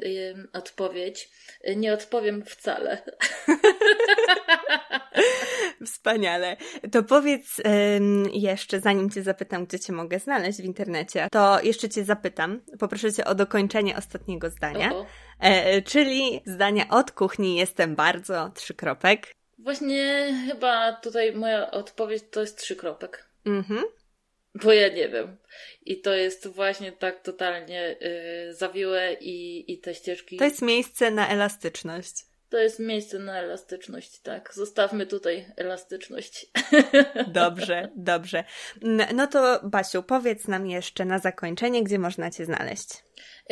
odpowiedź. 0.53 1.29
Nie 1.75 1.93
odpowiem 1.93 2.45
wcale. 2.45 3.01
Wspaniale. 5.85 6.57
To 6.91 7.03
powiedz 7.03 7.61
jeszcze, 8.33 8.79
zanim 8.79 9.09
Cię 9.09 9.23
zapytam, 9.23 9.65
gdzie 9.65 9.79
Cię 9.79 9.93
mogę 9.93 10.19
znaleźć 10.19 10.61
w 10.61 10.65
internecie, 10.65 11.27
to 11.31 11.61
jeszcze 11.61 11.89
Cię 11.89 12.03
zapytam, 12.03 12.61
poproszę 12.79 13.13
Cię 13.13 13.25
o 13.25 13.35
dokończenie 13.35 13.97
ostatniego 13.97 14.49
zdania, 14.49 14.93
o 14.93 15.03
-o. 15.03 15.05
czyli 15.85 16.41
zdania 16.45 16.89
od 16.89 17.11
kuchni 17.11 17.55
jestem 17.55 17.95
bardzo, 17.95 18.51
trzy 18.55 18.73
kropek. 18.73 19.35
Właśnie 19.57 20.33
chyba 20.47 20.93
tutaj 20.93 21.33
moja 21.33 21.71
odpowiedź 21.71 22.23
to 22.31 22.41
jest 22.41 22.57
trzy 22.57 22.75
kropek. 22.75 23.29
Mhm. 23.45 23.83
Bo 24.63 24.73
ja 24.73 24.87
nie 24.87 25.09
wiem. 25.09 25.37
I 25.81 26.01
to 26.01 26.13
jest 26.13 26.47
właśnie 26.47 26.91
tak 26.91 27.23
totalnie 27.23 27.95
yy, 28.01 28.53
zawiłe 28.53 29.13
i, 29.13 29.71
i 29.73 29.79
te 29.79 29.95
ścieżki. 29.95 30.37
To 30.37 30.43
jest 30.43 30.61
miejsce 30.61 31.11
na 31.11 31.29
elastyczność. 31.29 32.29
To 32.49 32.57
jest 32.57 32.79
miejsce 32.79 33.19
na 33.19 33.39
elastyczność, 33.39 34.19
tak. 34.19 34.53
Zostawmy 34.53 35.05
tutaj 35.05 35.45
elastyczność. 35.57 36.45
Dobrze, 37.27 37.89
dobrze. 37.95 38.43
No 39.13 39.27
to 39.27 39.59
Basiu, 39.63 40.03
powiedz 40.03 40.47
nam 40.47 40.67
jeszcze 40.67 41.05
na 41.05 41.19
zakończenie, 41.19 41.83
gdzie 41.83 41.99
można 41.99 42.31
Cię 42.31 42.45
znaleźć. 42.45 42.89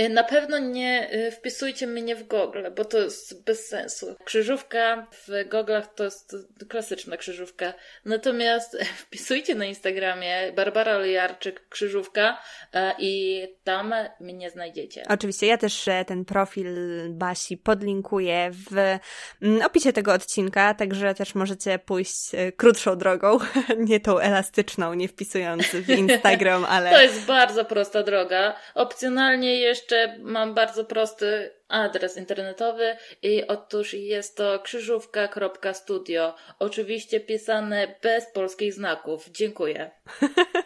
Y, 0.02 0.10
na 0.10 0.24
pewno 0.24 0.60
nie 0.60 1.14
y, 1.14 1.32
wpisujcie 1.32 1.88
mnie 1.88 2.16
w 2.16 2.24
Google, 2.24 2.64
bo 2.76 2.86
to 2.86 2.98
jest 2.98 3.44
bez 3.46 3.68
sensu. 3.68 4.16
Krzyżówka 4.26 5.08
w 5.12 5.50
Goglach 5.50 5.94
to 5.94 6.04
jest 6.04 6.36
klasyczna 6.70 7.18
krzyżówka. 7.18 7.74
Natomiast 8.06 8.78
wpisujcie 9.06 9.56
na 9.56 9.66
Instagramie 9.66 10.52
Barbara 10.56 10.96
Olejarczyk 10.96 11.70
krzyżówka 11.70 12.42
e, 12.74 12.94
i 13.00 13.44
tam 13.64 13.94
mnie 14.20 14.50
znajdziecie. 14.50 15.04
Oczywiście, 15.10 15.48
ja 15.48 15.58
też 15.58 15.88
e, 15.88 16.06
ten 16.06 16.26
profil 16.26 16.68
Basi 17.10 17.58
podlinkuję 17.58 18.52
w 18.52 19.00
mm, 19.42 19.62
opisie 19.66 19.94
tego 19.94 20.14
odcinka, 20.14 20.74
także 20.74 21.14
też 21.14 21.36
możecie 21.36 21.80
pójść 21.80 22.36
e, 22.36 22.52
krótszą 22.52 22.98
drogą, 22.98 23.40
nie 23.90 24.00
tą 24.00 24.20
elastyczną, 24.20 24.94
nie 24.94 25.08
wpisując 25.08 25.66
w 25.66 25.90
Instagram, 26.00 26.66
ale... 26.66 26.92
To 26.92 27.02
jest 27.02 27.26
bardzo 27.26 27.66
prosta 27.66 28.04
droga. 28.04 28.56
Opcjonalnie 28.76 29.60
jeszcze 29.60 29.87
jeszcze 29.92 30.20
mam 30.24 30.54
bardzo 30.54 30.86
prosty 30.86 31.52
adres 31.68 32.18
internetowy 32.18 32.96
i 33.22 33.48
otóż 33.48 33.94
jest 33.94 34.38
to 34.38 34.60
krzyżówka.studio. 34.60 36.36
Oczywiście 36.60 37.20
pisane 37.20 37.96
bez 38.04 38.26
polskich 38.34 38.74
znaków. 38.74 39.30
Dziękuję. 39.32 39.92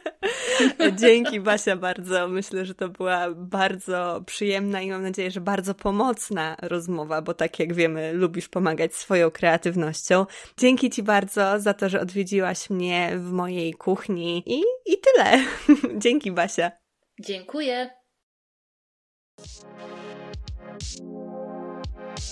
Dzięki 1.02 1.40
Basia 1.40 1.76
bardzo. 1.76 2.28
Myślę, 2.28 2.66
że 2.66 2.76
to 2.76 2.90
była 2.90 3.28
bardzo 3.36 4.24
przyjemna 4.26 4.82
i 4.82 4.92
mam 4.92 5.04
nadzieję, 5.04 5.32
że 5.32 5.42
bardzo 5.42 5.74
pomocna 5.74 6.56
rozmowa, 6.62 7.22
bo 7.22 7.34
tak 7.34 7.60
jak 7.60 7.74
wiemy, 7.74 8.14
lubisz 8.14 8.50
pomagać 8.50 8.96
swoją 8.96 9.32
kreatywnością. 9.32 10.26
Dzięki 10.58 10.90
Ci 10.90 11.04
bardzo 11.04 11.60
za 11.60 11.74
to, 11.74 11.90
że 11.90 12.02
odwiedziłaś 12.02 12.70
mnie 12.70 13.12
w 13.16 13.32
mojej 13.32 13.74
kuchni 13.74 14.44
i, 14.46 14.64
i 14.86 14.98
tyle. 14.98 15.44
Dzięki 16.04 16.32
Basia. 16.32 16.72
Dziękuję. 17.20 18.01